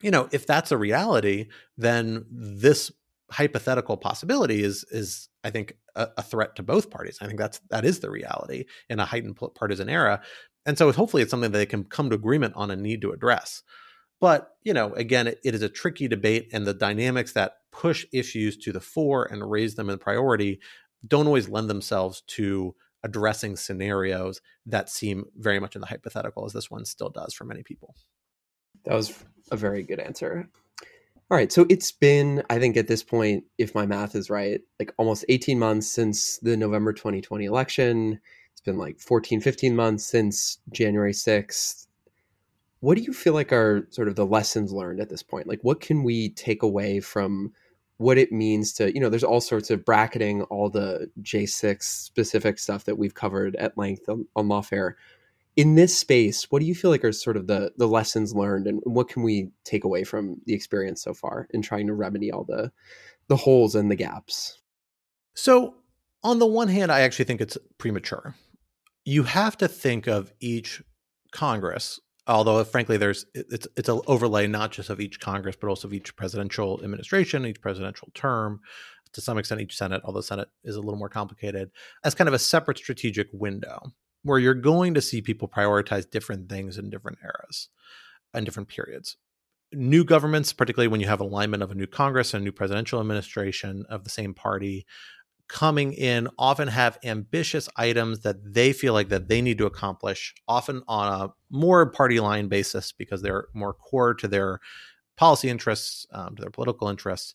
You 0.00 0.10
know, 0.10 0.26
if 0.32 0.46
that's 0.46 0.72
a 0.72 0.78
reality, 0.78 1.48
then 1.76 2.24
this 2.30 2.90
hypothetical 3.30 3.96
possibility 3.96 4.62
is 4.62 4.84
is 4.90 5.28
I 5.44 5.50
think 5.50 5.76
a, 5.94 6.08
a, 6.18 6.22
threat 6.22 6.56
to 6.56 6.62
both 6.62 6.90
parties. 6.90 7.18
I 7.20 7.26
think 7.26 7.38
that's 7.38 7.60
that 7.70 7.84
is 7.84 8.00
the 8.00 8.10
reality 8.10 8.64
in 8.88 8.98
a 9.00 9.04
heightened 9.04 9.38
partisan 9.54 9.88
era, 9.88 10.20
and 10.66 10.76
so 10.76 10.90
hopefully 10.92 11.22
it's 11.22 11.30
something 11.30 11.52
that 11.52 11.58
they 11.58 11.66
can 11.66 11.84
come 11.84 12.10
to 12.10 12.16
agreement 12.16 12.54
on 12.56 12.70
and 12.70 12.82
need 12.82 13.02
to 13.02 13.12
address. 13.12 13.62
But 14.20 14.50
you 14.62 14.74
know, 14.74 14.92
again, 14.94 15.26
it, 15.28 15.40
it 15.44 15.54
is 15.54 15.62
a 15.62 15.68
tricky 15.68 16.08
debate, 16.08 16.48
and 16.52 16.66
the 16.66 16.74
dynamics 16.74 17.32
that 17.32 17.54
push 17.72 18.04
issues 18.12 18.56
to 18.58 18.72
the 18.72 18.80
fore 18.80 19.24
and 19.24 19.50
raise 19.50 19.76
them 19.76 19.90
in 19.90 19.98
priority 19.98 20.60
don't 21.06 21.26
always 21.26 21.48
lend 21.48 21.70
themselves 21.70 22.22
to 22.26 22.74
addressing 23.02 23.56
scenarios 23.56 24.42
that 24.66 24.90
seem 24.90 25.24
very 25.36 25.58
much 25.58 25.74
in 25.74 25.80
the 25.80 25.86
hypothetical, 25.86 26.44
as 26.44 26.52
this 26.52 26.70
one 26.70 26.84
still 26.84 27.08
does 27.08 27.32
for 27.32 27.44
many 27.44 27.62
people. 27.62 27.94
That 28.84 28.94
was 28.94 29.24
a 29.50 29.56
very 29.56 29.82
good 29.82 30.00
answer. 30.00 30.48
All 31.30 31.36
right. 31.36 31.52
So 31.52 31.64
it's 31.68 31.92
been, 31.92 32.42
I 32.50 32.58
think 32.58 32.76
at 32.76 32.88
this 32.88 33.04
point, 33.04 33.44
if 33.56 33.72
my 33.72 33.86
math 33.86 34.16
is 34.16 34.30
right, 34.30 34.60
like 34.80 34.92
almost 34.96 35.24
18 35.28 35.60
months 35.60 35.86
since 35.86 36.38
the 36.38 36.56
November 36.56 36.92
2020 36.92 37.44
election. 37.44 38.20
It's 38.52 38.60
been 38.60 38.78
like 38.78 38.98
14, 38.98 39.40
15 39.40 39.76
months 39.76 40.04
since 40.04 40.58
January 40.72 41.12
6th. 41.12 41.86
What 42.80 42.96
do 42.96 43.02
you 43.02 43.12
feel 43.12 43.32
like 43.32 43.52
are 43.52 43.86
sort 43.90 44.08
of 44.08 44.16
the 44.16 44.26
lessons 44.26 44.72
learned 44.72 45.00
at 45.00 45.08
this 45.08 45.22
point? 45.22 45.46
Like, 45.46 45.60
what 45.62 45.80
can 45.80 46.02
we 46.02 46.30
take 46.30 46.64
away 46.64 46.98
from 46.98 47.52
what 47.98 48.18
it 48.18 48.32
means 48.32 48.72
to, 48.72 48.92
you 48.92 49.00
know, 49.00 49.10
there's 49.10 49.22
all 49.22 49.42
sorts 49.42 49.70
of 49.70 49.84
bracketing, 49.84 50.42
all 50.44 50.68
the 50.68 51.10
J6 51.22 51.82
specific 51.82 52.58
stuff 52.58 52.86
that 52.86 52.96
we've 52.96 53.14
covered 53.14 53.54
at 53.56 53.78
length 53.78 54.08
on, 54.08 54.26
on 54.34 54.48
Lawfare. 54.48 54.94
In 55.60 55.74
this 55.74 55.98
space, 55.98 56.44
what 56.50 56.60
do 56.60 56.64
you 56.64 56.74
feel 56.74 56.90
like 56.90 57.04
are 57.04 57.12
sort 57.12 57.36
of 57.36 57.46
the 57.46 57.70
the 57.76 57.86
lessons 57.86 58.34
learned, 58.34 58.66
and 58.66 58.80
what 58.84 59.10
can 59.10 59.22
we 59.22 59.50
take 59.62 59.84
away 59.84 60.04
from 60.04 60.40
the 60.46 60.54
experience 60.54 61.02
so 61.02 61.12
far 61.12 61.48
in 61.50 61.60
trying 61.60 61.86
to 61.88 61.92
remedy 61.92 62.32
all 62.32 62.44
the 62.44 62.72
the 63.28 63.36
holes 63.36 63.74
and 63.74 63.90
the 63.90 63.94
gaps? 63.94 64.58
So, 65.34 65.74
on 66.22 66.38
the 66.38 66.46
one 66.46 66.68
hand, 66.68 66.90
I 66.90 67.00
actually 67.00 67.26
think 67.26 67.42
it's 67.42 67.58
premature. 67.76 68.34
You 69.04 69.24
have 69.24 69.58
to 69.58 69.68
think 69.68 70.06
of 70.06 70.32
each 70.40 70.82
Congress 71.30 72.00
although 72.26 72.62
frankly 72.64 72.96
there's 72.96 73.26
it's 73.34 73.66
it's 73.76 73.88
an 73.88 74.00
overlay 74.06 74.46
not 74.46 74.70
just 74.70 74.90
of 74.90 75.00
each 75.00 75.20
congress 75.20 75.56
but 75.58 75.68
also 75.68 75.88
of 75.88 75.94
each 75.94 76.14
presidential 76.16 76.78
administration 76.82 77.46
each 77.46 77.60
presidential 77.60 78.08
term 78.14 78.60
to 79.12 79.22
some 79.22 79.38
extent 79.38 79.60
each 79.60 79.76
senate 79.76 80.02
although 80.04 80.20
senate 80.20 80.48
is 80.62 80.76
a 80.76 80.80
little 80.80 80.98
more 80.98 81.08
complicated 81.08 81.70
as 82.04 82.14
kind 82.14 82.28
of 82.28 82.34
a 82.34 82.38
separate 82.38 82.76
strategic 82.76 83.28
window 83.32 83.80
where 84.22 84.38
you're 84.38 84.54
going 84.54 84.94
to 84.94 85.00
see 85.00 85.20
people 85.22 85.48
prioritize 85.48 86.08
different 86.08 86.48
things 86.48 86.78
in 86.78 86.90
different 86.90 87.18
eras 87.22 87.68
and 88.34 88.44
different 88.44 88.68
periods. 88.68 89.16
New 89.72 90.04
governments 90.04 90.52
particularly 90.52 90.88
when 90.88 91.00
you 91.00 91.06
have 91.06 91.20
alignment 91.20 91.62
of 91.62 91.70
a 91.70 91.74
new 91.74 91.86
congress 91.86 92.34
and 92.34 92.42
a 92.42 92.44
new 92.44 92.52
presidential 92.52 93.00
administration 93.00 93.84
of 93.88 94.04
the 94.04 94.10
same 94.10 94.34
party 94.34 94.84
coming 95.48 95.92
in 95.92 96.28
often 96.38 96.68
have 96.68 96.98
ambitious 97.02 97.68
items 97.76 98.20
that 98.20 98.36
they 98.54 98.72
feel 98.72 98.92
like 98.92 99.08
that 99.08 99.28
they 99.28 99.42
need 99.42 99.58
to 99.58 99.66
accomplish 99.66 100.32
often 100.46 100.80
on 100.86 101.22
a 101.22 101.32
more 101.50 101.90
party 101.90 102.20
line 102.20 102.46
basis 102.46 102.92
because 102.92 103.20
they're 103.20 103.46
more 103.52 103.74
core 103.74 104.14
to 104.14 104.28
their 104.28 104.60
policy 105.16 105.48
interests 105.48 106.06
um, 106.12 106.36
to 106.36 106.42
their 106.42 106.50
political 106.50 106.88
interests 106.88 107.34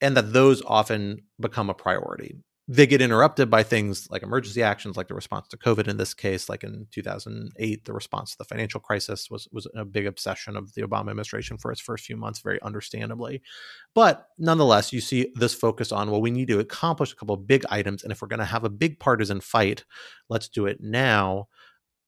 and 0.00 0.16
that 0.16 0.32
those 0.32 0.62
often 0.62 1.20
become 1.38 1.68
a 1.68 1.74
priority 1.74 2.34
they 2.72 2.86
get 2.86 3.02
interrupted 3.02 3.50
by 3.50 3.64
things 3.64 4.08
like 4.12 4.22
emergency 4.22 4.62
actions, 4.62 4.96
like 4.96 5.08
the 5.08 5.14
response 5.14 5.48
to 5.48 5.56
COVID 5.56 5.88
in 5.88 5.96
this 5.96 6.14
case, 6.14 6.48
like 6.48 6.62
in 6.62 6.86
2008, 6.92 7.84
the 7.84 7.92
response 7.92 8.30
to 8.30 8.38
the 8.38 8.44
financial 8.44 8.78
crisis 8.78 9.28
was, 9.28 9.48
was 9.50 9.66
a 9.74 9.84
big 9.84 10.06
obsession 10.06 10.56
of 10.56 10.72
the 10.74 10.82
Obama 10.82 11.10
administration 11.10 11.58
for 11.58 11.72
its 11.72 11.80
first 11.80 12.04
few 12.04 12.16
months, 12.16 12.38
very 12.38 12.62
understandably. 12.62 13.42
But 13.92 14.28
nonetheless, 14.38 14.92
you 14.92 15.00
see 15.00 15.32
this 15.34 15.52
focus 15.52 15.90
on, 15.90 16.12
well, 16.12 16.20
we 16.20 16.30
need 16.30 16.46
to 16.46 16.60
accomplish 16.60 17.12
a 17.12 17.16
couple 17.16 17.34
of 17.34 17.44
big 17.44 17.64
items. 17.70 18.04
And 18.04 18.12
if 18.12 18.22
we're 18.22 18.28
going 18.28 18.38
to 18.38 18.44
have 18.44 18.62
a 18.62 18.70
big 18.70 19.00
partisan 19.00 19.40
fight, 19.40 19.84
let's 20.28 20.48
do 20.48 20.66
it 20.66 20.80
now, 20.80 21.48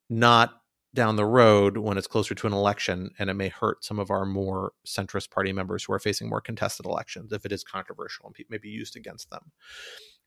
not 0.09 0.63
down 0.95 1.17
the 1.17 1.25
road 1.25 1.77
when 1.77 1.99
it's 1.99 2.07
closer 2.07 2.37
to 2.37 2.47
an 2.47 2.53
election 2.53 3.11
and 3.19 3.31
it 3.31 3.35
may 3.35 3.49
hurt 3.49 3.83
some 3.83 3.99
of 3.99 4.13
our 4.13 4.27
more 4.27 4.75
centrist 4.87 5.31
party 5.31 5.53
members 5.53 5.83
who 5.83 5.93
are 5.93 5.99
facing 5.99 6.29
more 6.29 6.41
contested 6.41 6.87
elections 6.87 7.33
if 7.33 7.45
it 7.45 7.51
is 7.51 7.65
controversial 7.65 8.27
and 8.27 8.37
may 8.49 8.59
be 8.59 8.69
used 8.69 8.95
against 8.95 9.29
them. 9.31 9.51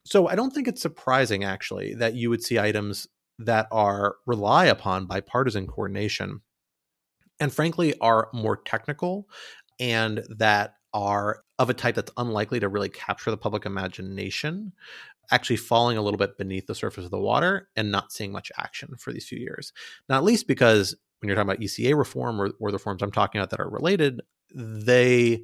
So 0.06 0.28
I 0.28 0.36
don't 0.36 0.52
think 0.52 0.68
it's 0.68 0.80
surprising 0.80 1.42
actually 1.42 1.94
that 1.94 2.14
you 2.14 2.30
would 2.30 2.42
see 2.42 2.58
items 2.58 3.08
that 3.40 3.66
are 3.72 4.16
rely 4.24 4.66
upon 4.66 5.06
bipartisan 5.06 5.66
coordination 5.66 6.40
and 7.40 7.52
frankly 7.52 7.98
are 8.00 8.28
more 8.32 8.56
technical 8.56 9.28
and 9.80 10.24
that 10.38 10.74
are 10.94 11.42
of 11.58 11.68
a 11.68 11.74
type 11.74 11.96
that's 11.96 12.12
unlikely 12.16 12.60
to 12.60 12.68
really 12.68 12.88
capture 12.88 13.30
the 13.30 13.36
public 13.36 13.66
imagination 13.66 14.72
actually 15.32 15.56
falling 15.56 15.98
a 15.98 16.02
little 16.02 16.18
bit 16.18 16.38
beneath 16.38 16.66
the 16.66 16.74
surface 16.74 17.04
of 17.04 17.10
the 17.10 17.18
water 17.18 17.68
and 17.74 17.90
not 17.90 18.12
seeing 18.12 18.30
much 18.30 18.52
action 18.56 18.94
for 18.96 19.12
these 19.12 19.26
few 19.26 19.38
years. 19.38 19.72
Not 20.08 20.22
least 20.22 20.46
because 20.46 20.94
when 21.20 21.28
you're 21.28 21.34
talking 21.34 21.50
about 21.50 21.60
ECA 21.60 21.98
reform 21.98 22.40
or, 22.40 22.52
or 22.60 22.70
the 22.70 22.76
reforms 22.76 23.02
I'm 23.02 23.10
talking 23.10 23.40
about 23.40 23.50
that 23.50 23.60
are 23.60 23.68
related, 23.68 24.22
they 24.54 25.42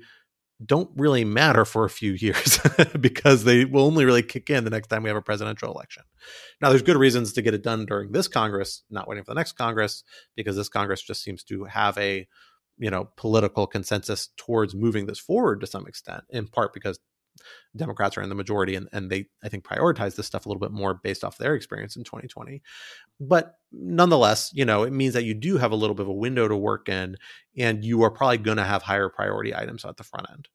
don't 0.66 0.90
really 0.96 1.24
matter 1.24 1.64
for 1.64 1.84
a 1.84 1.90
few 1.90 2.12
years 2.12 2.58
because 3.00 3.44
they 3.44 3.64
will 3.64 3.84
only 3.84 4.04
really 4.04 4.22
kick 4.22 4.50
in 4.50 4.64
the 4.64 4.70
next 4.70 4.88
time 4.88 5.02
we 5.02 5.10
have 5.10 5.16
a 5.16 5.22
presidential 5.22 5.72
election. 5.72 6.02
Now, 6.60 6.68
there's 6.68 6.82
good 6.82 6.96
reasons 6.96 7.32
to 7.34 7.42
get 7.42 7.54
it 7.54 7.62
done 7.62 7.86
during 7.86 8.12
this 8.12 8.28
Congress, 8.28 8.82
not 8.90 9.08
waiting 9.08 9.24
for 9.24 9.32
the 9.32 9.38
next 9.38 9.52
Congress, 9.52 10.04
because 10.36 10.56
this 10.56 10.68
Congress 10.68 11.02
just 11.02 11.22
seems 11.22 11.42
to 11.44 11.64
have 11.64 11.96
a 11.98 12.26
you 12.78 12.90
know 12.90 13.08
political 13.16 13.66
consensus 13.66 14.30
towards 14.36 14.74
moving 14.74 15.06
this 15.06 15.18
forward 15.18 15.60
to 15.60 15.66
some 15.66 15.86
extent 15.86 16.24
in 16.30 16.46
part 16.46 16.72
because 16.72 16.98
Democrats 17.76 18.16
are 18.16 18.22
in 18.22 18.28
the 18.28 18.34
majority 18.34 18.74
and, 18.74 18.88
and 18.92 19.10
they, 19.10 19.26
I 19.42 19.48
think, 19.48 19.64
prioritize 19.64 20.16
this 20.16 20.26
stuff 20.26 20.46
a 20.46 20.48
little 20.48 20.60
bit 20.60 20.72
more 20.72 20.94
based 20.94 21.24
off 21.24 21.38
their 21.38 21.54
experience 21.54 21.96
in 21.96 22.04
2020. 22.04 22.62
But 23.20 23.54
nonetheless, 23.72 24.50
you 24.52 24.64
know, 24.64 24.82
it 24.82 24.92
means 24.92 25.14
that 25.14 25.24
you 25.24 25.34
do 25.34 25.56
have 25.56 25.72
a 25.72 25.76
little 25.76 25.94
bit 25.94 26.02
of 26.02 26.08
a 26.08 26.12
window 26.12 26.48
to 26.48 26.56
work 26.56 26.88
in 26.88 27.16
and 27.56 27.84
you 27.84 28.02
are 28.02 28.10
probably 28.10 28.38
going 28.38 28.58
to 28.58 28.64
have 28.64 28.82
higher 28.82 29.08
priority 29.08 29.54
items 29.54 29.84
at 29.84 29.96
the 29.96 30.04
front 30.04 30.26
end. 30.30 30.48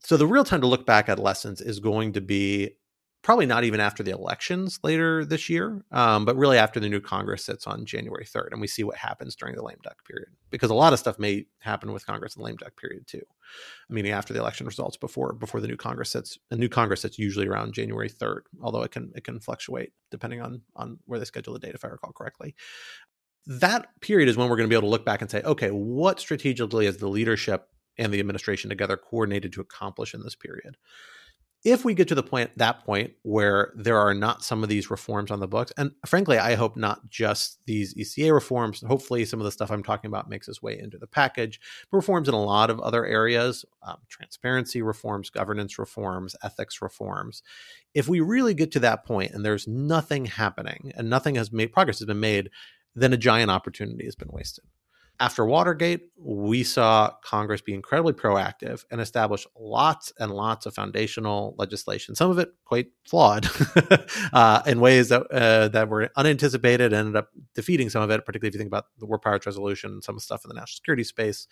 So 0.00 0.16
the 0.16 0.26
real 0.26 0.44
time 0.44 0.60
to 0.60 0.66
look 0.66 0.86
back 0.86 1.08
at 1.08 1.18
lessons 1.18 1.60
is 1.60 1.80
going 1.80 2.12
to 2.12 2.20
be 2.20 2.76
probably 3.22 3.46
not 3.46 3.64
even 3.64 3.80
after 3.80 4.02
the 4.02 4.12
elections 4.12 4.78
later 4.82 5.24
this 5.24 5.48
year, 5.48 5.84
um, 5.90 6.24
but 6.24 6.36
really 6.36 6.56
after 6.56 6.80
the 6.80 6.88
new 6.88 7.00
Congress 7.00 7.44
sits 7.44 7.66
on 7.66 7.84
January 7.84 8.24
3rd, 8.24 8.52
and 8.52 8.60
we 8.60 8.66
see 8.66 8.84
what 8.84 8.96
happens 8.96 9.34
during 9.34 9.56
the 9.56 9.62
lame 9.62 9.78
duck 9.82 9.96
period. 10.06 10.28
Because 10.50 10.70
a 10.70 10.74
lot 10.74 10.92
of 10.92 10.98
stuff 10.98 11.18
may 11.18 11.46
happen 11.58 11.92
with 11.92 12.06
Congress 12.06 12.36
in 12.36 12.40
the 12.40 12.46
lame 12.46 12.56
duck 12.56 12.76
period 12.76 13.06
too, 13.06 13.22
meaning 13.88 14.12
after 14.12 14.32
the 14.32 14.40
election 14.40 14.66
results, 14.66 14.96
before 14.96 15.32
before 15.34 15.60
the 15.60 15.68
new 15.68 15.76
Congress 15.76 16.10
sits. 16.10 16.38
A 16.50 16.56
new 16.56 16.68
Congress 16.68 17.02
sits 17.02 17.18
usually 17.18 17.46
around 17.46 17.74
January 17.74 18.10
3rd, 18.10 18.40
although 18.62 18.82
it 18.82 18.90
can 18.90 19.12
it 19.14 19.24
can 19.24 19.40
fluctuate 19.40 19.92
depending 20.10 20.40
on 20.40 20.62
on 20.76 20.98
where 21.06 21.18
they 21.18 21.24
schedule 21.24 21.52
the 21.52 21.60
date, 21.60 21.74
if 21.74 21.84
I 21.84 21.88
recall 21.88 22.12
correctly. 22.12 22.54
That 23.46 23.88
period 24.00 24.28
is 24.28 24.36
when 24.36 24.48
we're 24.48 24.56
going 24.56 24.68
to 24.68 24.72
be 24.72 24.76
able 24.76 24.88
to 24.88 24.90
look 24.90 25.06
back 25.06 25.22
and 25.22 25.30
say, 25.30 25.42
okay, 25.42 25.70
what 25.70 26.20
strategically 26.20 26.86
is 26.86 26.98
the 26.98 27.08
leadership 27.08 27.68
and 27.96 28.12
the 28.12 28.20
administration 28.20 28.68
together 28.68 28.96
coordinated 28.96 29.52
to 29.54 29.60
accomplish 29.60 30.12
in 30.12 30.22
this 30.22 30.36
period? 30.36 30.76
If 31.64 31.84
we 31.84 31.92
get 31.92 32.08
to 32.08 32.14
the 32.14 32.22
point 32.22 32.50
that 32.56 32.84
point 32.84 33.12
where 33.22 33.72
there 33.76 33.98
are 33.98 34.14
not 34.14 34.44
some 34.44 34.62
of 34.62 34.68
these 34.68 34.90
reforms 34.90 35.30
on 35.30 35.40
the 35.40 35.48
books 35.48 35.72
and 35.76 35.92
frankly 36.06 36.38
i 36.38 36.54
hope 36.54 36.76
not 36.76 37.08
just 37.10 37.58
these 37.66 37.94
eca 37.96 38.32
reforms 38.32 38.82
hopefully 38.86 39.24
some 39.24 39.40
of 39.40 39.44
the 39.44 39.50
stuff 39.50 39.70
i'm 39.70 39.82
talking 39.82 40.08
about 40.08 40.28
makes 40.28 40.48
its 40.48 40.62
way 40.62 40.78
into 40.78 40.98
the 40.98 41.06
package 41.06 41.60
but 41.90 41.96
reforms 41.96 42.28
in 42.28 42.34
a 42.34 42.42
lot 42.42 42.70
of 42.70 42.78
other 42.80 43.04
areas 43.04 43.64
um, 43.82 43.96
transparency 44.08 44.82
reforms 44.82 45.30
governance 45.30 45.78
reforms 45.78 46.34
ethics 46.42 46.82
reforms. 46.82 47.42
If 47.94 48.08
we 48.08 48.20
really 48.20 48.54
get 48.54 48.72
to 48.72 48.80
that 48.80 49.04
point 49.04 49.32
and 49.32 49.44
there's 49.44 49.66
nothing 49.66 50.26
happening 50.26 50.92
and 50.96 51.08
nothing 51.08 51.34
has 51.36 51.52
made 51.52 51.72
progress 51.72 51.98
has 51.98 52.06
been 52.06 52.20
made 52.20 52.50
then 52.94 53.12
a 53.12 53.16
giant 53.16 53.50
opportunity 53.50 54.04
has 54.04 54.16
been 54.16 54.30
wasted 54.32 54.64
after 55.20 55.44
Watergate, 55.44 56.02
we 56.16 56.62
saw 56.62 57.10
Congress 57.24 57.60
be 57.60 57.74
incredibly 57.74 58.12
proactive 58.12 58.84
and 58.90 59.00
establish 59.00 59.46
lots 59.58 60.12
and 60.18 60.30
lots 60.30 60.64
of 60.64 60.74
foundational 60.74 61.56
legislation, 61.58 62.14
some 62.14 62.30
of 62.30 62.38
it 62.38 62.50
quite 62.64 62.86
flawed 63.04 63.48
uh, 64.32 64.62
in 64.66 64.78
ways 64.80 65.08
that 65.08 65.22
uh, 65.32 65.68
that 65.68 65.88
were 65.88 66.10
unanticipated 66.16 66.92
and 66.92 67.00
ended 67.00 67.16
up 67.16 67.30
defeating 67.54 67.90
some 67.90 68.02
of 68.02 68.10
it, 68.10 68.24
particularly 68.24 68.48
if 68.48 68.54
you 68.54 68.58
think 68.58 68.68
about 68.68 68.86
the 68.98 69.06
War 69.06 69.18
Powers 69.18 69.44
Resolution 69.44 69.90
and 69.90 70.04
some 70.04 70.20
stuff 70.20 70.44
in 70.44 70.50
the 70.50 70.54
national 70.54 70.76
security 70.76 71.04
space. 71.04 71.48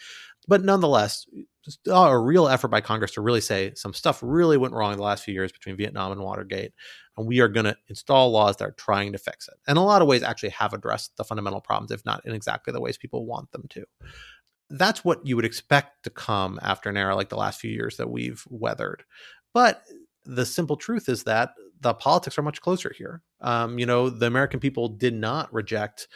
But 0.47 0.63
nonetheless, 0.63 1.27
a 1.91 2.19
real 2.19 2.49
effort 2.49 2.69
by 2.69 2.81
Congress 2.81 3.13
to 3.13 3.21
really 3.21 3.41
say 3.41 3.73
some 3.75 3.95
stuff 3.95 4.21
really 4.23 4.57
went 4.57 4.75
wrong 4.75 4.93
in 4.93 4.99
the 4.99 5.05
last 5.05 5.25
few 5.25 5.35
years 5.35 5.51
between 5.51 5.77
Vietnam 5.77 6.13
and 6.13 6.21
Watergate 6.21 6.73
and 7.17 7.27
we 7.27 7.41
are 7.41 7.49
going 7.49 7.65
to 7.65 7.77
install 7.89 8.31
laws 8.31 8.57
that 8.57 8.69
are 8.69 8.73
trying 8.73 9.13
to 9.13 9.19
fix 9.19 9.49
it. 9.49 9.55
And 9.67 9.79
a 9.79 9.83
lot 9.83 10.03
of 10.03 10.09
ways, 10.09 10.23
actually 10.23 10.51
have 10.51 10.73
addressed 10.73 11.17
the 11.17 11.25
fundamental 11.25 11.61
problems, 11.61 11.91
if 11.91 12.05
not 12.05 12.25
in 12.25 12.35
exactly 12.35 12.73
the 12.73 12.81
ways 12.81 12.99
people 12.99 13.27
want 13.27 13.51
them 13.53 13.67
to. 13.71 13.85
That's 14.69 15.05
what 15.05 15.25
you 15.27 15.37
would 15.37 15.45
expect 15.45 16.03
to 16.05 16.11
come 16.11 16.59
after 16.63 16.91
an 16.91 16.97
era 16.97 17.15
like 17.15 17.29
the 17.29 17.37
last 17.37 17.61
few 17.61 17.71
years 17.71 17.97
that 17.97 18.11
we've 18.11 18.45
weathered. 18.49 19.05
But 19.55 19.83
the 20.25 20.45
simple 20.45 20.77
truth 20.77 21.09
is 21.09 21.23
that 21.25 21.51
the 21.81 21.95
politics 21.95 22.39
are 22.39 22.43
much 22.43 22.61
closer 22.61 22.93
here. 22.97 23.23
Um, 23.41 23.79
you 23.79 23.87
know, 23.87 24.11
the 24.11 24.27
American 24.27 24.61
people 24.61 24.89
did 24.89 25.15
not 25.15 25.53
reject 25.53 26.09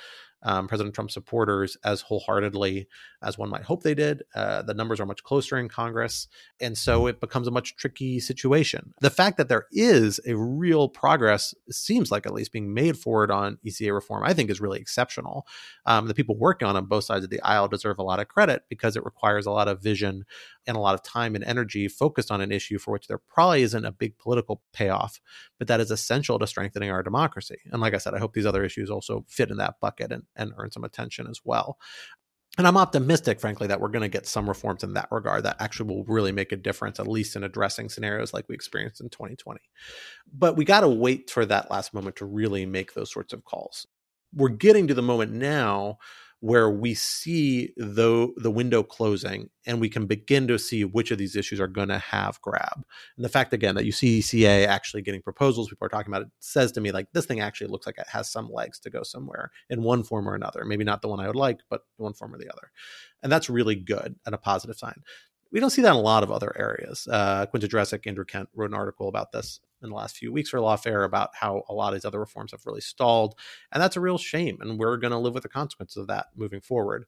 um, 0.43 0.69
President 0.69 0.95
Trump 0.95 1.11
supporters 1.11 1.77
as 1.85 2.01
wholeheartedly 2.01 2.89
as 3.23 3.37
one 3.37 3.51
might 3.51 3.63
hope 3.63 3.83
they 3.83 3.95
did. 3.95 4.23
Uh, 4.35 4.63
the 4.63 4.75
numbers 4.75 5.01
are 5.01 5.07
much 5.07 5.23
closer 5.23 5.59
in 5.59 5.69
Congress. 5.69 6.29
And 6.61 6.77
so 6.77 7.07
it 7.07 7.21
becomes 7.21 7.47
a 7.47 7.51
much 7.51 7.77
tricky 7.77 8.21
situation. 8.21 8.95
The 9.01 9.11
fact 9.11 9.37
that 9.37 9.49
there 9.49 9.67
is 9.73 10.21
a 10.27 10.35
real 10.35 10.89
progress, 10.89 11.55
seems 11.71 12.11
like 12.11 12.27
at 12.27 12.33
least 12.33 12.53
being 12.53 12.73
made 12.73 12.99
forward 12.99 13.31
on 13.31 13.59
ECA 13.65 13.93
reform, 13.93 14.25
I 14.25 14.33
think 14.33 14.51
is 14.51 14.61
really 14.61 14.81
exceptional. 14.81 15.47
Um, 15.85 16.07
the 16.07 16.15
people 16.15 16.37
working 16.37 16.67
on 16.67 16.77
on 16.77 16.87
both 16.87 17.05
sides 17.05 17.25
of 17.25 17.31
the 17.31 17.43
aisle 17.43 17.69
deserve 17.69 17.99
a 17.99 18.03
lot 18.03 18.21
of 18.21 18.29
credit 18.29 18.65
because 18.69 18.97
it 18.97 19.05
requires 19.05 19.47
a 19.47 19.51
lot 19.51 19.69
of 19.69 19.83
vision 19.83 20.25
and 20.71 20.77
a 20.77 20.81
lot 20.81 20.95
of 20.95 21.03
time 21.03 21.35
and 21.35 21.45
energy 21.45 21.89
focused 21.89 22.31
on 22.31 22.41
an 22.41 22.53
issue 22.53 22.79
for 22.79 22.93
which 22.93 23.09
there 23.09 23.19
probably 23.19 23.63
isn't 23.63 23.85
a 23.85 23.93
big 23.93 24.17
political 24.19 24.63
payoff, 24.73 25.21
but 25.59 25.67
that 25.69 25.81
is 25.81 25.91
essential 25.91 26.39
to 26.39 26.47
strengthening 26.47 26.91
our 26.91 27.03
democracy. 27.03 27.57
And 27.73 27.83
like 27.83 27.93
I 27.93 27.99
said, 27.99 28.15
I 28.15 28.21
hope 28.21 28.33
these 28.33 28.47
other 28.47 28.65
issues 28.65 28.89
also 28.89 29.27
fit 29.29 29.51
in 29.51 29.57
that 29.57 29.81
bucket 29.81 30.13
and, 30.13 30.23
and 30.37 30.53
earn 30.57 30.71
some 30.71 30.85
attention 30.85 31.27
as 31.29 31.41
well. 31.45 31.77
And 32.57 32.67
I'm 32.67 32.77
optimistic, 32.77 33.41
frankly, 33.41 33.67
that 33.67 33.81
we're 33.81 33.89
going 33.89 34.03
to 34.03 34.09
get 34.09 34.27
some 34.27 34.49
reforms 34.49 34.85
in 34.85 34.95
that 34.95 35.09
regard 35.11 35.45
that 35.45 35.57
actually 35.61 35.95
will 35.95 36.05
really 36.05 36.33
make 36.33 36.53
a 36.53 36.57
difference, 36.57 37.01
at 37.01 37.09
least 37.09 37.37
in 37.37 37.45
addressing 37.45 37.89
scenarios 37.89 38.33
like 38.33 38.49
we 38.49 38.55
experienced 38.55 39.01
in 39.01 39.09
2020. 39.09 39.61
But 40.33 40.57
we 40.57 40.65
got 40.65 40.81
to 40.81 40.89
wait 40.89 41.31
for 41.31 41.45
that 41.47 41.71
last 41.71 41.95
moment 41.95 42.17
to 42.17 42.27
really 42.27 42.67
make 42.67 42.95
those 42.95 43.13
sorts 43.13 43.33
of 43.33 43.45
calls. 43.45 43.87
We're 44.33 44.49
getting 44.49 44.87
to 44.89 44.95
the 44.95 45.03
moment 45.03 45.33
now 45.33 45.99
where 46.41 46.71
we 46.71 46.95
see 46.95 47.73
the 47.77 48.33
the 48.37 48.51
window 48.51 48.83
closing 48.83 49.51
and 49.67 49.79
we 49.79 49.91
can 49.91 50.07
begin 50.07 50.49
to 50.49 50.59
see 50.59 50.85
which 50.85 51.11
of 51.11 51.19
these 51.19 51.37
issues 51.37 51.61
are 51.61 51.69
going 51.69 51.89
to 51.89 51.99
have 51.99 52.41
grab. 52.41 52.83
And 53.17 53.25
the 53.25 53.29
fact 53.29 53.53
again 53.53 53.75
that 53.75 53.85
you 53.85 53.93
see 53.93 54.21
ECA 54.21 54.67
actually 54.67 55.03
getting 55.03 55.21
proposals, 55.21 55.69
people 55.69 55.87
are 55.87 55.91
talking 55.91 56.11
about 56.11 56.23
it, 56.23 56.29
says 56.41 56.73
to 56.73 56.81
me 56.81 56.93
like 56.93 57.09
this 57.13 57.27
thing 57.27 57.41
actually 57.41 57.69
looks 57.69 57.87
like 57.87 57.99
it 57.99 58.09
has 58.09 58.31
some 58.33 58.51
legs 58.51 58.79
to 58.81 58.91
go 58.91 59.03
somewhere 59.03 59.51
in 59.69 59.83
one 59.83 60.03
form 60.03 60.29
or 60.29 60.35
another. 60.35 60.65
Maybe 60.65 60.85
not 60.85 61.03
the 61.03 61.09
one 61.09 61.21
I 61.21 61.27
would 61.27 61.37
like, 61.37 61.61
but 61.69 61.83
one 61.99 62.15
form 62.15 62.35
or 62.35 62.39
the 62.39 62.51
other. 62.51 62.71
And 63.23 63.31
that's 63.31 63.51
really 63.51 63.77
good 63.77 64.17
and 64.25 64.35
a 64.35 64.39
positive 64.39 64.77
sign. 64.77 65.03
We 65.53 65.61
don't 65.61 65.71
see 65.71 65.83
that 65.83 65.91
in 65.91 65.97
a 65.97 66.01
lot 66.01 66.23
of 66.23 66.31
other 66.31 66.53
areas. 66.57 67.07
Uh, 67.11 67.45
Quinta 67.47 67.69
Jurecic, 67.69 68.07
Andrew 68.07 68.25
Kent 68.25 68.49
wrote 68.55 68.71
an 68.71 68.77
article 68.77 69.09
about 69.09 69.33
this 69.33 69.61
in 69.83 69.91
the 69.91 69.95
last 69.95 70.17
few 70.17 70.33
weeks 70.33 70.51
for 70.51 70.59
Lawfare 70.59 71.05
about 71.05 71.31
how 71.35 71.63
a 71.69 71.75
lot 71.75 71.89
of 71.89 71.95
these 71.95 72.05
other 72.05 72.21
reforms 72.21 72.53
have 72.53 72.67
really 72.67 72.81
stalled. 72.81 73.35
And 73.73 73.83
that's 73.83 73.97
a 73.97 74.01
real 74.01 74.19
shame. 74.19 74.59
And 74.61 74.79
we're 74.79 74.97
going 74.97 75.13
to 75.13 75.19
live 75.19 75.35
with 75.35 75.43
the 75.43 75.49
consequences 75.49 75.97
of 75.97 76.07
that 76.09 76.27
moving 76.37 76.61
forward. 76.61 77.07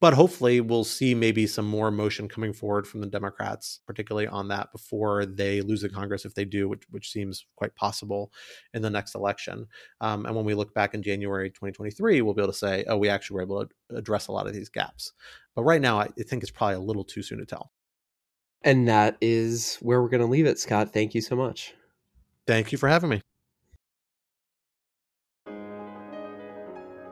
But 0.00 0.14
hopefully, 0.14 0.60
we'll 0.60 0.84
see 0.84 1.12
maybe 1.12 1.48
some 1.48 1.66
more 1.66 1.90
motion 1.90 2.28
coming 2.28 2.52
forward 2.52 2.86
from 2.86 3.00
the 3.00 3.08
Democrats, 3.08 3.80
particularly 3.84 4.28
on 4.28 4.46
that 4.48 4.70
before 4.70 5.26
they 5.26 5.60
lose 5.60 5.80
the 5.82 5.88
Congress, 5.88 6.24
if 6.24 6.34
they 6.34 6.44
do, 6.44 6.68
which, 6.68 6.84
which 6.90 7.10
seems 7.10 7.46
quite 7.56 7.74
possible 7.74 8.32
in 8.74 8.82
the 8.82 8.90
next 8.90 9.16
election. 9.16 9.66
Um, 10.00 10.24
and 10.24 10.36
when 10.36 10.44
we 10.44 10.54
look 10.54 10.72
back 10.72 10.94
in 10.94 11.02
January 11.02 11.50
2023, 11.50 12.22
we'll 12.22 12.32
be 12.32 12.42
able 12.42 12.52
to 12.52 12.58
say, 12.58 12.84
oh, 12.86 12.96
we 12.96 13.08
actually 13.08 13.36
were 13.36 13.42
able 13.42 13.66
to 13.66 13.96
address 13.96 14.28
a 14.28 14.32
lot 14.32 14.46
of 14.46 14.54
these 14.54 14.68
gaps. 14.68 15.12
But 15.56 15.64
right 15.64 15.82
now, 15.82 15.98
I 15.98 16.08
think 16.28 16.44
it's 16.44 16.52
probably 16.52 16.76
a 16.76 16.80
little 16.80 17.04
too 17.04 17.22
soon 17.22 17.38
to 17.38 17.46
tell. 17.46 17.72
And 18.62 18.86
that 18.86 19.16
is 19.20 19.78
where 19.80 20.00
we're 20.00 20.08
going 20.08 20.20
to 20.20 20.26
leave 20.26 20.46
it, 20.46 20.60
Scott. 20.60 20.92
Thank 20.92 21.14
you 21.16 21.20
so 21.20 21.34
much. 21.34 21.74
Thank 22.48 22.72
you 22.72 22.78
for 22.78 22.88
having 22.88 23.10
me. 23.10 23.20
The 25.44 25.52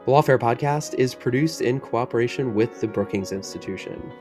Lawfare 0.06 0.38
podcast 0.38 0.94
is 0.94 1.14
produced 1.14 1.60
in 1.60 1.78
cooperation 1.78 2.54
with 2.54 2.80
the 2.80 2.88
Brookings 2.88 3.32
Institution. 3.32 4.14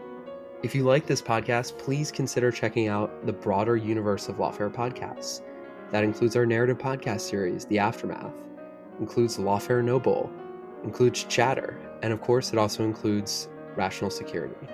If 0.62 0.76
you 0.76 0.84
like 0.84 1.08
this 1.08 1.22
podcast, 1.22 1.78
please 1.78 2.12
consider 2.12 2.52
checking 2.52 2.90
out 2.90 3.26
the 3.26 3.32
broader 3.32 3.78
universe 3.78 4.28
of 4.28 4.36
Lawfare 4.36 4.74
podcasts. 4.74 5.42
That 5.92 6.04
includes 6.04 6.36
our 6.36 6.46
narrative 6.46 6.80
podcast 6.80 7.22
series, 7.22 7.64
The 7.64 7.80
Aftermath, 7.80 8.34
includes 9.00 9.38
Lawfare 9.38 9.86
No 9.86 10.02
Bull, 10.02 10.30
includes 10.84 11.24
Chatter, 11.24 11.80
and 12.04 12.12
of 12.12 12.20
course, 12.20 12.52
it 12.52 12.60
also 12.60 12.84
includes 12.84 13.48
Rational 13.78 14.12
Security. 14.12 14.68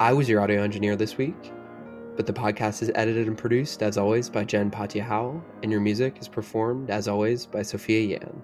I 0.00 0.12
was 0.12 0.28
your 0.28 0.42
audio 0.42 0.62
engineer 0.62 0.96
this 0.96 1.16
week. 1.16 1.50
But 2.16 2.26
the 2.26 2.32
podcast 2.32 2.82
is 2.82 2.90
edited 2.94 3.26
and 3.26 3.36
produced, 3.36 3.82
as 3.82 3.98
always, 3.98 4.30
by 4.30 4.44
Jen 4.44 4.70
Patja 4.70 5.02
Howell, 5.02 5.44
and 5.62 5.70
your 5.70 5.82
music 5.82 6.16
is 6.18 6.28
performed, 6.28 6.88
as 6.88 7.08
always, 7.08 7.44
by 7.44 7.62
Sophia 7.62 8.00
Yan. 8.00 8.42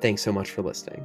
Thanks 0.00 0.22
so 0.22 0.32
much 0.32 0.50
for 0.50 0.62
listening. 0.62 1.04